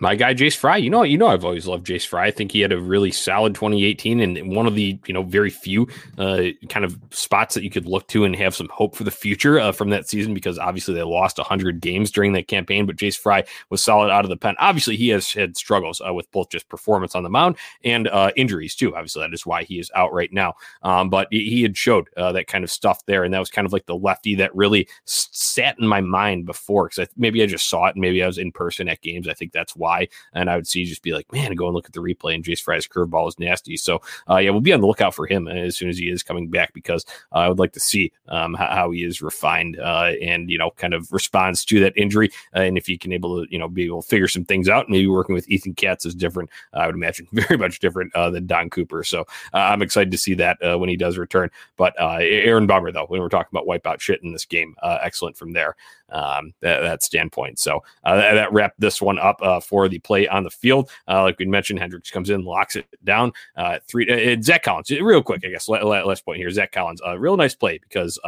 My 0.00 0.14
guy 0.14 0.34
Jace 0.34 0.56
Fry, 0.56 0.76
you 0.76 0.90
know, 0.90 1.02
you 1.02 1.16
know, 1.18 1.28
I've 1.28 1.44
always 1.44 1.66
loved 1.66 1.86
Jace 1.86 2.06
Fry. 2.06 2.26
I 2.26 2.30
think 2.30 2.52
he 2.52 2.60
had 2.60 2.72
a 2.72 2.80
really 2.80 3.10
solid 3.10 3.54
2018 3.54 4.20
and 4.20 4.54
one 4.54 4.66
of 4.66 4.74
the 4.74 4.98
you 5.06 5.14
know 5.14 5.22
very 5.22 5.50
few 5.50 5.88
uh, 6.18 6.44
kind 6.68 6.84
of 6.84 6.98
spots 7.10 7.54
that 7.54 7.64
you 7.64 7.70
could 7.70 7.86
look 7.86 8.06
to 8.08 8.24
and 8.24 8.36
have 8.36 8.54
some 8.54 8.68
hope 8.72 8.94
for 8.94 9.04
the 9.04 9.10
future 9.10 9.58
uh, 9.58 9.72
from 9.72 9.90
that 9.90 10.08
season 10.08 10.34
because 10.34 10.58
obviously 10.58 10.94
they 10.94 11.02
lost 11.02 11.38
100 11.38 11.80
games 11.80 12.10
during 12.10 12.32
that 12.32 12.46
campaign, 12.46 12.86
but 12.86 12.96
Jace 12.96 13.18
Fry 13.18 13.44
was 13.70 13.82
solid 13.82 14.10
out 14.10 14.24
of 14.24 14.28
the 14.28 14.36
pen. 14.36 14.54
Obviously, 14.58 14.96
he 14.96 15.08
has 15.08 15.32
had 15.32 15.56
struggles 15.56 16.00
uh, 16.06 16.12
with 16.12 16.30
both 16.30 16.50
just 16.50 16.68
performance 16.68 17.14
on 17.14 17.22
the 17.22 17.30
mound 17.30 17.56
and 17.84 18.08
uh, 18.08 18.30
injuries 18.36 18.74
too. 18.74 18.94
Obviously, 18.94 19.22
that 19.22 19.34
is 19.34 19.46
why 19.46 19.64
he 19.64 19.78
is 19.78 19.90
out 19.94 20.12
right 20.12 20.32
now. 20.32 20.54
Um, 20.82 21.10
but 21.10 21.28
he 21.30 21.62
had 21.62 21.76
showed 21.76 22.08
uh, 22.16 22.32
that 22.32 22.46
kind 22.46 22.64
of 22.64 22.70
stuff 22.70 23.04
there, 23.06 23.24
and 23.24 23.34
that 23.34 23.40
was 23.40 23.50
kind 23.50 23.66
of 23.66 23.72
like 23.72 23.86
the 23.86 23.96
lefty 23.96 24.34
that 24.36 24.54
really 24.54 24.88
sat 25.04 25.78
in 25.78 25.86
my 25.86 26.00
mind 26.00 26.46
before 26.46 26.88
because 26.88 27.08
maybe 27.16 27.42
I 27.42 27.46
just 27.46 27.68
saw 27.68 27.86
it 27.86 27.94
and 27.94 28.00
maybe 28.00 28.22
I 28.22 28.26
was 28.26 28.38
in 28.38 28.52
person 28.52 28.88
at 28.88 29.00
games. 29.00 29.26
I 29.26 29.33
think 29.34 29.52
that's 29.52 29.76
why. 29.76 30.08
And 30.32 30.50
I 30.50 30.56
would 30.56 30.66
see 30.66 30.84
just 30.84 31.02
be 31.02 31.12
like, 31.12 31.30
man, 31.32 31.54
go 31.54 31.66
and 31.66 31.74
look 31.74 31.86
at 31.86 31.92
the 31.92 32.00
replay. 32.00 32.34
And 32.34 32.44
Jace 32.44 32.60
Fry's 32.60 32.86
curveball 32.86 33.28
is 33.28 33.38
nasty. 33.38 33.76
So 33.76 34.00
uh, 34.28 34.36
yeah, 34.36 34.50
we'll 34.50 34.60
be 34.60 34.72
on 34.72 34.80
the 34.80 34.86
lookout 34.86 35.14
for 35.14 35.26
him 35.26 35.48
as 35.48 35.76
soon 35.76 35.88
as 35.88 35.98
he 35.98 36.08
is 36.08 36.22
coming 36.22 36.48
back 36.48 36.72
because 36.72 37.04
uh, 37.32 37.38
I 37.38 37.48
would 37.48 37.58
like 37.58 37.72
to 37.72 37.80
see 37.80 38.12
um, 38.28 38.54
how, 38.54 38.66
how, 38.66 38.90
he 38.90 39.02
is 39.02 39.22
refined 39.22 39.78
uh, 39.80 40.12
and 40.22 40.50
you 40.50 40.58
know 40.58 40.70
kind 40.72 40.94
of 40.94 41.10
responds 41.12 41.64
to 41.66 41.80
that 41.80 41.96
injury. 41.96 42.30
Uh, 42.54 42.60
and 42.60 42.78
if 42.78 42.86
he 42.86 42.96
can 42.96 43.12
able 43.12 43.44
to 43.44 43.50
you 43.50 43.58
know 43.58 43.68
be 43.68 43.84
able 43.84 44.02
to 44.02 44.08
figure 44.08 44.28
some 44.28 44.44
things 44.44 44.68
out, 44.68 44.88
maybe 44.88 45.06
working 45.06 45.34
with 45.34 45.48
Ethan 45.48 45.74
Katz 45.74 46.06
is 46.06 46.14
different. 46.14 46.50
I 46.72 46.86
would 46.86 46.94
imagine 46.94 47.26
very 47.32 47.58
much 47.58 47.80
different 47.80 48.14
uh, 48.14 48.30
than 48.30 48.46
Don 48.46 48.70
Cooper. 48.70 49.04
So 49.04 49.22
uh, 49.52 49.58
I'm 49.58 49.82
excited 49.82 50.10
to 50.10 50.18
see 50.18 50.34
that 50.34 50.58
when 50.78 50.88
he 50.88 50.96
does 50.96 51.18
return. 51.18 51.50
But 51.76 51.94
Aaron 51.98 52.66
Bummer 52.66 52.92
though, 52.92 53.06
when 53.06 53.20
we're 53.20 53.28
talking 53.28 53.50
about 53.52 53.66
wipeout 53.66 54.00
shit 54.00 54.22
in 54.22 54.32
this 54.32 54.44
game, 54.44 54.74
excellent 54.82 55.36
from 55.36 55.52
there 55.52 55.76
um, 56.10 56.52
that, 56.60 56.80
that, 56.80 57.02
standpoint. 57.02 57.58
So 57.58 57.82
uh, 58.04 58.16
that, 58.16 58.34
that, 58.34 58.52
wrapped 58.52 58.80
this 58.80 59.00
one 59.00 59.18
up 59.18 59.40
uh, 59.42 59.60
for 59.60 59.88
the 59.88 59.98
play 59.98 60.28
on 60.28 60.44
the 60.44 60.50
field. 60.50 60.90
Uh, 61.08 61.22
like 61.22 61.38
we 61.38 61.46
mentioned, 61.46 61.80
Hendriks 61.80 62.12
comes 62.12 62.30
in, 62.30 62.44
locks 62.44 62.76
it 62.76 62.86
down. 63.04 63.32
Uh, 63.56 63.78
three. 63.86 64.08
Uh, 64.08 64.40
Zach 64.42 64.62
Collins, 64.62 64.90
real 64.90 65.22
quick, 65.22 65.42
I 65.44 65.48
guess. 65.48 65.68
Last 65.68 66.24
point 66.24 66.38
here, 66.38 66.50
Zach 66.50 66.72
Collins, 66.72 67.00
a 67.04 67.18
real 67.18 67.36
nice 67.36 67.54
play 67.54 67.78
because 67.78 68.18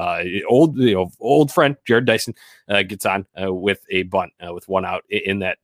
old, 0.48 0.76
you 0.78 0.94
know, 0.94 1.12
old 1.20 1.52
friend 1.52 1.76
Jarrod 1.88 2.06
Dyson 2.06 2.34
gets 2.68 3.06
on 3.06 3.26
with 3.36 3.84
a 3.90 4.04
bunt 4.04 4.32
with 4.50 4.68
one 4.68 4.84
out 4.84 5.04
in 5.08 5.40
that 5.40 5.58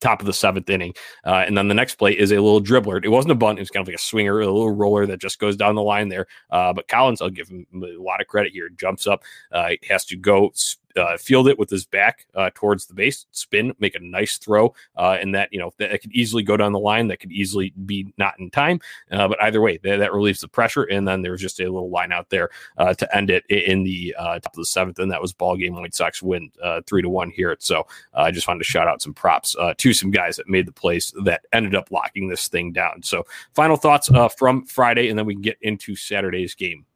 top 0.00 0.20
of 0.20 0.26
the 0.26 0.32
seventh 0.32 0.68
inning. 0.68 0.94
Uh, 1.24 1.44
and 1.46 1.56
then 1.56 1.68
the 1.68 1.74
next 1.74 1.96
play 1.96 2.12
is 2.12 2.32
a 2.32 2.36
little 2.36 2.60
dribbler. 2.60 3.04
It 3.04 3.08
wasn't 3.08 3.32
a 3.32 3.36
bunt. 3.36 3.58
It 3.58 3.62
was 3.62 3.70
kind 3.70 3.82
of 3.82 3.88
like 3.88 3.96
a 3.96 4.02
swinger, 4.02 4.40
a 4.40 4.46
little 4.46 4.70
roller 4.70 5.06
that 5.06 5.20
just 5.20 5.38
goes 5.38 5.56
down 5.56 5.74
the 5.74 5.82
line 5.82 6.08
there. 6.08 6.26
Uh, 6.50 6.72
but 6.72 6.88
Collins, 6.88 7.20
I'll 7.20 7.30
give 7.30 7.48
him 7.48 7.66
a 7.74 8.00
lot 8.00 8.20
of 8.20 8.26
credit 8.26 8.52
here. 8.52 8.68
Jumps 8.68 9.06
up, 9.06 9.24
uh, 9.52 9.70
has 9.88 10.04
to 10.06 10.16
go 10.16 10.52
uh, 10.96 11.16
field 11.16 11.48
it 11.48 11.58
with 11.58 11.70
his 11.70 11.84
back 11.84 12.26
uh, 12.34 12.50
towards 12.54 12.86
the 12.86 12.94
base, 12.94 13.26
spin, 13.32 13.74
make 13.78 13.94
a 13.94 14.00
nice 14.00 14.38
throw, 14.38 14.74
uh, 14.96 15.16
and 15.20 15.34
that 15.34 15.52
you 15.52 15.58
know 15.58 15.72
that 15.78 16.00
could 16.00 16.12
easily 16.12 16.42
go 16.42 16.56
down 16.56 16.72
the 16.72 16.78
line. 16.78 17.08
That 17.08 17.20
could 17.20 17.32
easily 17.32 17.72
be 17.84 18.12
not 18.16 18.38
in 18.38 18.50
time, 18.50 18.80
uh, 19.10 19.28
but 19.28 19.42
either 19.42 19.60
way, 19.60 19.78
that, 19.78 19.98
that, 19.98 20.12
relieves 20.12 20.40
the 20.40 20.48
pressure. 20.48 20.84
And 20.84 21.06
then 21.06 21.22
there's 21.22 21.40
just 21.40 21.60
a 21.60 21.64
little 21.64 21.90
line 21.90 22.12
out 22.12 22.30
there 22.30 22.50
uh, 22.78 22.94
to 22.94 23.16
end 23.16 23.30
it 23.30 23.44
in 23.48 23.82
the 23.82 24.14
uh, 24.18 24.38
top 24.38 24.52
of 24.52 24.56
the 24.56 24.64
seventh, 24.64 24.98
and 24.98 25.10
that 25.10 25.20
was 25.20 25.32
ball 25.32 25.56
game. 25.56 25.74
White 25.74 25.94
Sox 25.94 26.22
win 26.22 26.50
three 26.86 27.02
to 27.02 27.08
one 27.08 27.30
here. 27.30 27.56
So 27.58 27.86
I 28.14 28.30
just 28.30 28.48
wanted 28.48 28.60
to 28.60 28.64
shout 28.64 28.88
out 28.88 29.02
some 29.02 29.14
props 29.14 29.54
to 29.76 29.92
some 29.92 30.10
guys 30.10 30.36
that 30.36 30.48
made 30.48 30.66
the 30.66 30.72
plays 30.72 31.12
that 31.24 31.42
ended 31.52 31.74
up 31.74 31.90
locking 31.90 32.28
this 32.28 32.48
thing 32.48 32.72
down. 32.72 33.02
So 33.02 33.24
final 33.54 33.76
thoughts 33.76 34.10
from 34.36 34.64
Friday, 34.66 35.08
and 35.08 35.18
then 35.18 35.26
we 35.26 35.34
can 35.34 35.42
get 35.42 35.58
into 35.60 35.96
Saturday's 35.96 36.54
game. 36.54 36.86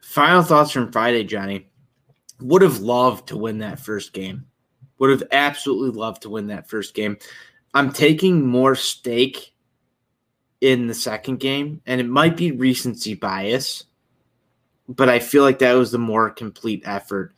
Final 0.00 0.42
thoughts 0.42 0.70
from 0.70 0.90
Friday, 0.92 1.24
Johnny 1.24 1.66
would 2.40 2.62
have 2.62 2.78
loved 2.78 3.28
to 3.28 3.36
win 3.36 3.58
that 3.58 3.80
first 3.80 4.12
game. 4.12 4.46
Would 4.98 5.10
have 5.10 5.28
absolutely 5.30 5.98
loved 5.98 6.22
to 6.22 6.30
win 6.30 6.46
that 6.48 6.68
first 6.68 6.94
game. 6.94 7.18
I'm 7.74 7.92
taking 7.92 8.46
more 8.46 8.74
stake 8.74 9.54
in 10.60 10.86
the 10.86 10.94
second 10.94 11.38
game, 11.38 11.82
and 11.86 12.00
it 12.00 12.08
might 12.08 12.36
be 12.36 12.50
recency 12.50 13.14
bias, 13.14 13.84
but 14.88 15.08
I 15.08 15.18
feel 15.18 15.42
like 15.42 15.58
that 15.58 15.74
was 15.74 15.92
the 15.92 15.98
more 15.98 16.30
complete 16.30 16.82
effort 16.86 17.34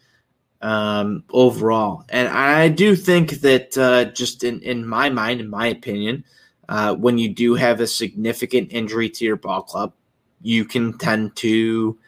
um, 0.60 1.24
overall. 1.30 2.04
And 2.08 2.28
I 2.28 2.68
do 2.68 2.94
think 2.94 3.40
that 3.40 3.76
uh, 3.76 4.06
just 4.06 4.44
in, 4.44 4.60
in 4.60 4.86
my 4.86 5.10
mind, 5.10 5.40
in 5.40 5.50
my 5.50 5.66
opinion, 5.68 6.24
uh, 6.68 6.94
when 6.94 7.18
you 7.18 7.28
do 7.28 7.54
have 7.54 7.80
a 7.80 7.86
significant 7.86 8.72
injury 8.72 9.08
to 9.10 9.24
your 9.24 9.36
ball 9.36 9.62
club, 9.62 9.92
you 10.42 10.64
can 10.64 10.96
tend 10.98 11.34
to 11.36 11.98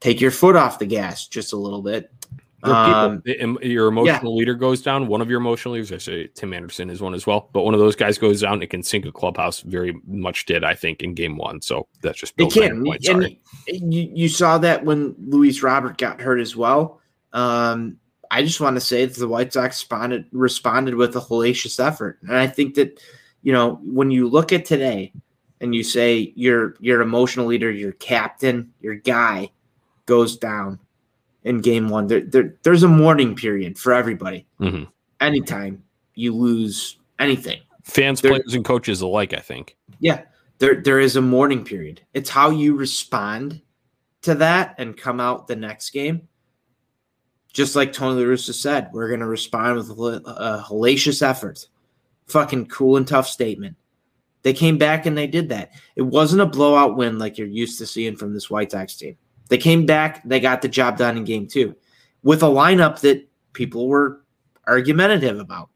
take 0.00 0.20
your 0.20 0.30
foot 0.30 0.56
off 0.56 0.78
the 0.78 0.86
gas 0.86 1.28
just 1.28 1.52
a 1.52 1.56
little 1.56 1.82
bit. 1.82 2.10
Um, 2.62 3.22
your 3.62 3.88
emotional 3.88 4.32
yeah. 4.32 4.38
leader 4.38 4.54
goes 4.54 4.82
down. 4.82 5.06
One 5.06 5.22
of 5.22 5.30
your 5.30 5.38
emotional 5.38 5.74
leaders, 5.74 5.92
I 5.92 5.98
say 5.98 6.26
Tim 6.26 6.52
Anderson 6.52 6.90
is 6.90 7.00
one 7.00 7.14
as 7.14 7.26
well, 7.26 7.48
but 7.52 7.62
one 7.62 7.72
of 7.72 7.80
those 7.80 7.96
guys 7.96 8.18
goes 8.18 8.42
down. 8.42 8.62
It 8.62 8.68
can 8.68 8.82
sink 8.82 9.06
a 9.06 9.12
clubhouse. 9.12 9.60
Very 9.60 9.98
much 10.06 10.44
did, 10.44 10.62
I 10.62 10.74
think, 10.74 11.02
in 11.02 11.14
game 11.14 11.36
one. 11.36 11.62
So 11.62 11.86
that's 12.02 12.18
just 12.18 12.34
it 12.36 12.52
can. 12.52 12.86
And 13.68 13.94
you, 13.94 14.10
you 14.12 14.28
saw 14.28 14.58
that 14.58 14.84
when 14.84 15.14
Luis 15.18 15.62
Robert 15.62 15.96
got 15.96 16.20
hurt 16.20 16.38
as 16.38 16.54
well. 16.54 17.00
Um, 17.32 17.96
I 18.30 18.42
just 18.42 18.60
want 18.60 18.76
to 18.76 18.80
say 18.80 19.06
that 19.06 19.16
the 19.16 19.26
White 19.26 19.52
Sox 19.52 19.80
responded 19.80 20.26
responded 20.30 20.94
with 20.94 21.16
a 21.16 21.20
hellacious 21.20 21.84
effort, 21.84 22.18
and 22.22 22.36
I 22.36 22.46
think 22.46 22.74
that 22.74 23.00
you 23.42 23.52
know 23.52 23.80
when 23.82 24.10
you 24.10 24.28
look 24.28 24.52
at 24.52 24.64
today 24.64 25.12
and 25.60 25.74
you 25.74 25.82
say 25.82 26.32
your 26.36 26.76
your 26.78 27.00
emotional 27.00 27.46
leader, 27.46 27.70
your 27.70 27.92
captain, 27.92 28.72
your 28.80 28.94
guy 28.94 29.50
goes 30.10 30.36
down 30.36 30.80
in 31.44 31.60
game 31.60 31.88
one. 31.88 32.08
There, 32.08 32.20
there 32.20 32.56
there's 32.64 32.82
a 32.82 32.88
mourning 32.88 33.36
period 33.36 33.78
for 33.78 33.92
everybody. 33.92 34.44
Mm-hmm. 34.60 34.90
Anytime 35.20 35.84
you 36.16 36.34
lose 36.34 36.98
anything, 37.20 37.60
fans, 37.84 38.20
there, 38.20 38.32
players, 38.32 38.54
and 38.54 38.64
coaches 38.64 39.00
alike. 39.00 39.32
I 39.32 39.38
think. 39.38 39.76
Yeah, 40.00 40.22
there 40.58 40.82
there 40.82 40.98
is 40.98 41.14
a 41.14 41.22
mourning 41.22 41.64
period. 41.64 42.02
It's 42.12 42.28
how 42.28 42.50
you 42.50 42.74
respond 42.74 43.62
to 44.22 44.34
that 44.34 44.74
and 44.78 44.96
come 44.96 45.20
out 45.20 45.46
the 45.46 45.56
next 45.56 45.90
game. 45.90 46.26
Just 47.52 47.76
like 47.76 47.92
Tony 47.92 48.20
La 48.20 48.26
Russa 48.26 48.52
said, 48.52 48.90
we're 48.92 49.08
going 49.08 49.20
to 49.20 49.26
respond 49.26 49.76
with 49.76 49.90
a 49.90 50.64
hellacious 50.68 51.22
effort. 51.22 51.66
Fucking 52.26 52.66
cool 52.66 52.96
and 52.96 53.06
tough 53.06 53.26
statement. 53.26 53.76
They 54.42 54.52
came 54.52 54.78
back 54.78 55.04
and 55.04 55.18
they 55.18 55.26
did 55.26 55.48
that. 55.48 55.72
It 55.96 56.02
wasn't 56.02 56.42
a 56.42 56.46
blowout 56.46 56.96
win 56.96 57.18
like 57.18 57.38
you're 57.38 57.48
used 57.48 57.78
to 57.78 57.86
seeing 57.86 58.16
from 58.16 58.34
this 58.34 58.48
White 58.48 58.70
Sox 58.70 58.94
team. 58.96 59.16
They 59.50 59.58
came 59.58 59.84
back, 59.84 60.22
they 60.24 60.40
got 60.40 60.62
the 60.62 60.68
job 60.68 60.96
done 60.96 61.18
in 61.18 61.24
game 61.24 61.46
two 61.46 61.76
with 62.22 62.42
a 62.42 62.46
lineup 62.46 63.00
that 63.00 63.28
people 63.52 63.88
were 63.88 64.24
argumentative 64.66 65.38
about. 65.38 65.70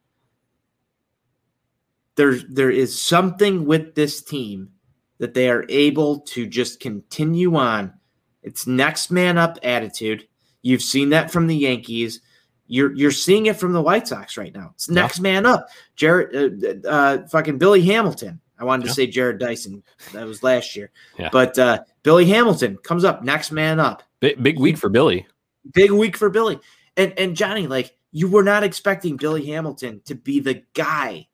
There's 2.16 2.44
there 2.46 2.70
is 2.70 2.98
something 2.98 3.66
with 3.66 3.96
this 3.96 4.22
team 4.22 4.70
that 5.18 5.34
they 5.34 5.50
are 5.50 5.64
able 5.68 6.20
to 6.20 6.46
just 6.46 6.78
continue 6.78 7.56
on. 7.56 7.92
It's 8.44 8.66
next 8.66 9.10
man 9.10 9.38
up 9.38 9.58
attitude. 9.64 10.28
You've 10.62 10.82
seen 10.82 11.10
that 11.10 11.32
from 11.32 11.48
the 11.48 11.56
Yankees. 11.56 12.20
You're 12.68 12.94
you're 12.94 13.10
seeing 13.10 13.46
it 13.46 13.56
from 13.56 13.72
the 13.72 13.82
White 13.82 14.06
Sox 14.06 14.36
right 14.36 14.54
now. 14.54 14.70
It's 14.74 14.88
next 14.88 15.18
yeah. 15.18 15.22
man 15.22 15.46
up. 15.46 15.68
Jarrod, 15.96 16.84
uh, 16.84 16.88
uh, 16.88 17.26
fucking 17.26 17.58
Billy 17.58 17.82
Hamilton. 17.82 18.40
I 18.64 18.66
wanted 18.66 18.84
yeah. 18.84 18.88
to 18.88 18.94
say 18.94 19.06
Jarrod 19.06 19.38
Dyson. 19.38 19.82
That 20.14 20.26
was 20.26 20.42
last 20.42 20.74
year. 20.74 20.90
Yeah. 21.18 21.28
But 21.30 21.58
uh, 21.58 21.80
Billy 22.02 22.24
Hamilton 22.24 22.78
comes 22.78 23.04
up, 23.04 23.22
next 23.22 23.52
man 23.52 23.78
up. 23.78 24.02
Big, 24.20 24.42
big 24.42 24.58
week 24.58 24.78
for 24.78 24.88
Billy. 24.88 25.26
Big 25.74 25.90
week 25.90 26.16
for 26.16 26.30
Billy. 26.30 26.58
And 26.96 27.12
and 27.18 27.36
Johnny, 27.36 27.66
like 27.66 27.94
you 28.10 28.26
were 28.26 28.42
not 28.42 28.64
expecting 28.64 29.18
Billy 29.18 29.44
Hamilton 29.44 30.00
to 30.06 30.14
be 30.14 30.40
the 30.40 30.62
guy 30.72 31.28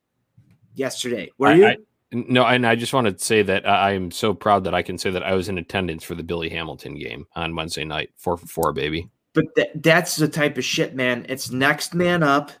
yesterday, 0.73 1.31
were 1.37 1.47
I, 1.47 1.53
you? 1.53 1.65
I, 1.67 1.77
no, 2.11 2.43
and 2.43 2.67
I 2.67 2.75
just 2.75 2.91
want 2.91 3.07
to 3.07 3.23
say 3.23 3.43
that 3.43 3.65
I 3.65 3.91
am 3.93 4.11
so 4.11 4.33
proud 4.33 4.65
that 4.65 4.73
I 4.73 4.81
can 4.81 4.97
say 4.97 5.11
that 5.11 5.23
I 5.23 5.33
was 5.33 5.47
in 5.47 5.57
attendance 5.57 6.03
for 6.03 6.15
the 6.15 6.23
Billy 6.23 6.49
Hamilton 6.49 6.95
game 6.95 7.27
on 7.33 7.55
Wednesday 7.55 7.85
night, 7.85 8.09
four 8.17 8.35
for 8.35 8.47
four, 8.47 8.73
baby. 8.73 9.09
But 9.33 9.45
th- 9.55 9.69
that's 9.75 10.17
the 10.17 10.27
type 10.27 10.57
of 10.57 10.65
shit, 10.65 10.93
man. 10.93 11.25
It's 11.29 11.51
next 11.51 11.93
man 11.93 12.23
up, 12.23 12.51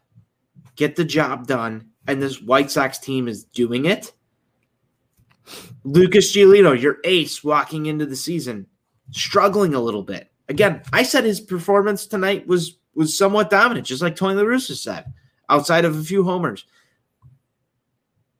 get 0.77 0.95
the 0.95 1.03
job 1.03 1.47
done, 1.47 1.89
and 2.07 2.21
this 2.21 2.41
White 2.41 2.71
Sox 2.71 2.97
team 2.97 3.27
is 3.27 3.43
doing 3.43 3.85
it 3.85 4.13
Lucas 5.83 6.33
Giolito, 6.35 6.79
your 6.79 6.97
ace 7.03 7.43
walking 7.43 7.87
into 7.87 8.05
the 8.05 8.15
season, 8.15 8.67
struggling 9.11 9.73
a 9.73 9.79
little 9.79 10.03
bit. 10.03 10.31
Again, 10.49 10.81
I 10.91 11.03
said 11.03 11.23
his 11.23 11.39
performance 11.39 12.05
tonight 12.05 12.47
was 12.47 12.77
was 12.93 13.17
somewhat 13.17 13.49
dominant, 13.49 13.87
just 13.87 14.01
like 14.01 14.15
Tony 14.15 14.35
La 14.35 14.43
Russa 14.43 14.75
said, 14.75 15.05
outside 15.49 15.85
of 15.85 15.97
a 15.97 16.03
few 16.03 16.23
homers. 16.23 16.65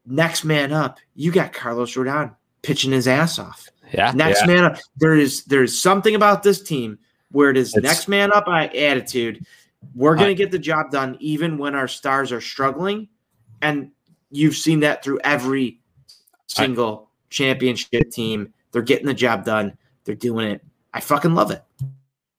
Next 0.06 0.44
man 0.44 0.74
up, 0.74 1.00
you 1.16 1.32
got 1.32 1.54
Carlos 1.54 1.94
Rodon 1.96 2.36
pitching 2.62 2.92
his 2.92 3.08
ass 3.08 3.40
off. 3.40 3.70
Yeah. 3.94 4.12
Next 4.14 4.42
yeah. 4.42 4.48
man 4.48 4.64
up. 4.66 4.78
There 4.98 5.16
is 5.16 5.46
there's 5.46 5.80
something 5.80 6.16
about 6.16 6.44
this 6.44 6.62
team 6.62 7.00
where 7.32 7.50
it 7.50 7.58
is 7.58 7.74
it's, 7.74 7.84
next 7.84 8.08
man 8.08 8.32
up 8.34 8.48
attitude. 8.48 9.46
We're 9.96 10.16
gonna 10.16 10.34
get 10.34 10.52
the 10.52 10.60
job 10.60 10.92
done 10.92 11.18
even 11.20 11.58
when 11.58 11.76
our 11.76 11.88
stars 11.88 12.32
are 12.32 12.42
struggling. 12.42 13.10
And 13.62 13.92
you've 14.32 14.56
seen 14.56 14.82
that 14.82 15.04
through 15.04 15.20
every 15.24 15.81
single 16.56 17.10
I, 17.10 17.28
championship 17.30 18.12
team. 18.12 18.54
They're 18.72 18.82
getting 18.82 19.08
the 19.08 19.14
job 19.14 19.46
done. 19.46 19.78
They're 20.06 20.16
doing 20.16 20.48
it. 20.48 20.62
I 20.94 21.00
fucking 21.00 21.34
love 21.36 21.52
it. 21.52 21.64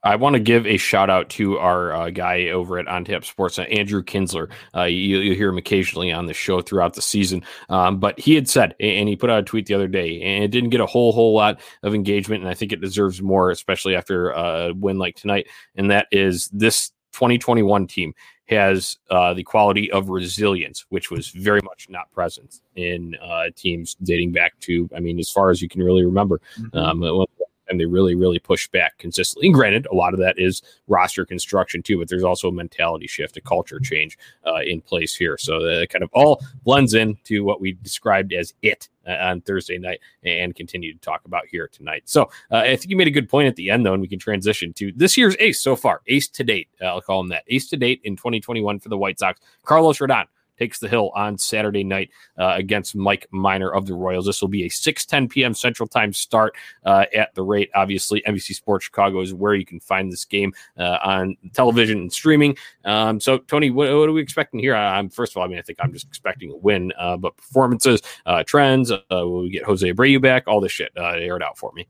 I 0.05 0.17
want 0.17 0.35
to 0.35 0.41
give 0.41 0.67
a 0.67 0.79
shout 0.79 1.11
out 1.11 1.29
to 1.31 1.59
our 1.59 1.93
uh, 1.93 2.11
guy 2.11 2.49
over 2.49 2.79
at 2.79 2.89
On 2.89 3.05
Tap 3.05 3.25
Sports, 3.25 3.59
uh, 3.59 3.63
Andrew 3.63 4.03
Kinsler. 4.03 4.51
Uh, 4.75 4.83
you, 4.83 5.19
will 5.19 5.37
hear 5.37 5.51
him 5.51 5.59
occasionally 5.59 6.11
on 6.11 6.27
the 6.27 6.35
show 6.35 6.61
throughout 6.61 6.95
the 6.95 7.03
season. 7.03 7.45
Um, 7.69 8.01
but 8.01 8.19
he 8.19 8.35
had 8.35 8.49
said, 8.49 8.75
and 8.81 9.09
he 9.09 9.15
put 9.15 9.31
out 9.31 9.39
a 9.39 9.45
tweet 9.45 9.67
the 9.67 9.75
other 9.75 9.87
day, 9.87 10.21
and 10.21 10.43
it 10.43 10.51
didn't 10.51 10.71
get 10.71 10.81
a 10.81 10.87
whole 10.87 11.13
whole 11.13 11.35
lot 11.35 11.61
of 11.85 11.95
engagement, 11.95 12.43
and 12.43 12.51
I 12.51 12.55
think 12.55 12.73
it 12.73 12.81
deserves 12.81 13.23
more, 13.23 13.51
especially 13.51 13.95
after 13.95 14.31
a 14.31 14.73
win 14.75 14.99
like 14.99 15.15
tonight. 15.15 15.47
And 15.77 15.93
that 15.93 16.09
is 16.11 16.49
this 16.49 16.91
2021 17.13 17.87
team 17.87 18.13
has 18.53 18.99
uh, 19.11 19.35
the 19.35 19.43
quality 19.43 19.91
of 19.91 20.09
resilience, 20.09 20.87
which 20.89 21.11
was 21.11 21.29
very 21.29 21.61
much 21.63 21.89
not 21.89 22.11
present 22.13 22.61
in 22.77 23.17
uh, 23.23 23.45
teams 23.57 23.97
dating 24.03 24.33
back 24.33 24.59
to, 24.61 24.89
I 24.97 25.01
mean, 25.01 25.19
as 25.19 25.31
far 25.31 25.51
as 25.51 25.61
you 25.61 25.69
can 25.69 25.83
really 25.83 26.05
remember. 26.05 26.41
Mm-hmm. 26.59 26.79
Um, 26.79 27.27
and 27.69 27.81
they 27.81 27.85
really, 27.85 28.15
really 28.15 28.39
push 28.39 28.69
back 28.69 28.99
consistently. 28.99 29.49
And 29.49 29.55
granted, 29.55 29.87
a 29.87 29.95
lot 29.95 30.15
of 30.15 30.21
that 30.21 30.39
is 30.39 30.63
roster 30.89 31.25
construction 31.25 31.83
too, 31.83 31.99
but 31.99 32.09
there's 32.09 32.25
also 32.25 32.49
a 32.49 32.53
mentality 32.53 33.07
shift, 33.07 33.37
a 33.37 33.41
culture 33.41 33.81
change 33.81 34.19
uh, 34.47 34.61
in 34.65 34.81
place 34.81 35.15
here. 35.15 35.39
So 35.39 35.61
that 35.63 35.89
kind 35.91 36.03
of 36.03 36.11
all 36.13 36.43
blends 36.65 36.95
into 36.95 37.45
what 37.45 37.61
we 37.61 37.73
described 37.73 38.33
as 38.33 38.55
it 38.63 38.89
uh, 39.07 39.13
on 39.13 39.41
Thursday 39.41 39.79
night 39.79 40.01
and 40.23 40.55
continue 40.55 40.93
to 40.93 41.01
talk 41.01 41.25
about 41.25 41.47
here 41.51 41.69
tonight. 41.69 42.03
So 42.07 42.23
uh, 42.51 42.59
I 42.59 42.77
think 42.77 42.91
you 42.91 42.97
made 42.97 43.09
a 43.09 43.13
good 43.13 43.29
point 43.29 43.49
at 43.49 43.57
the 43.57 43.71
end, 43.71 43.85
though, 43.85 43.95
and 43.95 44.03
we 44.03 44.09
can 44.09 44.19
transition 44.19 44.73
to 44.75 44.93
this 44.95 45.17
year's 45.17 45.37
ace 45.39 45.61
so 45.61 45.77
far, 45.77 46.03
ace 46.07 46.29
to 46.29 46.45
date. 46.45 46.69
Uh, 46.81 46.87
I'll 46.87 47.01
call 47.01 47.21
him 47.21 47.29
that, 47.29 47.45
ace 47.49 47.69
to 47.71 47.77
date 47.77 48.01
in 48.05 48.17
2021 48.17 48.81
for 48.81 48.89
the 48.89 48.99
White 48.99 49.19
Sox, 49.19 49.41
Carlos 49.65 49.99
Rodon 49.99 50.27
takes 50.63 50.79
the 50.79 50.89
hill 50.89 51.11
on 51.17 51.37
Saturday 51.37 51.83
night 51.83 52.11
uh, 52.39 52.55
against 52.57 52.95
Mike 52.95 53.27
Minor 53.33 53.75
of 53.75 53.87
the 53.87 53.95
Royals. 53.95 54.27
This 54.27 54.41
will 54.41 54.49
be 54.49 54.65
a 54.65 54.69
6:10 54.69 55.29
p.m. 55.29 55.55
Central 55.55 55.89
Time 55.89 56.13
start 56.13 56.55
uh, 56.85 57.07
at 57.13 57.35
the 57.35 57.43
rate. 57.43 57.71
Obviously, 57.75 58.23
NBC 58.27 58.55
Sports 58.55 58.85
Chicago 58.85 59.21
is 59.21 59.35
where 59.35 59.55
you 59.55 59.67
can 59.67 59.81
find 59.81 60.13
this 60.13 60.25
game 60.25 60.53
uh, 60.79 60.99
on 61.03 61.37
television 61.53 61.99
and 61.99 62.13
streaming. 62.13 62.57
Um, 62.85 63.19
so, 63.19 63.39
Tony, 63.39 63.71
what, 63.71 63.89
what, 63.89 64.09
are 64.09 64.13
we 64.13 64.23
expecting 64.23 64.61
here? 64.61 64.77
I'm 64.77 65.11
first 65.11 65.33
of 65.33 65.39
all, 65.39 65.45
I 65.45 65.49
mean, 65.49 65.59
I 65.59 65.63
think 65.63 65.79
I'm 65.83 65.93
just 65.93 66.07
expecting 66.07 66.53
a 66.53 66.57
win, 66.57 66.93
uh, 66.97 67.17
but 67.17 67.37
performances, 67.37 68.01
uh, 68.25 68.45
trends, 68.45 68.93
uh, 68.93 69.01
will 69.11 69.43
we 69.43 69.51
get 69.51 69.65
Jose 69.65 69.93
Abreu 69.93 70.23
back? 70.23 70.47
All 70.47 70.61
this 70.61 70.73
shit, 70.73 70.93
air 70.97 71.37
it 71.37 71.43
out 71.43 71.59
for 71.59 71.73
me. 71.73 71.89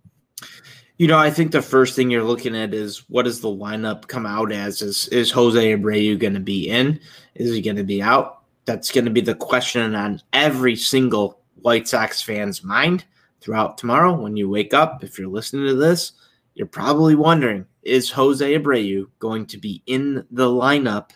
You 0.97 1.09
know, 1.09 1.19
I 1.19 1.31
think 1.31 1.53
the 1.53 1.63
first 1.63 1.97
thing 1.97 2.11
you're 2.11 2.23
looking 2.23 2.57
at 2.57 2.73
is 2.73 3.09
what 3.11 3.25
does 3.25 3.41
the 3.41 3.49
lineup 3.49 4.07
come 4.07 4.25
out 4.25 4.53
as? 4.53 4.81
Is 4.83 5.09
is 5.09 5.31
Jose 5.31 5.77
Abreu 5.77 6.19
going 6.19 6.35
to 6.35 6.41
be 6.41 6.71
in? 6.71 7.01
Is 7.35 7.55
he 7.55 7.61
going 7.61 7.77
to 7.77 7.85
be 7.85 8.01
out? 8.01 8.42
That's 8.65 8.93
going 8.93 9.05
to 9.05 9.11
be 9.11 9.21
the 9.21 9.35
question 9.35 9.95
on 9.95 10.21
every 10.33 10.77
single 10.77 11.41
White 11.57 11.89
Sox 11.89 12.23
fan's 12.23 12.63
mind 12.63 13.05
throughout 13.41 13.79
tomorrow 13.79 14.13
when 14.15 14.37
you 14.37 14.49
wake 14.49 14.75
up. 14.75 15.03
If 15.03 15.19
you're 15.19 15.29
listening 15.29 15.67
to 15.67 15.75
this, 15.75 16.13
you're 16.55 16.67
probably 16.67 17.15
wondering 17.15 17.67
is 17.83 18.11
Jose 18.11 18.59
Abreu 18.59 19.09
going 19.19 19.47
to 19.47 19.59
be 19.59 19.83
in 19.87 20.25
the 20.31 20.47
lineup 20.47 21.11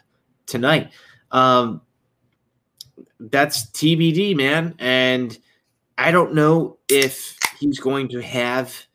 tonight? 0.46 0.90
Um, 1.30 1.80
that's 3.20 3.66
TBD, 3.66 4.36
man. 4.36 4.74
And 4.78 5.36
I 5.96 6.10
don't 6.10 6.34
know 6.34 6.78
if 6.88 7.38
he's 7.58 7.78
going 7.78 8.08
to 8.08 8.20
have 8.20 8.86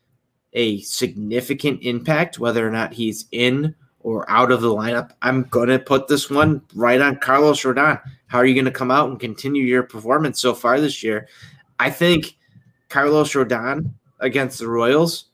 a 0.53 0.81
significant 0.81 1.81
impact, 1.83 2.39
whether 2.39 2.67
or 2.67 2.71
not 2.71 2.93
he's 2.93 3.25
in 3.31 3.75
or 4.03 4.29
out 4.29 4.51
of 4.51 4.61
the 4.61 4.69
lineup. 4.69 5.11
I'm 5.21 5.43
going 5.43 5.69
to 5.69 5.79
put 5.79 6.07
this 6.07 6.29
one 6.29 6.61
right 6.75 7.01
on 7.01 7.17
Carlos 7.17 7.61
Rodon. 7.61 8.01
How 8.27 8.37
are 8.39 8.45
you 8.45 8.55
going 8.55 8.65
to 8.65 8.71
come 8.71 8.91
out 8.91 9.09
and 9.09 9.19
continue 9.19 9.63
your 9.63 9.83
performance 9.83 10.41
so 10.41 10.53
far 10.53 10.79
this 10.79 11.03
year? 11.03 11.27
I 11.79 11.89
think 11.89 12.37
Carlos 12.89 13.33
Rodon 13.33 13.93
against 14.19 14.59
the 14.59 14.67
Royals, 14.67 15.25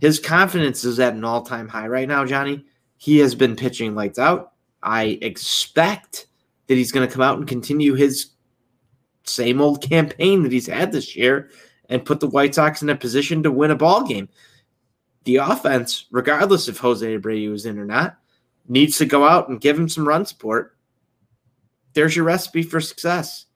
his 0.00 0.18
confidence 0.18 0.84
is 0.84 1.00
at 1.00 1.14
an 1.14 1.24
all 1.24 1.42
time 1.42 1.68
high 1.68 1.88
right 1.88 2.08
now, 2.08 2.24
Johnny. 2.24 2.64
He 2.98 3.18
has 3.18 3.34
been 3.34 3.56
pitching 3.56 3.94
lights 3.94 4.18
out. 4.18 4.52
I 4.82 5.18
expect 5.22 6.26
that 6.66 6.74
he's 6.74 6.92
going 6.92 7.06
to 7.06 7.12
come 7.12 7.22
out 7.22 7.38
and 7.38 7.48
continue 7.48 7.94
his 7.94 8.30
same 9.24 9.60
old 9.60 9.82
campaign 9.82 10.42
that 10.42 10.52
he's 10.52 10.66
had 10.66 10.92
this 10.92 11.16
year 11.16 11.50
and 11.88 12.04
put 12.04 12.20
the 12.20 12.28
White 12.28 12.54
Sox 12.54 12.82
in 12.82 12.90
a 12.90 12.96
position 12.96 13.42
to 13.42 13.50
win 13.50 13.70
a 13.70 13.76
ball 13.76 14.06
game 14.06 14.28
the 15.26 15.36
offense, 15.36 16.06
regardless 16.10 16.68
if 16.68 16.78
Jose 16.78 17.18
Abreu 17.18 17.52
is 17.52 17.66
in 17.66 17.78
or 17.78 17.84
not, 17.84 18.16
needs 18.68 18.96
to 18.98 19.04
go 19.04 19.26
out 19.26 19.48
and 19.48 19.60
give 19.60 19.78
him 19.78 19.88
some 19.88 20.08
run 20.08 20.24
support. 20.24 20.76
There's 21.92 22.16
your 22.16 22.24
recipe 22.24 22.62
for 22.62 22.80
success. 22.80 23.46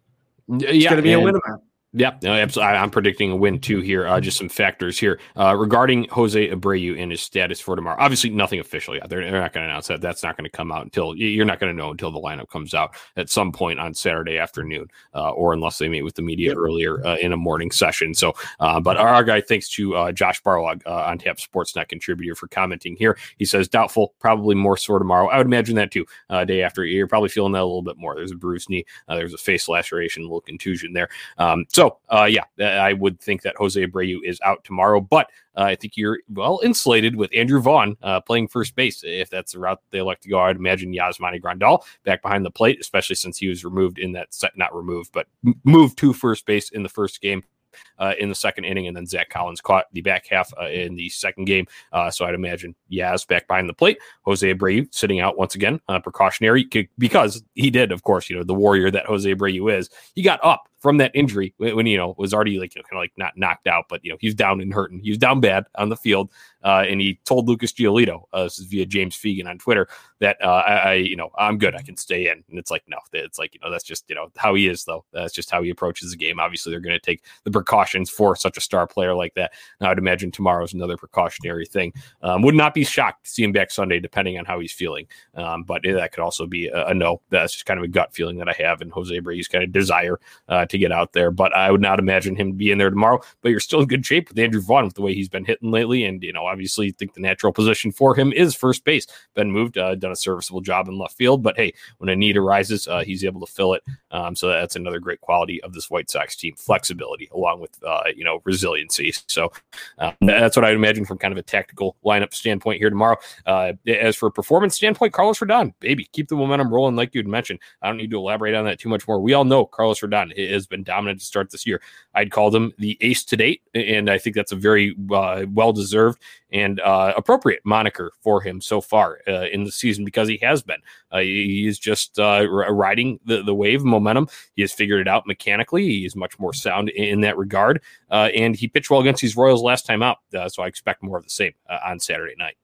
It's 0.49 0.85
yeah, 0.85 0.91
going 0.91 0.97
to 0.97 1.03
be 1.03 1.13
a 1.13 1.21
win 1.21 1.41
amount. 1.47 1.63
Yeah, 1.93 2.17
no, 2.23 2.33
absolutely. 2.33 2.77
I'm 2.77 2.91
predicting 2.91 3.33
a 3.33 3.37
win 3.37 3.59
too 3.59 3.81
here. 3.81 4.07
Uh, 4.07 4.21
just 4.21 4.39
some 4.39 4.49
factors 4.49 4.97
here 4.97 5.19
uh, 5.37 5.57
regarding 5.57 6.07
Jose 6.11 6.49
Abreu 6.49 7.01
and 7.01 7.11
his 7.11 7.21
status 7.21 7.59
for 7.61 7.75
tomorrow. 7.75 7.97
Obviously, 7.99 8.31
nothing 8.31 8.61
official 8.61 8.95
yet. 8.95 9.09
They're, 9.09 9.29
they're 9.29 9.41
not 9.41 9.53
going 9.53 9.65
to 9.65 9.71
announce 9.71 9.89
that. 9.89 10.01
That's 10.01 10.23
not 10.23 10.37
going 10.37 10.45
to 10.45 10.57
come 10.57 10.71
out 10.71 10.85
until 10.85 11.17
you're 11.17 11.45
not 11.45 11.59
going 11.59 11.75
to 11.75 11.77
know 11.77 11.91
until 11.91 12.13
the 12.13 12.21
lineup 12.21 12.49
comes 12.49 12.75
out 12.75 12.95
at 13.17 13.29
some 13.29 13.51
point 13.51 13.81
on 13.81 13.93
Saturday 13.93 14.39
afternoon, 14.39 14.87
uh, 15.17 15.31
or 15.31 15.53
unless 15.53 15.79
they 15.79 15.89
meet 15.89 16.03
with 16.03 16.15
the 16.15 16.23
media 16.23 16.51
yep. 16.51 16.59
earlier 16.59 17.05
uh, 17.05 17.17
in 17.17 17.33
a 17.33 17.37
morning 17.37 17.73
session. 17.73 18.15
So, 18.15 18.35
uh, 18.61 18.79
but 18.79 18.97
our 18.97 19.25
guy, 19.25 19.41
thanks 19.41 19.69
to 19.71 19.97
uh, 19.97 20.13
Josh 20.13 20.41
Barlog 20.43 20.87
on 20.87 21.19
Tap 21.19 21.39
Sportsnet 21.39 21.89
contributor 21.89 22.37
for 22.37 22.47
commenting 22.47 22.95
here. 22.95 23.19
He 23.37 23.45
says 23.45 23.67
doubtful, 23.67 24.15
probably 24.21 24.55
more 24.55 24.77
sore 24.77 25.01
tomorrow. 25.01 25.27
I 25.27 25.39
would 25.39 25.49
imagine 25.49 25.75
that 25.75 25.91
too. 25.91 26.07
day 26.47 26.63
after, 26.63 26.85
you're 26.85 27.09
probably 27.09 27.31
feeling 27.31 27.53
that 27.53 27.63
a 27.63 27.65
little 27.65 27.83
bit 27.83 27.99
more. 27.99 28.15
There's 28.15 28.31
a 28.31 28.37
bruised 28.37 28.71
knee. 28.71 28.85
there's 29.09 29.35
a 29.35 29.39
face 29.39 29.69
laceration, 29.69 30.23
a 30.23 30.27
little 30.27 30.41
contusion 30.41 30.93
there. 30.93 31.09
Um, 31.37 31.67
so 31.80 31.80
so, 31.81 31.97
uh, 32.11 32.25
yeah, 32.25 32.45
I 32.63 32.93
would 32.93 33.19
think 33.21 33.41
that 33.41 33.57
Jose 33.57 33.81
Abreu 33.83 34.19
is 34.23 34.39
out 34.45 34.63
tomorrow, 34.65 35.01
but 35.01 35.31
uh, 35.57 35.63
I 35.63 35.77
think 35.77 35.97
you're 35.97 36.19
well 36.29 36.61
insulated 36.63 37.17
with 37.17 37.31
Andrew 37.35 37.59
Vaughn 37.59 37.97
uh, 38.03 38.21
playing 38.21 38.49
first 38.49 38.77
base. 38.77 39.03
If 39.03 39.31
that's 39.31 39.53
the 39.53 39.61
route 39.61 39.81
they 39.91 39.97
elect 39.97 40.25
to 40.25 40.29
go, 40.29 40.41
I'd 40.41 40.57
imagine 40.57 40.93
Yasmani 40.93 41.41
Grandal 41.41 41.83
back 42.05 42.21
behind 42.21 42.45
the 42.45 42.51
plate, 42.51 42.81
especially 42.83 43.17
since 43.17 43.39
he 43.39 43.49
was 43.49 43.65
removed 43.65 43.99
in 43.99 44.13
that 44.13 44.35
set, 44.35 44.59
not 44.59 44.75
removed, 44.77 45.11
but 45.15 45.27
moved 45.65 45.97
to 45.99 46.13
first 46.13 46.45
base 46.45 46.69
in 46.69 46.83
the 46.83 46.91
first 46.91 47.23
game 47.23 47.43
uh, 47.73 47.90
in 48.19 48.29
the 48.29 48.35
second 48.35 48.65
inning, 48.65 48.87
and 48.87 48.97
then 48.97 49.07
Zach 49.07 49.31
Collins 49.31 49.61
caught 49.61 49.87
the 49.93 50.01
back 50.01 50.27
half 50.27 50.53
uh, 50.61 50.67
in 50.67 50.95
the 50.95 51.09
second 51.09 51.45
game. 51.45 51.67
Uh, 51.93 52.11
so 52.11 52.25
I'd 52.25 52.35
imagine 52.35 52.75
Yaz 52.91 53.27
back 53.27 53.47
behind 53.47 53.69
the 53.69 53.75
plate, 53.75 53.99
Jose 54.23 54.55
Abreu 54.55 54.93
sitting 54.93 55.21
out 55.21 55.39
once 55.39 55.55
again, 55.55 55.81
uh, 55.89 56.01
precautionary 56.01 56.69
because 56.99 57.43
he 57.55 57.71
did, 57.71 57.93
of 57.93 58.03
course, 58.03 58.31
you 58.31 58.37
know 58.37 58.45
the 58.45 58.55
warrior 58.55 58.91
that 58.91 59.07
Jose 59.07 59.33
Abreu 59.33 59.77
is. 59.77 59.91
He 60.15 60.23
got 60.23 60.41
up 60.43 60.71
from 60.81 60.97
that 60.97 61.11
injury 61.15 61.55
when, 61.59 61.87
you 61.87 61.97
know 61.97 62.15
was 62.17 62.33
already 62.33 62.59
like 62.59 62.75
you 62.75 62.81
know, 62.81 62.85
kind 62.85 62.99
of 62.99 63.03
like 63.03 63.13
not 63.17 63.37
knocked 63.37 63.67
out, 63.67 63.85
but 63.89 64.03
you 64.05 64.11
know 64.11 64.17
he's 64.21 64.35
down 64.35 64.61
and 64.61 64.73
hurting. 64.73 65.01
He 65.01 65.11
was 65.11 65.19
down 65.19 65.41
bad 65.41 65.67
on 65.77 65.91
the 65.91 65.97
field, 65.97 66.31
uh, 66.65 66.85
and 66.89 67.01
he 67.01 67.21
told 67.25 67.49
Lucas 67.49 67.73
Giolito, 67.73 68.23
uh, 68.33 68.45
this 68.45 68.59
is 68.59 68.67
via 68.67 68.87
James 68.87 69.17
Fegan 69.17 69.47
on 69.47 69.59
Twitter, 69.59 69.89
that 70.21 70.39
uh, 70.43 70.63
I, 70.67 70.75
I, 70.75 70.95
you 70.95 71.17
know 71.17 71.31
I'm 71.39 71.59
good, 71.59 71.75
I 71.75 71.83
can 71.83 71.97
stay 71.97 72.29
in. 72.29 72.43
And 72.49 72.59
it's 72.59 72.71
like 72.71 72.83
no, 72.89 72.99
it's 73.13 73.39
like 73.39 73.55
you 73.55 73.61
know 73.63 73.71
that's 73.71 73.85
just 73.85 74.05
you 74.09 74.15
know 74.15 74.31
how 74.37 74.55
he 74.55 74.69
is 74.69 74.85
though. 74.85 75.05
That's 75.13 75.35
just 75.35 75.51
how 75.51 75.63
he 75.63 75.71
approaches 75.71 76.11
the 76.11 76.17
game. 76.17 76.41
Obviously, 76.41 76.71
they're 76.71 76.81
going 76.81 76.99
to 76.99 77.05
take 77.05 77.25
the 77.45 77.51
precautions 77.91 78.11
for 78.11 78.37
such 78.37 78.57
a 78.57 78.61
star 78.61 78.87
player 78.87 79.15
like 79.15 79.35
that. 79.35 79.53
And 79.79 79.87
I 79.87 79.91
would 79.91 79.99
imagine 79.99 80.31
tomorrow 80.31 80.65
is 80.65 80.73
another 80.73 80.97
precautionary 80.97 81.67
thing. 81.67 81.93
Um, 82.23 82.43
would 82.43 82.55
not 82.55 82.75
be 82.75 82.85
shocked 82.85 83.25
to 83.25 83.31
see 83.31 83.43
him 83.43 83.53
back 83.53 83.71
Sunday, 83.71 84.01
depending 84.01 84.39
on 84.39 84.45
how 84.45 84.61
he's 84.61 84.73
feeling. 84.73 85.07
Um, 85.35 85.65
but 85.65 85.83
that 85.83 86.13
could 86.13 86.23
also 86.23 86.47
be 86.47 86.69
a, 86.69 86.87
a, 86.89 86.95
no. 86.95 87.21
That's 87.31 87.53
just 87.53 87.67
kind 87.67 87.79
of 87.79 87.85
a 87.85 87.89
gut 87.89 88.15
feeling 88.15 88.39
that 88.39 88.49
I 88.49 88.55
have, 88.59 88.81
and 88.81 88.93
Jose 88.93 89.15
Abreu's 89.15 89.49
kind 89.49 89.65
of 89.65 89.73
desire 89.73 90.19
uh, 90.49 90.67
to 90.67 90.79
get 90.79 90.93
out 90.93 91.13
there. 91.13 91.31
But 91.31 91.55
I 91.55 91.71
would 91.71 91.81
not 91.81 91.99
imagine 91.99 92.37
him 92.37 92.53
being 92.53 92.79
there 92.79 92.91
tomorrow. 92.91 93.21
But 93.43 93.51
you're 93.51 93.61
still 93.61 93.81
in 93.81 93.89
good 93.89 94.07
shape 94.07 94.29
with 94.29 94.39
Andrew 94.39 94.61
Vaughn 94.61 94.85
with 94.85 94.95
the 94.95 95.03
way 95.03 95.15
he's 95.15 95.29
been 95.29 95.45
hitting 95.45 95.71
lately. 95.71 96.05
And, 96.05 96.23
you 96.23 96.33
know, 96.33 96.47
obviously 96.47 96.91
think 96.93 97.15
the 97.15 97.21
natural 97.21 97.53
position 97.53 97.93
for 97.93 98.15
him 98.15 98.33
is 98.33 98.55
first 98.55 98.85
base. 98.85 99.07
Been 99.35 99.51
moved, 99.51 99.79
uh, 99.79 99.95
done 99.95 100.13
a 100.13 100.17
serviceable 100.17 100.61
job 100.61 100.89
in 100.89 100.99
left 100.99 101.17
field. 101.17 101.43
But 101.43 101.57
hey, 101.57 101.73
when 101.99 102.09
a 102.09 102.17
need 102.17 102.37
arises, 102.37 102.87
uh, 102.89 103.01
he's 103.01 103.25
able 103.25 103.45
to 103.45 103.53
fill 103.53 103.75
it. 103.75 103.83
Um, 104.11 104.35
so 104.35 104.49
that's 104.49 104.77
another 104.77 104.99
great 104.99 105.21
quality 105.21 105.63
of 105.63 105.73
this 105.73 105.91
White 105.91 106.11
Sox 106.11 106.37
team 106.37 106.55
flexibility 106.57 107.29
along 107.33 107.61
with, 107.61 107.80
uh, 107.87 108.05
you 108.15 108.25
know, 108.25 108.41
resiliency. 108.45 109.13
So 109.27 109.53
uh, 109.99 110.13
that's 110.21 110.57
what 110.57 110.65
I'd 110.65 110.75
imagine 110.75 111.05
from 111.05 111.19
kind 111.19 111.33
of 111.33 111.39
a 111.39 111.43
tactical 111.43 111.97
lineup 112.05 112.35
standpoint 112.35 112.79
here 112.79 112.91
tomorrow. 112.91 113.17
Uh, 113.47 113.73
as 113.87 114.17
for 114.17 114.31
performance 114.31 114.75
standpoint, 114.75 115.13
Carlos 115.13 115.39
Rodon, 115.39 115.73
baby, 115.81 116.09
keep 116.13 116.29
the 116.29 116.37
momentum 116.37 116.73
rolling 116.73 116.97
like 116.97 117.15
you'd 117.15 117.27
mentioned. 117.27 117.61
I 117.83 117.89
don't 117.89 117.97
need 117.97 118.11
to 118.11 118.19
elaborate 118.19 118.55
on 118.55 118.65
that 118.65 118.79
too 118.79 118.89
much 118.89 119.07
more. 119.07 119.21
We 119.21 119.35
all 119.35 119.45
know 119.45 119.65
Carlos 119.67 120.01
Rodon 120.01 120.37
has 120.51 120.67
been 120.67 120.83
dominant 120.83 121.21
to 121.21 121.27
start 121.27 121.51
this 121.51 121.67
year. 121.67 121.81
I'd 122.15 122.31
called 122.31 122.55
him 122.55 122.73
the 122.79 122.99
ace 123.01 123.25
to 123.25 123.37
date, 123.37 123.63
and 123.75 124.11
I 124.11 124.19
think 124.19 124.37
that's 124.37 124.53
a 124.53 124.57
very 124.57 124.97
uh, 125.13 125.47
well 125.53 125.73
deserved 125.73 126.21
and 126.53 126.81
uh, 126.81 127.13
appropriate 127.17 127.61
moniker 127.65 128.13
for 128.21 128.41
him 128.41 128.61
so 128.61 128.81
far 128.81 129.21
uh, 129.29 129.47
in 129.53 129.65
the 129.65 129.73
season 129.73 130.05
because 130.05 130.29
he 130.29 130.39
has 130.43 130.63
been. 130.63 130.81
Uh, 131.11 131.19
he 131.19 131.67
is 131.67 131.79
just 131.79 132.19
uh, 132.19 132.47
riding 132.49 133.21
the, 133.25 133.43
the 133.43 133.55
wave 133.55 133.83
momentum. 133.83 134.29
He 134.55 134.63
has 134.63 134.73
figured 134.73 135.01
it 135.01 135.09
out 135.09 135.27
mechanically. 135.27 135.85
He 135.85 136.05
is 136.05 136.17
much 136.17 136.39
more 136.39 136.53
sound 136.53 136.89
in 136.91 137.21
that 137.23 137.37
regard, 137.37 137.83
uh, 138.11 138.31
and 138.35 138.57
he 138.57 138.69
pitched 138.69 138.91
well 138.91 139.01
against 139.01 139.23
these 139.23 139.37
Royals 139.37 139.63
last 139.63 139.87
time 139.87 140.03
out. 140.03 140.19
so 140.49 140.63
I 140.63 140.67
expect 140.67 141.03
more 141.03 141.19
of 141.19 141.25
the 141.25 141.31
same 141.31 141.53
on 141.85 142.01
Saturday 142.01 142.35
night. 142.39 142.57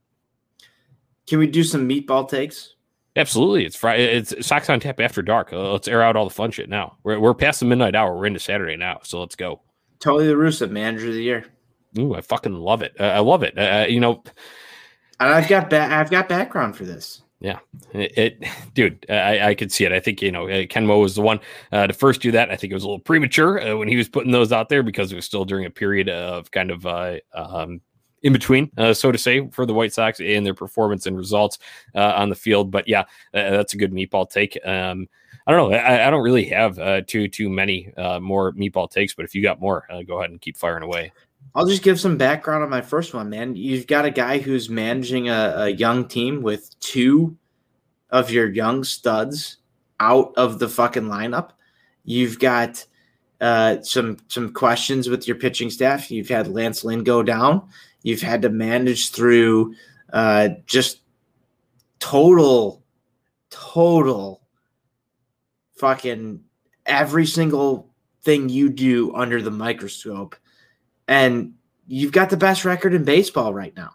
Can 1.26 1.38
we 1.40 1.46
do 1.46 1.64
some 1.64 1.88
meatball 1.88 2.28
takes? 2.28 2.74
Absolutely, 3.16 3.64
it's 3.64 3.76
Friday. 3.76 4.04
It's 4.04 4.46
Sox 4.46 4.68
on 4.68 4.78
tap 4.78 5.00
after 5.00 5.22
dark. 5.22 5.50
Uh, 5.52 5.72
let's 5.72 5.88
air 5.88 6.02
out 6.02 6.16
all 6.16 6.28
the 6.28 6.34
fun 6.34 6.50
shit 6.50 6.68
now. 6.68 6.98
We're, 7.02 7.18
we're 7.18 7.34
past 7.34 7.60
the 7.60 7.66
midnight 7.66 7.94
hour. 7.94 8.14
We're 8.14 8.26
into 8.26 8.38
Saturday 8.38 8.76
now, 8.76 9.00
so 9.02 9.20
let's 9.20 9.34
go. 9.34 9.62
Tony 10.00 10.26
La 10.26 10.34
Russa, 10.34 10.70
manager 10.70 11.08
of 11.08 11.14
the 11.14 11.22
year. 11.22 11.46
Ooh, 11.98 12.14
I 12.14 12.20
fucking 12.20 12.54
love 12.54 12.82
it. 12.82 12.94
Uh, 12.98 13.04
I 13.04 13.20
love 13.20 13.42
it. 13.42 13.56
Uh, 13.58 13.86
you 13.88 14.00
know, 14.00 14.22
And 15.20 15.30
I've 15.30 15.48
got 15.48 15.70
ba- 15.70 15.88
I've 15.90 16.10
got 16.10 16.28
background 16.28 16.76
for 16.76 16.84
this. 16.84 17.22
Yeah, 17.40 17.58
it, 17.92 18.16
it 18.16 18.44
dude, 18.74 19.04
I, 19.10 19.50
I 19.50 19.54
could 19.54 19.70
see 19.70 19.84
it. 19.84 19.92
I 19.92 20.00
think 20.00 20.22
you 20.22 20.32
know 20.32 20.48
uh, 20.48 20.64
Ken 20.68 20.86
Mo 20.86 20.98
was 20.98 21.14
the 21.14 21.22
one 21.22 21.38
uh, 21.70 21.86
to 21.86 21.92
first 21.92 22.22
do 22.22 22.30
that. 22.32 22.50
I 22.50 22.56
think 22.56 22.70
it 22.70 22.74
was 22.74 22.82
a 22.82 22.86
little 22.86 23.00
premature 23.00 23.60
uh, 23.60 23.76
when 23.76 23.88
he 23.88 23.96
was 23.96 24.08
putting 24.08 24.32
those 24.32 24.52
out 24.52 24.68
there 24.68 24.82
because 24.82 25.12
it 25.12 25.16
was 25.16 25.26
still 25.26 25.44
during 25.44 25.66
a 25.66 25.70
period 25.70 26.08
of 26.08 26.50
kind 26.50 26.70
of 26.70 26.86
uh, 26.86 27.18
um, 27.34 27.80
in 28.22 28.32
between, 28.32 28.70
uh, 28.78 28.94
so 28.94 29.12
to 29.12 29.18
say, 29.18 29.48
for 29.50 29.66
the 29.66 29.74
White 29.74 29.92
Sox 29.92 30.18
in 30.18 30.44
their 30.44 30.54
performance 30.54 31.06
and 31.06 31.16
results 31.16 31.58
uh, 31.94 32.14
on 32.16 32.30
the 32.30 32.34
field. 32.34 32.70
But 32.70 32.88
yeah, 32.88 33.02
uh, 33.34 33.50
that's 33.50 33.74
a 33.74 33.76
good 33.76 33.92
meatball 33.92 34.28
take. 34.28 34.58
Um, 34.64 35.06
I 35.46 35.52
don't 35.52 35.70
know. 35.70 35.76
I, 35.76 36.08
I 36.08 36.10
don't 36.10 36.24
really 36.24 36.46
have 36.46 36.78
uh, 36.78 37.02
too 37.02 37.28
too 37.28 37.48
many 37.48 37.92
uh, 37.96 38.18
more 38.18 38.52
meatball 38.54 38.90
takes, 38.90 39.14
but 39.14 39.24
if 39.24 39.34
you 39.34 39.42
got 39.42 39.60
more, 39.60 39.86
uh, 39.92 40.02
go 40.02 40.18
ahead 40.18 40.30
and 40.30 40.40
keep 40.40 40.56
firing 40.56 40.82
away. 40.82 41.12
I'll 41.56 41.64
just 41.64 41.82
give 41.82 41.98
some 41.98 42.18
background 42.18 42.62
on 42.62 42.68
my 42.68 42.82
first 42.82 43.14
one, 43.14 43.30
man. 43.30 43.56
You've 43.56 43.86
got 43.86 44.04
a 44.04 44.10
guy 44.10 44.36
who's 44.36 44.68
managing 44.68 45.30
a, 45.30 45.54
a 45.56 45.68
young 45.70 46.06
team 46.06 46.42
with 46.42 46.78
two 46.80 47.34
of 48.10 48.30
your 48.30 48.50
young 48.50 48.84
studs 48.84 49.56
out 49.98 50.34
of 50.36 50.58
the 50.58 50.68
fucking 50.68 51.04
lineup. 51.04 51.52
You've 52.04 52.38
got 52.38 52.84
uh, 53.40 53.80
some 53.80 54.18
some 54.28 54.52
questions 54.52 55.08
with 55.08 55.26
your 55.26 55.36
pitching 55.36 55.70
staff. 55.70 56.10
You've 56.10 56.28
had 56.28 56.46
Lance 56.46 56.84
Lynn 56.84 57.04
go 57.04 57.22
down. 57.22 57.66
You've 58.02 58.20
had 58.20 58.42
to 58.42 58.50
manage 58.50 59.12
through 59.12 59.74
uh, 60.12 60.50
just 60.66 61.00
total, 62.00 62.84
total 63.48 64.42
fucking 65.78 66.40
every 66.84 67.24
single 67.24 67.88
thing 68.22 68.50
you 68.50 68.68
do 68.68 69.14
under 69.14 69.40
the 69.40 69.50
microscope. 69.50 70.36
And 71.08 71.54
you've 71.86 72.12
got 72.12 72.30
the 72.30 72.36
best 72.36 72.64
record 72.64 72.94
in 72.94 73.04
baseball 73.04 73.54
right 73.54 73.74
now. 73.76 73.92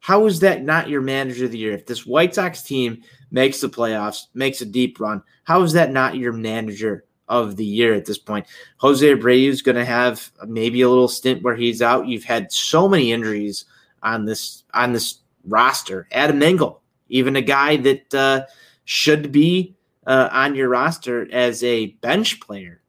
How 0.00 0.26
is 0.26 0.40
that 0.40 0.62
not 0.62 0.88
your 0.88 1.00
manager 1.00 1.46
of 1.46 1.50
the 1.50 1.58
year? 1.58 1.72
If 1.72 1.86
this 1.86 2.06
White 2.06 2.34
Sox 2.34 2.62
team 2.62 3.02
makes 3.30 3.60
the 3.60 3.68
playoffs, 3.68 4.26
makes 4.34 4.60
a 4.60 4.66
deep 4.66 5.00
run, 5.00 5.22
how 5.44 5.62
is 5.62 5.72
that 5.72 5.90
not 5.90 6.16
your 6.16 6.32
manager 6.32 7.04
of 7.28 7.56
the 7.56 7.64
year 7.64 7.92
at 7.92 8.04
this 8.04 8.18
point? 8.18 8.46
Jose 8.76 9.04
Abreu 9.04 9.48
is 9.48 9.62
going 9.62 9.76
to 9.76 9.84
have 9.84 10.30
maybe 10.46 10.82
a 10.82 10.88
little 10.88 11.08
stint 11.08 11.42
where 11.42 11.56
he's 11.56 11.82
out. 11.82 12.06
You've 12.06 12.24
had 12.24 12.52
so 12.52 12.88
many 12.88 13.10
injuries 13.10 13.64
on 14.02 14.26
this 14.26 14.62
on 14.74 14.92
this 14.92 15.18
roster. 15.44 16.06
Adam 16.12 16.40
Engel, 16.42 16.80
even 17.08 17.34
a 17.34 17.42
guy 17.42 17.76
that 17.78 18.14
uh, 18.14 18.42
should 18.84 19.32
be 19.32 19.74
uh, 20.06 20.28
on 20.30 20.54
your 20.54 20.68
roster 20.68 21.28
as 21.32 21.64
a 21.64 21.86
bench 21.86 22.38
player, 22.40 22.80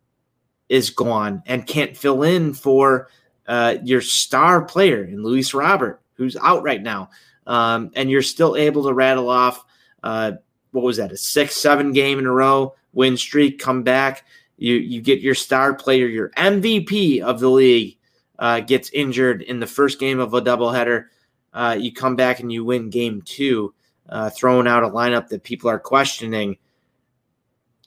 is 0.69 0.91
gone 0.91 1.41
and 1.47 1.65
can't 1.65 1.97
fill 1.97 2.21
in 2.21 2.53
for 2.53 3.09
uh, 3.47 3.77
your 3.83 4.01
star 4.01 4.63
player 4.65 5.03
in 5.03 5.23
Luis 5.23 5.53
Robert, 5.53 6.01
who's 6.13 6.35
out 6.37 6.63
right 6.63 6.81
now. 6.81 7.09
Um, 7.45 7.91
and 7.95 8.11
you're 8.11 8.21
still 8.21 8.55
able 8.55 8.83
to 8.83 8.93
rattle 8.93 9.29
off, 9.29 9.63
uh, 10.03 10.33
what 10.71 10.83
was 10.83 10.97
that, 10.97 11.11
a 11.11 11.17
six, 11.17 11.55
seven 11.55 11.93
game 11.93 12.19
in 12.19 12.25
a 12.25 12.31
row 12.31 12.75
win 12.97 13.15
streak, 13.15 13.59
come 13.59 13.83
back. 13.83 14.25
You, 14.57 14.73
you 14.73 15.01
get 15.01 15.21
your 15.21 15.35
star 15.35 15.75
player, 15.75 16.07
your 16.07 16.29
MVP 16.31 17.21
of 17.21 17.39
the 17.39 17.49
league, 17.49 17.97
uh, 18.39 18.61
gets 18.61 18.89
injured 18.89 19.43
in 19.43 19.59
the 19.59 19.67
first 19.67 19.99
game 19.99 20.19
of 20.19 20.33
a 20.33 20.41
doubleheader. 20.41 21.05
Uh, 21.53 21.77
you 21.79 21.93
come 21.93 22.15
back 22.15 22.39
and 22.39 22.51
you 22.51 22.65
win 22.65 22.89
game 22.89 23.21
two, 23.21 23.73
uh, 24.09 24.31
throwing 24.31 24.67
out 24.67 24.83
a 24.83 24.89
lineup 24.89 25.27
that 25.27 25.43
people 25.43 25.69
are 25.69 25.79
questioning. 25.79 26.57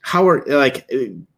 How 0.00 0.28
are 0.28 0.44
like 0.46 0.88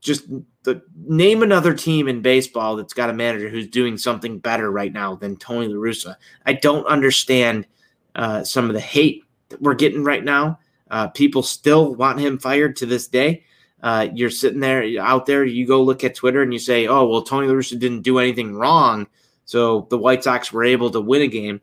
just 0.00 0.26
the 0.64 0.82
name 0.96 1.42
another 1.42 1.74
team 1.74 2.08
in 2.08 2.22
baseball 2.22 2.76
that's 2.76 2.94
got 2.94 3.10
a 3.10 3.14
manager 3.14 3.48
who's 3.48 3.66
doing 3.66 3.98
something 3.98 4.38
better 4.38 4.70
right 4.70 4.92
now 4.92 5.16
than 5.16 5.36
Tony 5.36 5.68
La 5.68 5.74
Russa. 5.74 6.16
I 6.46 6.52
don't 6.52 6.86
understand 6.86 7.66
uh, 8.14 8.44
some 8.44 8.68
of 8.68 8.74
the 8.74 8.80
hate 8.80 9.24
that 9.48 9.60
we're 9.60 9.74
getting 9.74 10.04
right 10.04 10.24
now. 10.24 10.58
Uh, 10.90 11.08
people 11.08 11.42
still 11.42 11.94
want 11.94 12.20
him 12.20 12.38
fired 12.38 12.76
to 12.76 12.86
this 12.86 13.08
day. 13.08 13.44
Uh, 13.82 14.08
you're 14.14 14.30
sitting 14.30 14.60
there 14.60 14.84
out 15.00 15.26
there, 15.26 15.44
you 15.44 15.66
go 15.66 15.82
look 15.82 16.04
at 16.04 16.14
Twitter 16.14 16.42
and 16.42 16.52
you 16.52 16.58
say, 16.58 16.86
"Oh, 16.86 17.06
well, 17.06 17.22
Tony 17.22 17.48
La 17.48 17.54
Russa 17.54 17.78
didn't 17.78 18.02
do 18.02 18.20
anything 18.20 18.54
wrong, 18.54 19.08
so 19.44 19.88
the 19.90 19.98
White 19.98 20.22
Sox 20.22 20.52
were 20.52 20.62
able 20.62 20.90
to 20.90 21.00
win 21.00 21.22
a 21.22 21.26
game." 21.26 21.60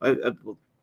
Uh, 0.00 0.14
uh, 0.24 0.32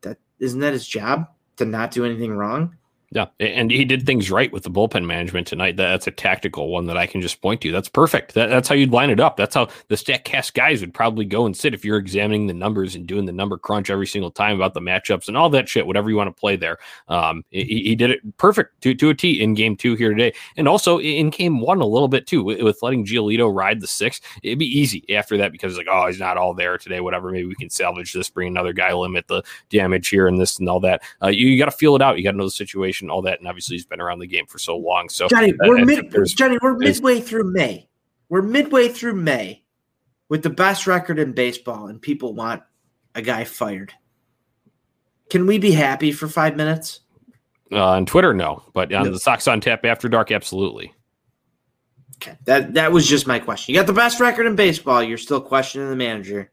that 0.02 0.18
isn't 0.40 0.62
that 0.62 0.72
his 0.72 0.88
job 0.88 1.28
to 1.58 1.66
not 1.66 1.92
do 1.92 2.06
anything 2.06 2.32
wrong? 2.32 2.78
Yeah, 3.12 3.26
and 3.40 3.72
he 3.72 3.86
did 3.86 4.06
things 4.06 4.30
right 4.30 4.52
with 4.52 4.62
the 4.62 4.70
bullpen 4.70 5.04
management 5.04 5.48
tonight. 5.48 5.78
That's 5.78 6.06
a 6.06 6.12
tactical 6.12 6.70
one 6.70 6.86
that 6.86 6.98
I 6.98 7.08
can 7.08 7.22
just 7.22 7.42
point 7.42 7.60
to. 7.62 7.72
That's 7.72 7.90
perfect. 7.90 8.36
That, 8.36 8.52
that's 8.52 8.70
how 8.70 8.76
you'd 8.76 8.92
line 8.92 9.10
it 9.10 9.20
up. 9.20 9.36
That's 9.36 9.56
how 9.56 9.70
the 9.88 9.96
Statcast 9.96 10.54
guys 10.54 10.82
would 10.82 10.94
probably 10.94 11.26
go 11.26 11.48
and 11.48 11.58
sit 11.58 11.74
if 11.74 11.84
you're 11.84 11.98
examining 11.98 12.46
the 12.46 12.54
numbers 12.54 12.94
and 12.94 13.08
doing 13.08 13.26
the 13.26 13.32
number 13.32 13.58
crunch 13.58 13.90
every 13.90 14.06
single 14.06 14.30
time 14.30 14.56
about 14.56 14.76
the 14.76 14.80
matchups 14.80 15.28
and 15.28 15.36
all 15.36 15.50
that 15.50 15.68
shit. 15.68 15.88
Whatever 15.88 16.12
you 16.12 16.18
want 16.18 16.28
to 16.28 16.40
play 16.40 16.56
there, 16.56 16.78
um, 17.08 17.44
he, 17.50 17.64
he, 17.64 17.96
did 17.96 18.12
it 18.12 18.38
perfect 18.38 18.80
to 18.82 18.94
to 18.94 19.10
a 19.10 19.16
T 19.16 19.42
in 19.42 19.56
game 19.56 19.76
two 19.76 19.96
here 19.96 20.12
today, 20.12 20.32
and 20.56 20.68
also 20.68 21.00
in 21.00 21.32
game 21.32 21.62
one 21.62 21.82
a 21.82 21.88
little 21.88 22.10
bit 22.10 22.28
too 22.28 22.44
with, 22.44 22.84
letting 22.84 23.08
Giolito 23.08 23.52
ride 23.52 23.82
the 23.82 23.88
six. 23.88 24.22
It'd 24.44 24.60
be 24.60 24.66
easy 24.66 25.04
after 25.16 25.36
that 25.38 25.52
because 25.52 25.78
like 25.78 25.88
oh 25.90 26.06
he's 26.06 26.20
not 26.20 26.38
all 26.38 26.54
there 26.54 26.78
today. 26.78 27.00
Whatever, 27.00 27.32
maybe 27.32 27.48
we 27.48 27.56
can 27.56 27.72
salvage 27.72 28.14
this, 28.14 28.30
bring 28.30 28.50
another 28.50 28.72
guy, 28.72 28.94
limit 28.94 29.28
the 29.28 29.44
damage 29.70 30.10
here 30.10 30.28
and 30.28 30.40
this 30.40 30.60
and 30.60 30.70
all 30.70 30.80
that. 30.82 31.02
Uh, 31.24 31.30
you, 31.30 31.48
you 31.48 31.58
got 31.58 31.66
to 31.66 31.72
feel 31.72 31.96
it 31.96 32.04
out. 32.04 32.18
You 32.18 32.24
got 32.24 32.32
to 32.32 32.38
know 32.38 32.46
the 32.46 32.52
situation 32.52 32.99
all 33.08 33.22
that. 33.22 33.40
And 33.40 33.48
obviously, 33.48 33.76
he's 33.76 33.86
been 33.86 34.02
around 34.02 34.20
the 34.20 34.28
game 34.28 34.46
for 34.48 34.58
so 34.58 34.76
long. 34.76 35.10
So, 35.10 35.28
Johnny, 35.28 35.54
we're 35.60 35.86
mid, 35.86 36.12
Johnny, 36.36 36.58
we're 36.62 36.78
midway 36.78 37.22
through 37.22 37.52
May. 37.52 37.88
We're 38.30 38.42
midway 38.42 38.90
through 38.90 39.16
May 39.16 39.64
with 40.28 40.44
the 40.44 40.50
best 40.50 40.88
record 40.88 41.20
in 41.20 41.34
baseball, 41.34 41.88
and 41.88 42.02
people 42.02 42.34
want 42.34 42.64
a 43.16 43.22
guy 43.22 43.44
fired. 43.44 43.94
Can 45.30 45.46
we 45.46 45.58
be 45.58 45.72
happy 45.72 46.12
for 46.12 46.28
five 46.28 46.56
minutes? 46.56 47.02
Uh, 47.72 47.86
on 47.90 48.06
Twitter, 48.06 48.34
no, 48.34 48.64
but 48.74 48.92
on 48.94 49.06
no. 49.06 49.12
the 49.12 49.20
Sox 49.20 49.48
on 49.48 49.62
Tap 49.62 49.86
after 49.86 50.10
dark, 50.10 50.32
absolutely. 50.32 50.94
Okay, 52.18 52.36
that 52.46 52.74
that 52.74 52.92
was 52.92 53.08
just 53.08 53.28
my 53.28 53.40
question. 53.40 53.74
You 53.74 53.80
got 53.80 53.88
the 53.88 53.94
best 53.94 54.20
record 54.20 54.48
in 54.48 54.56
baseball. 54.56 55.04
You're 55.04 55.18
still 55.18 55.40
questioning 55.40 55.90
the 55.90 55.96
manager 55.96 56.52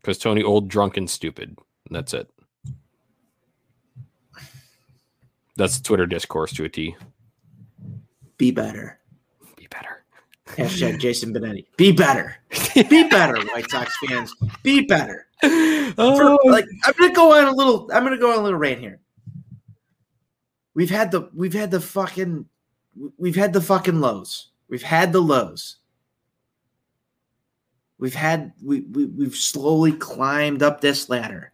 because 0.00 0.18
Tony 0.18 0.42
old, 0.42 0.68
drunk, 0.68 0.96
and 0.96 1.08
stupid. 1.08 1.56
That's 1.90 2.12
it. 2.12 2.28
That's 5.60 5.78
Twitter 5.78 6.06
discourse 6.06 6.54
to 6.54 6.64
a 6.64 6.70
T. 6.70 6.96
Be 8.38 8.50
better. 8.50 8.98
Be 9.56 9.66
better. 9.66 10.04
Hashtag 10.46 10.98
Jason 10.98 11.34
Benetti. 11.34 11.66
Be 11.76 11.92
better. 11.92 12.36
Be 12.74 13.06
better, 13.10 13.38
White 13.52 13.70
Sox 13.70 13.94
fans. 14.06 14.34
Be 14.62 14.86
better. 14.86 15.26
Oh. 15.98 16.38
For, 16.38 16.50
like 16.50 16.66
I'm 16.84 16.92
gonna 16.98 17.12
go 17.12 17.32
on 17.32 17.46
a 17.46 17.50
little. 17.50 17.90
I'm 17.92 18.04
gonna 18.04 18.18
go 18.18 18.30
on 18.30 18.38
a 18.38 18.42
little 18.42 18.58
rant 18.58 18.78
here. 18.78 19.00
We've 20.72 20.90
had 20.90 21.10
the 21.10 21.28
we've 21.34 21.52
had 21.52 21.70
the 21.70 21.80
fucking 21.80 22.46
we've 23.18 23.34
had 23.34 23.52
the 23.52 23.60
fucking 23.60 24.00
lows. 24.00 24.50
We've 24.68 24.82
had 24.82 25.12
the 25.12 25.20
lows. 25.20 25.78
We've 27.98 28.14
had 28.14 28.52
we, 28.62 28.82
we 28.82 29.06
we've 29.06 29.34
slowly 29.34 29.92
climbed 29.92 30.62
up 30.62 30.80
this 30.80 31.08
ladder. 31.08 31.52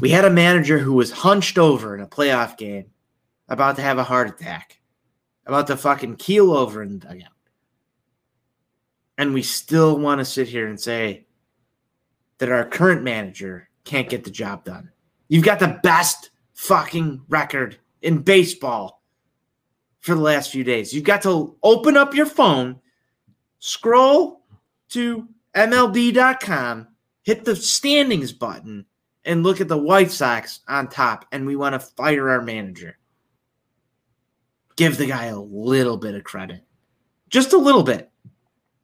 We 0.00 0.10
had 0.10 0.24
a 0.24 0.30
manager 0.30 0.78
who 0.78 0.94
was 0.94 1.12
hunched 1.12 1.58
over 1.58 1.94
in 1.94 2.00
a 2.00 2.06
playoff 2.06 2.56
game 2.56 2.86
about 3.48 3.76
to 3.76 3.82
have 3.82 3.98
a 3.98 4.04
heart 4.04 4.28
attack, 4.28 4.80
about 5.46 5.66
to 5.68 5.76
fucking 5.76 6.16
keel 6.16 6.52
over 6.52 6.82
in 6.82 6.98
the 6.98 7.06
dugout. 7.06 7.32
And 9.16 9.34
we 9.34 9.42
still 9.42 9.98
want 9.98 10.20
to 10.20 10.24
sit 10.24 10.48
here 10.48 10.68
and 10.68 10.78
say 10.78 11.26
that 12.38 12.52
our 12.52 12.64
current 12.64 13.02
manager 13.02 13.68
can't 13.84 14.08
get 14.08 14.24
the 14.24 14.30
job 14.30 14.64
done. 14.64 14.90
You've 15.28 15.44
got 15.44 15.58
the 15.58 15.80
best 15.82 16.30
fucking 16.54 17.22
record 17.28 17.78
in 18.02 18.18
baseball 18.18 19.02
for 20.00 20.14
the 20.14 20.20
last 20.20 20.50
few 20.50 20.62
days. 20.62 20.92
You've 20.92 21.04
got 21.04 21.22
to 21.22 21.56
open 21.62 21.96
up 21.96 22.14
your 22.14 22.26
phone, 22.26 22.80
scroll 23.58 24.42
to 24.90 25.28
MLB.com, 25.54 26.88
hit 27.22 27.44
the 27.44 27.56
standings 27.56 28.32
button, 28.32 28.86
and 29.24 29.42
look 29.42 29.60
at 29.60 29.68
the 29.68 29.76
White 29.76 30.10
Sox 30.10 30.60
on 30.68 30.88
top. 30.88 31.26
And 31.32 31.46
we 31.46 31.56
want 31.56 31.74
to 31.74 31.80
fire 31.80 32.30
our 32.30 32.42
manager 32.42 32.98
give 34.78 34.96
the 34.96 35.06
guy 35.06 35.26
a 35.26 35.38
little 35.38 35.96
bit 35.96 36.14
of 36.14 36.22
credit. 36.22 36.62
Just 37.28 37.52
a 37.52 37.58
little 37.58 37.82
bit. 37.82 38.10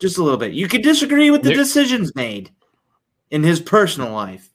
Just 0.00 0.18
a 0.18 0.22
little 0.22 0.38
bit. 0.38 0.52
You 0.52 0.66
could 0.68 0.82
disagree 0.82 1.30
with 1.30 1.42
the 1.42 1.50
Nick. 1.50 1.58
decisions 1.58 2.14
made 2.16 2.50
in 3.30 3.44
his 3.44 3.60
personal 3.60 4.12
life. 4.12 4.50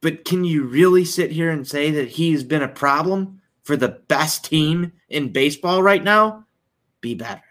But 0.00 0.24
can 0.24 0.44
you 0.44 0.62
really 0.62 1.04
sit 1.04 1.32
here 1.32 1.50
and 1.50 1.66
say 1.66 1.90
that 1.90 2.08
he's 2.08 2.44
been 2.44 2.62
a 2.62 2.68
problem 2.68 3.42
for 3.64 3.76
the 3.76 4.00
best 4.06 4.44
team 4.44 4.92
in 5.08 5.32
baseball 5.32 5.82
right 5.82 6.02
now? 6.02 6.46
Be 7.00 7.14
better. 7.14 7.42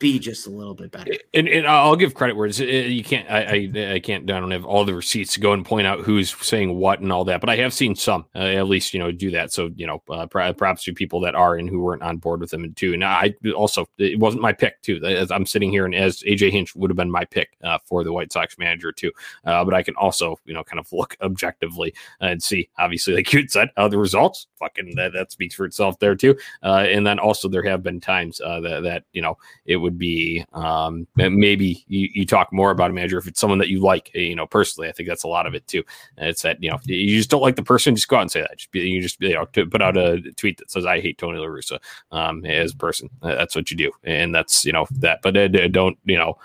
Be 0.00 0.18
just 0.18 0.46
a 0.46 0.50
little 0.50 0.74
bit 0.74 0.90
better. 0.90 1.12
And, 1.34 1.46
and 1.46 1.66
I'll 1.66 1.94
give 1.94 2.14
credit 2.14 2.34
where 2.34 2.46
it's, 2.46 2.58
you 2.58 3.04
can't. 3.04 3.30
I, 3.30 3.70
I, 3.74 3.92
I 3.92 4.00
can't. 4.00 4.30
I 4.30 4.40
don't 4.40 4.50
have 4.50 4.64
all 4.64 4.86
the 4.86 4.94
receipts 4.94 5.34
to 5.34 5.40
go 5.40 5.52
and 5.52 5.64
point 5.64 5.86
out 5.86 6.00
who's 6.00 6.34
saying 6.44 6.74
what 6.74 7.00
and 7.00 7.12
all 7.12 7.24
that. 7.24 7.40
But 7.40 7.50
I 7.50 7.56
have 7.56 7.74
seen 7.74 7.94
some 7.94 8.24
uh, 8.34 8.38
at 8.38 8.66
least 8.66 8.94
you 8.94 8.98
know 8.98 9.12
do 9.12 9.30
that. 9.32 9.52
So 9.52 9.70
you 9.76 9.86
know, 9.86 10.02
uh, 10.08 10.26
props 10.26 10.84
to 10.84 10.94
people 10.94 11.20
that 11.20 11.34
are 11.34 11.56
and 11.56 11.68
who 11.68 11.80
weren't 11.80 12.02
on 12.02 12.16
board 12.16 12.40
with 12.40 12.50
them 12.50 12.72
too. 12.74 12.94
And 12.94 13.04
I 13.04 13.34
also 13.54 13.86
it 13.98 14.18
wasn't 14.18 14.42
my 14.42 14.52
pick 14.52 14.80
too. 14.82 15.04
As 15.04 15.30
I'm 15.30 15.44
sitting 15.46 15.70
here 15.70 15.84
and 15.84 15.94
as 15.94 16.22
AJ 16.22 16.52
Hinch 16.52 16.74
would 16.74 16.90
have 16.90 16.96
been 16.96 17.10
my 17.10 17.24
pick 17.24 17.56
uh, 17.62 17.78
for 17.84 18.02
the 18.02 18.12
White 18.12 18.32
Sox 18.32 18.58
manager 18.58 18.92
too. 18.92 19.12
Uh, 19.44 19.64
but 19.64 19.74
I 19.74 19.82
can 19.82 19.94
also 19.96 20.38
you 20.46 20.54
know 20.54 20.64
kind 20.64 20.80
of 20.80 20.90
look 20.92 21.16
objectively 21.20 21.94
and 22.20 22.42
see 22.42 22.70
obviously 22.78 23.14
like 23.14 23.32
you 23.32 23.46
said 23.48 23.68
uh, 23.76 23.88
the 23.88 23.98
results. 23.98 24.46
Fucking 24.58 24.94
that, 24.96 25.12
that 25.12 25.32
speaks 25.32 25.54
for 25.54 25.64
itself 25.64 25.98
there 25.98 26.14
too. 26.14 26.36
Uh, 26.62 26.86
and 26.88 27.06
then 27.06 27.18
also 27.18 27.48
there 27.48 27.62
have 27.62 27.82
been 27.82 28.00
times 28.00 28.38
that 28.38 28.80
that 28.82 29.04
you 29.12 29.22
know 29.22 29.36
it 29.66 29.76
would 29.76 29.89
be 29.90 30.44
um, 30.52 31.06
maybe 31.16 31.84
you, 31.88 32.08
you, 32.14 32.26
talk 32.26 32.52
more 32.52 32.70
about 32.70 32.90
a 32.90 32.94
manager 32.94 33.18
if 33.18 33.26
it's 33.26 33.40
someone 33.40 33.58
that 33.58 33.68
you 33.68 33.80
like. 33.80 34.10
You 34.14 34.36
know, 34.36 34.46
personally, 34.46 34.88
I 34.88 34.92
think 34.92 35.08
that's 35.08 35.24
a 35.24 35.28
lot 35.28 35.46
of 35.46 35.54
it 35.54 35.66
too. 35.66 35.82
And 36.16 36.28
it's 36.28 36.42
that 36.42 36.62
you 36.62 36.70
know 36.70 36.78
you 36.84 37.16
just 37.16 37.30
don't 37.30 37.42
like 37.42 37.56
the 37.56 37.62
person, 37.62 37.94
just 37.94 38.08
go 38.08 38.16
out 38.16 38.22
and 38.22 38.30
say 38.30 38.40
that. 38.40 38.56
Just 38.56 38.70
be, 38.70 38.80
you 38.80 39.00
just 39.02 39.20
you 39.20 39.34
know 39.34 39.46
put 39.46 39.82
out 39.82 39.96
a 39.96 40.20
tweet 40.36 40.58
that 40.58 40.70
says 40.70 40.86
I 40.86 41.00
hate 41.00 41.18
Tony 41.18 41.38
La 41.38 41.46
Russa 41.46 41.78
um, 42.12 42.44
as 42.44 42.72
a 42.72 42.76
person. 42.76 43.10
That's 43.22 43.56
what 43.56 43.70
you 43.70 43.76
do, 43.76 43.90
and 44.04 44.34
that's 44.34 44.64
you 44.64 44.72
know 44.72 44.86
that. 44.92 45.22
But 45.22 45.36
uh, 45.36 45.48
don't 45.68 45.98
you 46.04 46.16
know 46.16 46.38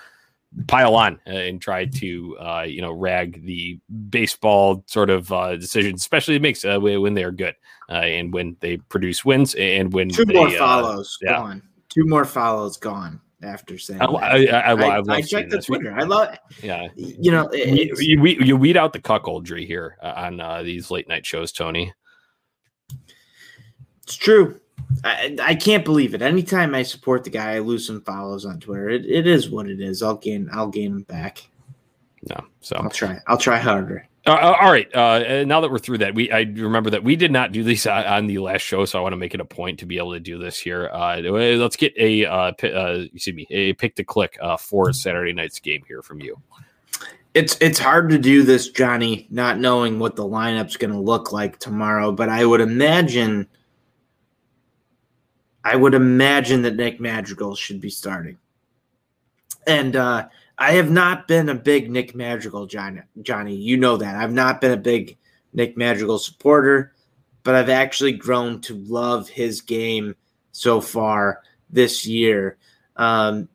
pile 0.67 0.95
on 0.95 1.19
and 1.25 1.61
try 1.61 1.85
to 1.85 2.37
uh, 2.39 2.65
you 2.67 2.81
know 2.81 2.91
rag 2.91 3.45
the 3.45 3.79
baseball 4.09 4.83
sort 4.87 5.09
of 5.09 5.31
uh, 5.31 5.55
decisions, 5.55 6.01
especially 6.01 6.35
it 6.35 6.41
makes 6.41 6.63
uh, 6.63 6.79
when 6.79 7.13
they 7.13 7.23
are 7.23 7.31
good 7.31 7.55
uh, 7.89 7.93
and 7.93 8.33
when 8.33 8.55
they 8.59 8.77
produce 8.77 9.25
wins 9.25 9.55
and 9.55 9.93
when 9.93 10.09
two 10.09 10.25
they, 10.25 10.33
more 10.33 10.47
uh, 10.47 10.57
follows 10.57 11.17
yeah. 11.21 11.37
gone, 11.37 11.61
two 11.89 12.05
more 12.05 12.25
follows 12.25 12.77
gone 12.77 13.19
after 13.43 13.77
saying 13.77 14.01
I, 14.01 14.05
I, 14.05 14.43
I, 14.45 14.73
I, 14.73 15.01
I 15.07 15.21
checked 15.21 15.51
the 15.51 15.61
Twitter. 15.61 15.93
I 15.93 16.03
love, 16.03 16.37
yeah, 16.63 16.87
you 16.95 17.31
know, 17.31 17.51
you, 17.53 17.93
you, 17.97 18.25
you, 18.25 18.57
weed 18.57 18.77
out 18.77 18.93
the 18.93 18.99
cuckoldry 18.99 19.65
here 19.65 19.97
uh, 20.01 20.13
on 20.15 20.39
uh, 20.39 20.63
these 20.63 20.91
late 20.91 21.07
night 21.07 21.25
shows, 21.25 21.51
Tony. 21.51 21.93
It's 24.03 24.15
true. 24.15 24.59
I, 25.03 25.35
I 25.41 25.55
can't 25.55 25.83
believe 25.83 26.13
it. 26.13 26.21
Anytime 26.21 26.75
I 26.75 26.83
support 26.83 27.23
the 27.23 27.29
guy, 27.29 27.55
I 27.55 27.59
lose 27.59 27.87
some 27.87 28.01
follows 28.01 28.45
on 28.45 28.59
Twitter. 28.59 28.89
It, 28.89 29.05
it 29.05 29.27
is 29.27 29.49
what 29.49 29.67
it 29.67 29.79
is. 29.79 30.03
I'll 30.03 30.17
gain. 30.17 30.49
I'll 30.51 30.67
gain 30.67 30.93
them 30.93 31.03
back. 31.03 31.47
No, 32.29 32.45
so 32.61 32.75
I'll 32.77 32.89
try. 32.89 33.19
I'll 33.27 33.37
try 33.37 33.57
harder. 33.57 34.07
Uh, 34.25 34.31
uh 34.31 34.57
all 34.59 34.71
right. 34.71 34.93
Uh, 34.95 35.43
now 35.45 35.61
that 35.61 35.69
we're 35.69 35.79
through 35.79 35.99
that, 35.99 36.15
we 36.15 36.31
I 36.31 36.41
remember 36.41 36.89
that 36.89 37.03
we 37.03 37.15
did 37.15 37.31
not 37.31 37.51
do 37.51 37.63
this 37.63 37.85
on 37.87 38.27
the 38.27 38.39
last 38.39 38.61
show, 38.61 38.85
so 38.85 38.99
I 38.99 39.01
want 39.01 39.13
to 39.13 39.17
make 39.17 39.33
it 39.33 39.41
a 39.41 39.45
point 39.45 39.79
to 39.79 39.85
be 39.85 39.97
able 39.97 40.13
to 40.13 40.19
do 40.19 40.37
this 40.37 40.59
here. 40.59 40.89
Uh, 40.91 41.19
let's 41.19 41.75
get 41.75 41.93
a 41.97 42.25
uh, 42.25 42.51
uh, 42.63 43.05
excuse 43.13 43.35
me 43.35 43.47
a 43.49 43.73
pick 43.73 43.95
to 43.95 44.03
click 44.03 44.37
for 44.59 44.91
Saturday 44.93 45.33
night's 45.33 45.59
game 45.59 45.83
here 45.87 46.01
from 46.01 46.21
you. 46.21 46.41
It's 47.33 47.57
it's 47.59 47.79
hard 47.79 48.09
to 48.11 48.17
do 48.17 48.43
this, 48.43 48.69
Johnny, 48.69 49.27
not 49.29 49.59
knowing 49.59 49.99
what 49.99 50.15
the 50.15 50.23
lineup's 50.23 50.77
going 50.77 50.93
to 50.93 50.99
look 50.99 51.31
like 51.33 51.59
tomorrow. 51.59 52.11
But 52.11 52.29
I 52.29 52.45
would 52.45 52.61
imagine 52.61 53.47
I 55.65 55.75
would 55.75 55.93
imagine 55.93 56.61
that 56.61 56.75
Nick 56.75 56.99
Madrigal 56.99 57.55
should 57.55 57.81
be 57.81 57.89
starting. 57.89 58.37
And 59.67 59.95
I 60.57 60.73
have 60.73 60.89
not 60.89 61.27
been 61.27 61.49
a 61.49 61.55
big 61.55 61.91
Nick 61.91 62.15
Madrigal, 62.15 62.65
Johnny. 62.65 63.01
Johnny, 63.21 63.55
you 63.55 63.77
know 63.77 63.97
that. 63.97 64.15
I've 64.15 64.33
not 64.33 64.61
been 64.61 64.71
a 64.71 64.77
big 64.77 65.17
Nick 65.53 65.75
Madrigal 65.75 66.19
supporter, 66.19 66.93
but 67.43 67.55
I've 67.55 67.69
actually 67.69 68.13
grown 68.13 68.61
to 68.61 68.75
love 68.75 69.27
his 69.27 69.61
game 69.61 70.15
so 70.51 70.79
far 70.79 71.41
this 71.69 72.05
year. 72.05 72.57
Um, 72.95 73.49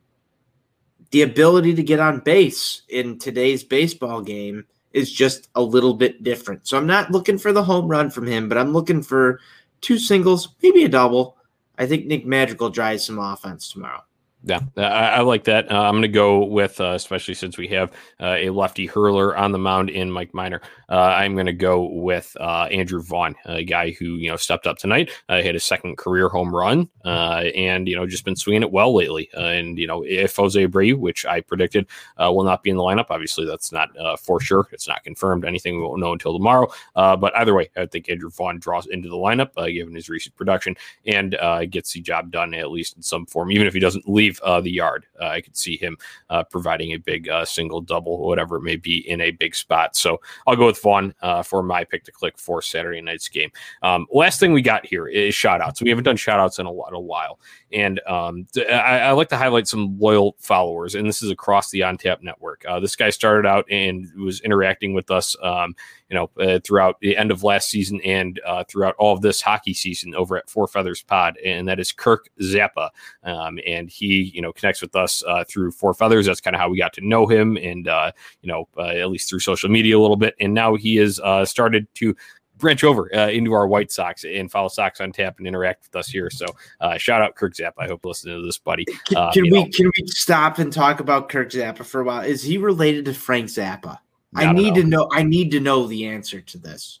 the 1.09 1.23
ability 1.23 1.75
to 1.75 1.83
get 1.83 1.99
on 1.99 2.19
base 2.19 2.83
in 2.87 3.17
today's 3.17 3.63
baseball 3.63 4.21
game 4.21 4.65
is 4.93 5.11
just 5.11 5.49
a 5.55 5.61
little 5.61 5.93
bit 5.93 6.23
different. 6.23 6.67
So 6.67 6.77
I'm 6.77 6.87
not 6.87 7.11
looking 7.11 7.37
for 7.37 7.51
the 7.51 7.63
home 7.63 7.87
run 7.87 8.09
from 8.09 8.27
him, 8.27 8.47
but 8.47 8.57
I'm 8.57 8.73
looking 8.73 9.01
for 9.01 9.39
two 9.81 9.97
singles, 9.97 10.49
maybe 10.61 10.83
a 10.83 10.89
double 10.89 11.37
I 11.81 11.87
think 11.87 12.05
Nick 12.05 12.27
Madrigal 12.27 12.69
drives 12.69 13.07
some 13.07 13.17
offense 13.17 13.71
tomorrow. 13.71 14.03
Yeah, 14.43 14.61
I, 14.75 14.81
I, 14.81 15.21
like 15.21 15.43
that. 15.43 15.71
Uh, 15.71 15.81
I'm 15.81 15.93
going 15.93 16.01
to 16.01 16.07
go 16.07 16.43
with, 16.43 16.81
uh, 16.81 16.93
especially 16.93 17.35
since 17.35 17.59
we 17.59 17.67
have 17.67 17.91
uh, 18.19 18.37
a 18.39 18.49
lefty 18.49 18.87
hurler 18.87 19.37
on 19.37 19.51
the 19.51 19.59
mound 19.59 19.91
in 19.91 20.09
Mike 20.09 20.33
Minor. 20.33 20.61
Uh, 20.89 20.95
I'm 20.95 21.35
going 21.35 21.45
to 21.45 21.53
go 21.53 21.83
with 21.83 22.35
uh, 22.39 22.67
Andrew 22.71 23.03
Vaughn, 23.03 23.35
a 23.45 23.63
guy 23.63 23.91
who 23.91 24.15
you 24.15 24.31
know 24.31 24.37
stepped 24.37 24.65
up 24.65 24.79
tonight, 24.79 25.11
uh, 25.29 25.43
hit 25.43 25.55
a 25.55 25.59
second 25.59 25.97
career 25.99 26.27
home 26.27 26.55
run, 26.55 26.89
and 27.05 27.87
you 27.87 27.95
know 27.95 28.07
just 28.07 28.25
been 28.25 28.35
swinging 28.35 28.63
it 28.63 28.71
well 28.71 28.95
lately. 28.95 29.29
and 29.37 29.77
you 29.77 29.85
know 29.85 30.03
if 30.03 30.35
Jose 30.35 30.67
Abreu, 30.67 30.97
which 30.97 31.23
I 31.23 31.41
predicted 31.41 31.85
will 32.17 32.43
not 32.43 32.63
be 32.63 32.71
in 32.71 32.77
the 32.77 32.83
lineup, 32.83 33.07
obviously 33.11 33.45
that's 33.45 33.71
not 33.71 33.89
for 34.19 34.39
sure. 34.39 34.67
It's 34.71 34.87
not 34.87 35.03
confirmed. 35.03 35.45
Anything 35.45 35.77
we 35.77 35.83
won't 35.83 35.99
know 35.99 36.13
until 36.13 36.33
tomorrow. 36.33 36.67
but 36.95 37.35
either 37.37 37.53
way, 37.53 37.69
I 37.77 37.85
think 37.85 38.09
Andrew 38.09 38.31
Vaughn 38.31 38.57
draws 38.57 38.87
into 38.87 39.07
the 39.07 39.15
lineup 39.15 39.53
given 39.71 39.93
his 39.93 40.09
recent 40.09 40.35
production 40.35 40.75
and 41.05 41.37
gets 41.69 41.93
the 41.93 42.01
job 42.01 42.31
done 42.31 42.55
at 42.55 42.71
least 42.71 42.97
in 42.97 43.03
some 43.03 43.27
form, 43.27 43.51
even 43.51 43.67
if 43.67 43.73
he 43.75 43.79
doesn't 43.79 44.09
leave 44.09 44.30
leave 44.31 44.39
uh, 44.41 44.61
the 44.61 44.71
yard. 44.71 45.05
Uh, 45.19 45.25
I 45.25 45.41
could 45.41 45.57
see 45.57 45.77
him 45.77 45.97
uh, 46.29 46.43
providing 46.43 46.93
a 46.93 46.97
big 46.97 47.29
uh, 47.29 47.45
single, 47.45 47.81
double, 47.81 48.19
whatever 48.19 48.57
it 48.57 48.61
may 48.61 48.75
be 48.75 49.07
in 49.09 49.21
a 49.21 49.31
big 49.31 49.55
spot. 49.55 49.95
So 49.95 50.21
I'll 50.47 50.55
go 50.55 50.67
with 50.67 50.81
Vaughn 50.81 51.13
uh, 51.21 51.43
for 51.43 51.63
my 51.63 51.83
pick 51.83 52.03
to 52.05 52.11
click 52.11 52.37
for 52.37 52.61
Saturday 52.61 53.01
night's 53.01 53.27
game. 53.27 53.51
Um, 53.83 54.07
last 54.11 54.39
thing 54.39 54.53
we 54.53 54.61
got 54.61 54.85
here 54.85 55.07
is 55.07 55.35
shout 55.35 55.61
outs. 55.61 55.81
We 55.81 55.89
haven't 55.89 56.05
done 56.05 56.17
shout 56.17 56.39
outs 56.39 56.59
in 56.59 56.65
a, 56.65 56.71
in 56.71 56.93
a 56.93 56.99
while. 56.99 57.39
And 57.73 57.99
um, 58.07 58.47
I, 58.57 58.99
I, 58.99 59.11
like 59.11 59.29
to 59.29 59.37
highlight 59.37 59.67
some 59.67 59.97
loyal 59.99 60.35
followers, 60.39 60.95
and 60.95 61.07
this 61.07 61.21
is 61.21 61.31
across 61.31 61.69
the 61.69 61.81
OnTap 61.81 62.21
network. 62.21 62.65
Uh, 62.67 62.79
this 62.79 62.95
guy 62.95 63.09
started 63.09 63.47
out 63.47 63.65
and 63.69 64.07
was 64.15 64.41
interacting 64.41 64.93
with 64.93 65.09
us, 65.09 65.35
um, 65.41 65.75
you 66.09 66.15
know, 66.15 66.29
uh, 66.39 66.59
throughout 66.63 66.99
the 66.99 67.15
end 67.15 67.31
of 67.31 67.43
last 67.43 67.69
season 67.69 68.01
and 68.01 68.41
uh, 68.45 68.63
throughout 68.67 68.95
all 68.97 69.13
of 69.13 69.21
this 69.21 69.41
hockey 69.41 69.73
season 69.73 70.13
over 70.15 70.37
at 70.37 70.49
Four 70.49 70.67
Feathers 70.67 71.03
Pod, 71.03 71.37
and 71.45 71.67
that 71.67 71.79
is 71.79 71.91
Kirk 71.91 72.29
Zappa. 72.41 72.89
Um, 73.23 73.59
and 73.65 73.89
he, 73.89 74.31
you 74.33 74.41
know, 74.41 74.51
connects 74.51 74.81
with 74.81 74.95
us 74.95 75.23
uh, 75.27 75.43
through 75.47 75.71
Four 75.71 75.93
Feathers. 75.93 76.25
That's 76.25 76.41
kind 76.41 76.55
of 76.55 76.59
how 76.59 76.69
we 76.69 76.77
got 76.77 76.93
to 76.93 77.07
know 77.07 77.27
him, 77.27 77.57
and 77.57 77.87
uh, 77.87 78.11
you 78.41 78.47
know, 78.47 78.67
uh, 78.77 78.87
at 78.87 79.09
least 79.09 79.29
through 79.29 79.39
social 79.39 79.69
media 79.69 79.97
a 79.97 80.01
little 80.01 80.17
bit. 80.17 80.35
And 80.39 80.53
now 80.53 80.75
he 80.75 80.97
has 80.97 81.21
started 81.45 81.87
to 81.95 82.15
branch 82.61 82.83
over 82.83 83.13
uh, 83.13 83.27
into 83.27 83.51
our 83.53 83.67
White 83.67 83.91
Sox 83.91 84.23
and 84.23 84.49
follow 84.49 84.69
Sox 84.69 85.01
on 85.01 85.11
Tap 85.11 85.39
and 85.39 85.47
interact 85.47 85.87
with 85.87 85.95
us 85.97 86.07
here. 86.07 86.29
So 86.29 86.45
uh, 86.79 86.97
shout 86.97 87.21
out 87.21 87.35
Kirk 87.35 87.53
Zappa. 87.53 87.73
I 87.79 87.87
hope 87.87 88.05
listening 88.05 88.39
to 88.39 88.45
this, 88.45 88.57
buddy. 88.57 88.85
Can, 89.05 89.17
uh, 89.17 89.31
can 89.31 89.43
we 89.43 89.49
know. 89.49 89.67
can 89.73 89.91
we 89.97 90.07
stop 90.07 90.59
and 90.59 90.71
talk 90.71 90.99
about 90.99 91.27
Kirk 91.27 91.49
Zappa 91.49 91.83
for 91.83 92.01
a 92.01 92.03
while? 92.03 92.21
Is 92.21 92.41
he 92.41 92.57
related 92.57 93.05
to 93.05 93.13
Frank 93.13 93.47
Zappa? 93.47 93.99
Not 94.33 94.45
I 94.45 94.53
need 94.53 94.75
to 94.75 94.83
know. 94.83 95.09
I 95.11 95.23
need 95.23 95.51
to 95.51 95.59
know 95.59 95.87
the 95.87 96.05
answer 96.07 96.39
to 96.39 96.57
this. 96.57 96.99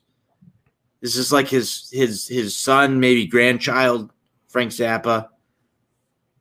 This 0.99 1.15
is 1.15 1.31
like 1.31 1.47
his 1.47 1.89
his 1.91 2.27
his 2.27 2.55
son, 2.57 2.99
maybe 2.99 3.25
grandchild, 3.25 4.11
Frank 4.49 4.71
Zappa? 4.71 5.29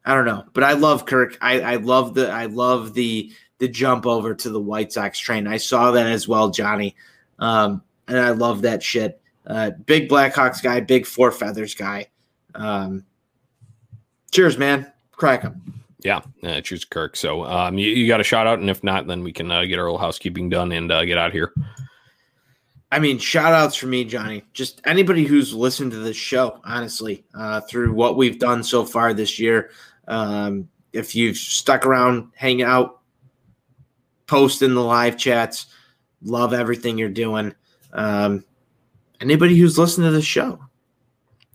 I 0.04 0.14
don't 0.14 0.24
know, 0.24 0.44
but 0.52 0.64
I 0.64 0.72
love 0.72 1.06
Kirk. 1.06 1.38
I, 1.40 1.60
I 1.60 1.76
love 1.76 2.14
the 2.14 2.30
I 2.30 2.46
love 2.46 2.94
the 2.94 3.32
the 3.58 3.68
jump 3.68 4.06
over 4.06 4.34
to 4.34 4.50
the 4.50 4.60
White 4.60 4.92
Sox 4.92 5.18
train. 5.18 5.46
I 5.46 5.58
saw 5.58 5.92
that 5.92 6.06
as 6.06 6.26
well, 6.26 6.50
Johnny. 6.50 6.96
Um, 7.38 7.82
and 8.10 8.18
I 8.18 8.30
love 8.30 8.62
that 8.62 8.82
shit. 8.82 9.20
Uh, 9.46 9.70
big 9.86 10.08
Blackhawks 10.08 10.62
guy, 10.62 10.80
big 10.80 11.06
Four 11.06 11.30
Feathers 11.30 11.74
guy. 11.74 12.08
Um, 12.54 13.04
cheers, 14.30 14.58
man. 14.58 14.92
Crack 15.12 15.42
them. 15.42 15.84
Yeah, 16.00 16.22
uh, 16.42 16.60
cheers, 16.60 16.84
Kirk. 16.84 17.16
So 17.16 17.44
um, 17.44 17.78
you, 17.78 17.90
you, 17.90 18.08
got 18.08 18.20
a 18.20 18.24
shout 18.24 18.46
out, 18.46 18.58
and 18.58 18.70
if 18.70 18.82
not, 18.82 19.06
then 19.06 19.22
we 19.22 19.32
can 19.32 19.50
uh, 19.50 19.64
get 19.64 19.78
our 19.78 19.84
little 19.84 19.98
housekeeping 19.98 20.48
done 20.48 20.72
and 20.72 20.90
uh, 20.90 21.04
get 21.04 21.18
out 21.18 21.32
here. 21.32 21.52
I 22.92 22.98
mean, 22.98 23.18
shout 23.18 23.52
outs 23.52 23.76
for 23.76 23.86
me, 23.86 24.04
Johnny. 24.04 24.42
Just 24.52 24.80
anybody 24.84 25.24
who's 25.24 25.54
listened 25.54 25.92
to 25.92 25.98
this 25.98 26.16
show, 26.16 26.60
honestly, 26.64 27.24
uh, 27.34 27.60
through 27.60 27.92
what 27.92 28.16
we've 28.16 28.38
done 28.38 28.64
so 28.64 28.84
far 28.84 29.14
this 29.14 29.38
year. 29.38 29.70
Um, 30.08 30.68
if 30.92 31.14
you've 31.14 31.36
stuck 31.36 31.86
around, 31.86 32.30
hang 32.34 32.62
out, 32.62 33.00
post 34.26 34.62
in 34.62 34.74
the 34.74 34.82
live 34.82 35.16
chats, 35.16 35.66
love 36.22 36.52
everything 36.52 36.98
you're 36.98 37.08
doing. 37.08 37.54
Um, 37.92 38.44
anybody 39.20 39.56
who's 39.56 39.78
listened 39.78 40.06
to 40.06 40.10
the 40.10 40.22
show. 40.22 40.58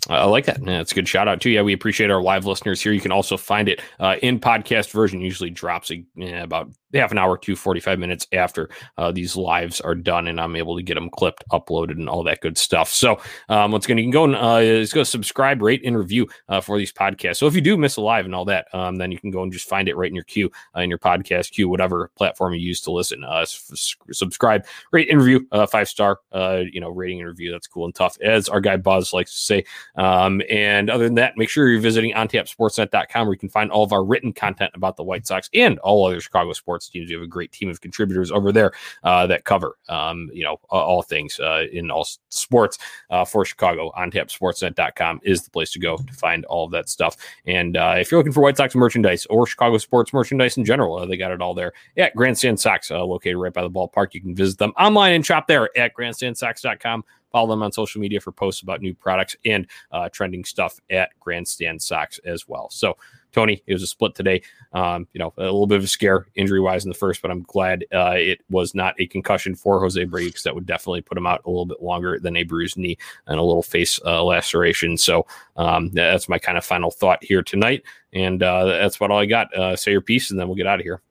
I 0.09 0.25
like 0.25 0.45
that. 0.45 0.59
Yeah, 0.61 0.81
it's 0.81 0.91
a 0.91 0.95
good 0.95 1.07
shout 1.07 1.27
out 1.27 1.41
too. 1.41 1.49
Yeah, 1.49 1.61
we 1.63 1.73
appreciate 1.73 2.11
our 2.11 2.21
live 2.21 2.45
listeners 2.45 2.81
here. 2.81 2.91
You 2.91 3.01
can 3.01 3.11
also 3.11 3.37
find 3.37 3.67
it 3.67 3.81
uh, 3.99 4.17
in 4.21 4.39
podcast 4.39 4.91
version. 4.91 5.21
Usually 5.21 5.49
drops 5.49 5.91
a, 5.91 6.03
yeah, 6.15 6.43
about 6.43 6.71
half 6.95 7.11
an 7.11 7.17
hour 7.17 7.37
to 7.37 7.55
45 7.55 7.99
minutes 7.99 8.27
after 8.31 8.69
uh, 8.97 9.11
these 9.11 9.35
lives 9.35 9.81
are 9.81 9.95
done 9.95 10.27
and 10.27 10.39
I'm 10.39 10.55
able 10.55 10.77
to 10.77 10.83
get 10.83 10.95
them 10.95 11.09
clipped, 11.09 11.43
uploaded, 11.51 11.91
and 11.91 12.09
all 12.09 12.23
that 12.23 12.41
good 12.41 12.57
stuff. 12.57 12.89
So, 12.89 13.19
um, 13.49 13.71
what's 13.71 13.87
going 13.87 13.97
to 13.97 14.05
go 14.05 14.23
and 14.23 14.35
uh, 14.35 14.59
is 14.61 14.93
go 14.93 15.03
subscribe, 15.03 15.61
rate, 15.61 15.81
and 15.85 15.97
review 15.97 16.27
uh, 16.49 16.61
for 16.61 16.77
these 16.77 16.93
podcasts. 16.93 17.37
So, 17.37 17.47
if 17.47 17.55
you 17.55 17.61
do 17.61 17.77
miss 17.77 17.97
a 17.97 18.01
live 18.01 18.25
and 18.25 18.33
all 18.33 18.45
that, 18.45 18.67
um, 18.73 18.95
then 18.95 19.11
you 19.11 19.19
can 19.19 19.31
go 19.31 19.43
and 19.43 19.51
just 19.51 19.67
find 19.67 19.87
it 19.87 19.95
right 19.97 20.09
in 20.09 20.15
your 20.15 20.23
queue, 20.23 20.49
uh, 20.75 20.81
in 20.81 20.89
your 20.89 20.99
podcast 20.99 21.51
queue, 21.51 21.67
whatever 21.67 22.11
platform 22.15 22.53
you 22.53 22.59
use 22.59 22.81
to 22.81 22.91
listen. 22.91 23.23
Uh, 23.23 23.41
s- 23.41 23.95
subscribe, 24.11 24.65
rate, 24.91 25.09
and 25.09 25.19
review, 25.19 25.47
uh, 25.51 25.65
five 25.65 25.89
star, 25.89 26.19
uh, 26.31 26.61
you 26.71 26.79
know, 26.79 26.89
rating 26.89 27.19
and 27.19 27.27
review. 27.27 27.51
That's 27.51 27.67
cool 27.67 27.85
and 27.85 27.95
tough. 27.95 28.17
As 28.21 28.47
our 28.49 28.61
guy 28.61 28.77
Buzz 28.77 29.13
likes 29.13 29.31
to 29.31 29.37
say, 29.37 29.65
Um, 29.95 30.41
and 30.49 30.89
other 30.89 31.05
than 31.05 31.15
that, 31.15 31.37
make 31.37 31.49
sure 31.49 31.69
you're 31.69 31.79
visiting 31.79 32.13
ontapsportsnet.com 32.13 33.27
where 33.27 33.33
you 33.33 33.39
can 33.39 33.49
find 33.49 33.71
all 33.71 33.83
of 33.83 33.93
our 33.93 34.03
written 34.03 34.33
content 34.33 34.71
about 34.73 34.97
the 34.97 35.03
White 35.03 35.25
Sox 35.25 35.49
and 35.53 35.79
all 35.79 36.05
other 36.05 36.19
Chicago 36.19 36.53
sports 36.53 36.89
teams. 36.89 37.09
You 37.09 37.17
have 37.17 37.23
a 37.23 37.27
great 37.27 37.51
team 37.51 37.69
of 37.69 37.81
contributors 37.81 38.31
over 38.31 38.51
there 38.51 38.73
uh, 39.03 39.27
that 39.27 39.45
cover, 39.45 39.77
um, 39.89 40.29
you 40.33 40.43
know, 40.43 40.59
all 40.69 41.01
things 41.01 41.39
uh, 41.39 41.65
in 41.71 41.91
all 41.91 42.07
sports 42.29 42.77
uh, 43.09 43.25
for 43.25 43.45
Chicago. 43.45 43.91
OnTapSportsNet.com 43.97 45.21
is 45.23 45.43
the 45.43 45.51
place 45.51 45.71
to 45.71 45.79
go 45.79 45.97
to 45.97 46.13
find 46.13 46.45
all 46.45 46.65
of 46.65 46.71
that 46.71 46.89
stuff. 46.89 47.17
And 47.45 47.77
uh, 47.77 47.95
if 47.97 48.11
you're 48.11 48.19
looking 48.19 48.33
for 48.33 48.41
White 48.41 48.57
Sox 48.57 48.75
merchandise 48.75 49.25
or 49.27 49.47
Chicago 49.47 49.77
sports 49.77 50.13
merchandise 50.13 50.57
in 50.57 50.65
general, 50.65 50.97
uh, 50.97 51.05
they 51.05 51.17
got 51.17 51.31
it 51.31 51.41
all 51.41 51.53
there 51.53 51.73
at 51.97 52.15
Grandstand 52.15 52.59
Sox, 52.59 52.91
uh, 52.91 53.03
located 53.03 53.37
right 53.37 53.53
by 53.53 53.61
the 53.61 53.69
ballpark. 53.69 54.13
You 54.13 54.21
can 54.21 54.35
visit 54.35 54.57
them 54.57 54.73
online 54.77 55.13
and 55.13 55.25
shop 55.25 55.47
there 55.47 55.75
at 55.77 55.95
grandstandsox.com. 55.95 57.03
Follow 57.35 57.49
them 57.49 57.63
on 57.63 57.73
social 57.73 57.99
media 57.99 58.21
for 58.21 58.31
posts 58.31 58.61
about 58.61 58.79
new 58.79 58.93
products 58.93 59.35
and 59.43 59.67
uh, 59.91 60.07
trending 60.07 60.45
stuff 60.45 60.79
at 60.89 61.09
Grandstand 61.19 61.81
Sox 61.81 62.17
as 62.19 62.47
well. 62.47 62.69
So, 62.69 62.95
Tony, 63.33 63.61
it 63.67 63.73
was 63.73 63.83
a 63.83 63.87
split 63.87 64.15
today. 64.15 64.41
Um, 64.71 65.05
you 65.11 65.19
know, 65.19 65.33
a 65.37 65.43
little 65.43 65.67
bit 65.67 65.79
of 65.79 65.83
a 65.83 65.87
scare 65.87 66.27
injury 66.35 66.61
wise 66.61 66.85
in 66.85 66.89
the 66.89 66.95
first, 66.95 67.21
but 67.21 67.31
I'm 67.31 67.43
glad 67.43 67.83
uh, 67.93 68.13
it 68.15 68.39
was 68.49 68.73
not 68.73 68.95
a 69.01 69.07
concussion 69.07 69.53
for 69.53 69.81
Jose 69.81 70.01
Abreu 70.01 70.27
because 70.27 70.43
that 70.43 70.55
would 70.55 70.65
definitely 70.65 71.01
put 71.01 71.17
him 71.17 71.27
out 71.27 71.41
a 71.43 71.49
little 71.49 71.65
bit 71.65 71.83
longer 71.83 72.19
than 72.21 72.37
a 72.37 72.43
bruised 72.43 72.77
knee 72.77 72.97
and 73.27 73.37
a 73.37 73.43
little 73.43 73.61
face 73.61 73.99
uh, 74.05 74.23
laceration. 74.23 74.95
So 74.95 75.27
um, 75.57 75.91
that's 75.91 76.29
my 76.29 76.39
kind 76.39 76.57
of 76.57 76.63
final 76.63 76.89
thought 76.89 77.21
here 77.21 77.43
tonight. 77.43 77.83
And 78.13 78.41
uh, 78.43 78.63
that's 78.63 78.95
about 78.95 79.11
all 79.11 79.19
I 79.19 79.25
got. 79.25 79.53
Uh, 79.53 79.75
say 79.75 79.91
your 79.91 79.99
piece, 79.99 80.31
and 80.31 80.39
then 80.39 80.47
we'll 80.47 80.55
get 80.55 80.67
out 80.67 80.79
of 80.79 80.85
here. 80.85 81.01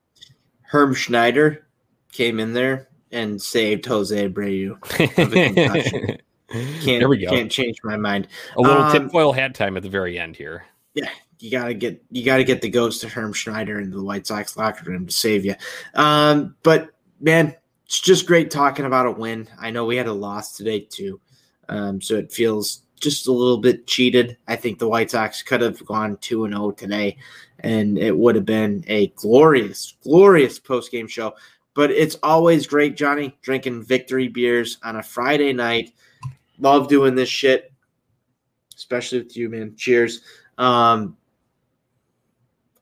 Herm 0.62 0.94
Schneider 0.94 1.66
came 2.12 2.40
in 2.40 2.54
there 2.54 2.88
and 3.14 3.40
saved 3.40 3.86
Jose 3.86 4.28
Abreu. 4.28 4.78
can't, 6.48 6.84
there 6.84 7.08
we 7.08 7.18
go. 7.18 7.30
Can't 7.30 7.50
change 7.50 7.78
my 7.84 7.96
mind. 7.96 8.28
A 8.56 8.60
little 8.60 8.82
um, 8.82 8.92
tinfoil 8.92 9.32
hat 9.32 9.54
time 9.54 9.76
at 9.76 9.82
the 9.82 9.88
very 9.88 10.18
end 10.18 10.36
here. 10.36 10.66
Yeah, 10.94 11.08
you 11.38 11.50
gotta 11.50 11.74
get 11.74 12.02
you 12.10 12.24
gotta 12.24 12.44
get 12.44 12.60
the 12.60 12.68
ghost 12.68 13.04
of 13.04 13.12
Herm 13.12 13.32
Schneider 13.32 13.80
into 13.80 13.96
the 13.96 14.04
White 14.04 14.26
Sox 14.26 14.56
locker 14.56 14.90
room 14.90 15.06
to 15.06 15.12
save 15.12 15.44
you. 15.44 15.54
Um, 15.94 16.56
but 16.62 16.90
man, 17.20 17.54
it's 17.86 18.00
just 18.00 18.26
great 18.26 18.50
talking 18.50 18.84
about 18.84 19.06
a 19.06 19.10
win. 19.10 19.48
I 19.58 19.70
know 19.70 19.86
we 19.86 19.96
had 19.96 20.08
a 20.08 20.12
loss 20.12 20.56
today 20.56 20.80
too, 20.80 21.20
um, 21.68 22.00
so 22.00 22.16
it 22.16 22.32
feels 22.32 22.82
just 23.00 23.28
a 23.28 23.32
little 23.32 23.58
bit 23.58 23.86
cheated. 23.86 24.36
I 24.48 24.56
think 24.56 24.78
the 24.78 24.88
White 24.88 25.10
Sox 25.10 25.42
could 25.42 25.60
have 25.60 25.84
gone 25.86 26.16
two 26.18 26.44
and 26.44 26.54
zero 26.54 26.66
oh 26.66 26.70
today, 26.72 27.16
and 27.60 27.98
it 27.98 28.16
would 28.16 28.34
have 28.34 28.46
been 28.46 28.84
a 28.86 29.08
glorious, 29.08 29.94
glorious 30.02 30.58
post 30.58 30.90
game 30.90 31.06
show. 31.06 31.34
But 31.74 31.90
it's 31.90 32.16
always 32.22 32.66
great, 32.66 32.96
Johnny, 32.96 33.36
drinking 33.42 33.82
victory 33.82 34.28
beers 34.28 34.78
on 34.82 34.96
a 34.96 35.02
Friday 35.02 35.52
night. 35.52 35.92
Love 36.58 36.88
doing 36.88 37.16
this 37.16 37.28
shit, 37.28 37.72
especially 38.76 39.18
with 39.18 39.36
you, 39.36 39.48
man. 39.48 39.74
Cheers. 39.76 40.20
Um, 40.56 41.16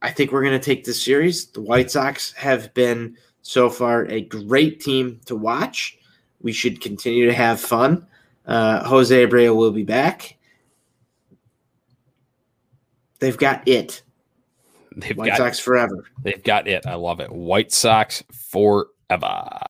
I 0.02 0.10
think 0.10 0.32
we're 0.32 0.42
going 0.42 0.58
to 0.58 0.64
take 0.64 0.84
this 0.84 1.02
series. 1.02 1.46
The 1.46 1.62
White 1.62 1.90
Sox 1.90 2.32
have 2.32 2.74
been 2.74 3.16
so 3.40 3.70
far 3.70 4.04
a 4.06 4.20
great 4.20 4.80
team 4.80 5.20
to 5.26 5.36
watch. 5.36 5.98
We 6.40 6.52
should 6.52 6.80
continue 6.80 7.26
to 7.26 7.32
have 7.32 7.60
fun. 7.60 8.06
Uh, 8.44 8.84
Jose 8.84 9.26
Abreu 9.26 9.54
will 9.54 9.70
be 9.70 9.84
back. 9.84 10.36
They've 13.20 13.38
got 13.38 13.66
it. 13.68 14.02
They've 14.96 15.16
White 15.16 15.28
got 15.28 15.38
Sox 15.38 15.58
forever. 15.58 16.04
They've 16.22 16.42
got 16.42 16.68
it. 16.68 16.86
I 16.86 16.94
love 16.94 17.20
it. 17.20 17.30
White 17.30 17.72
Sox 17.72 18.22
forever. 18.32 19.60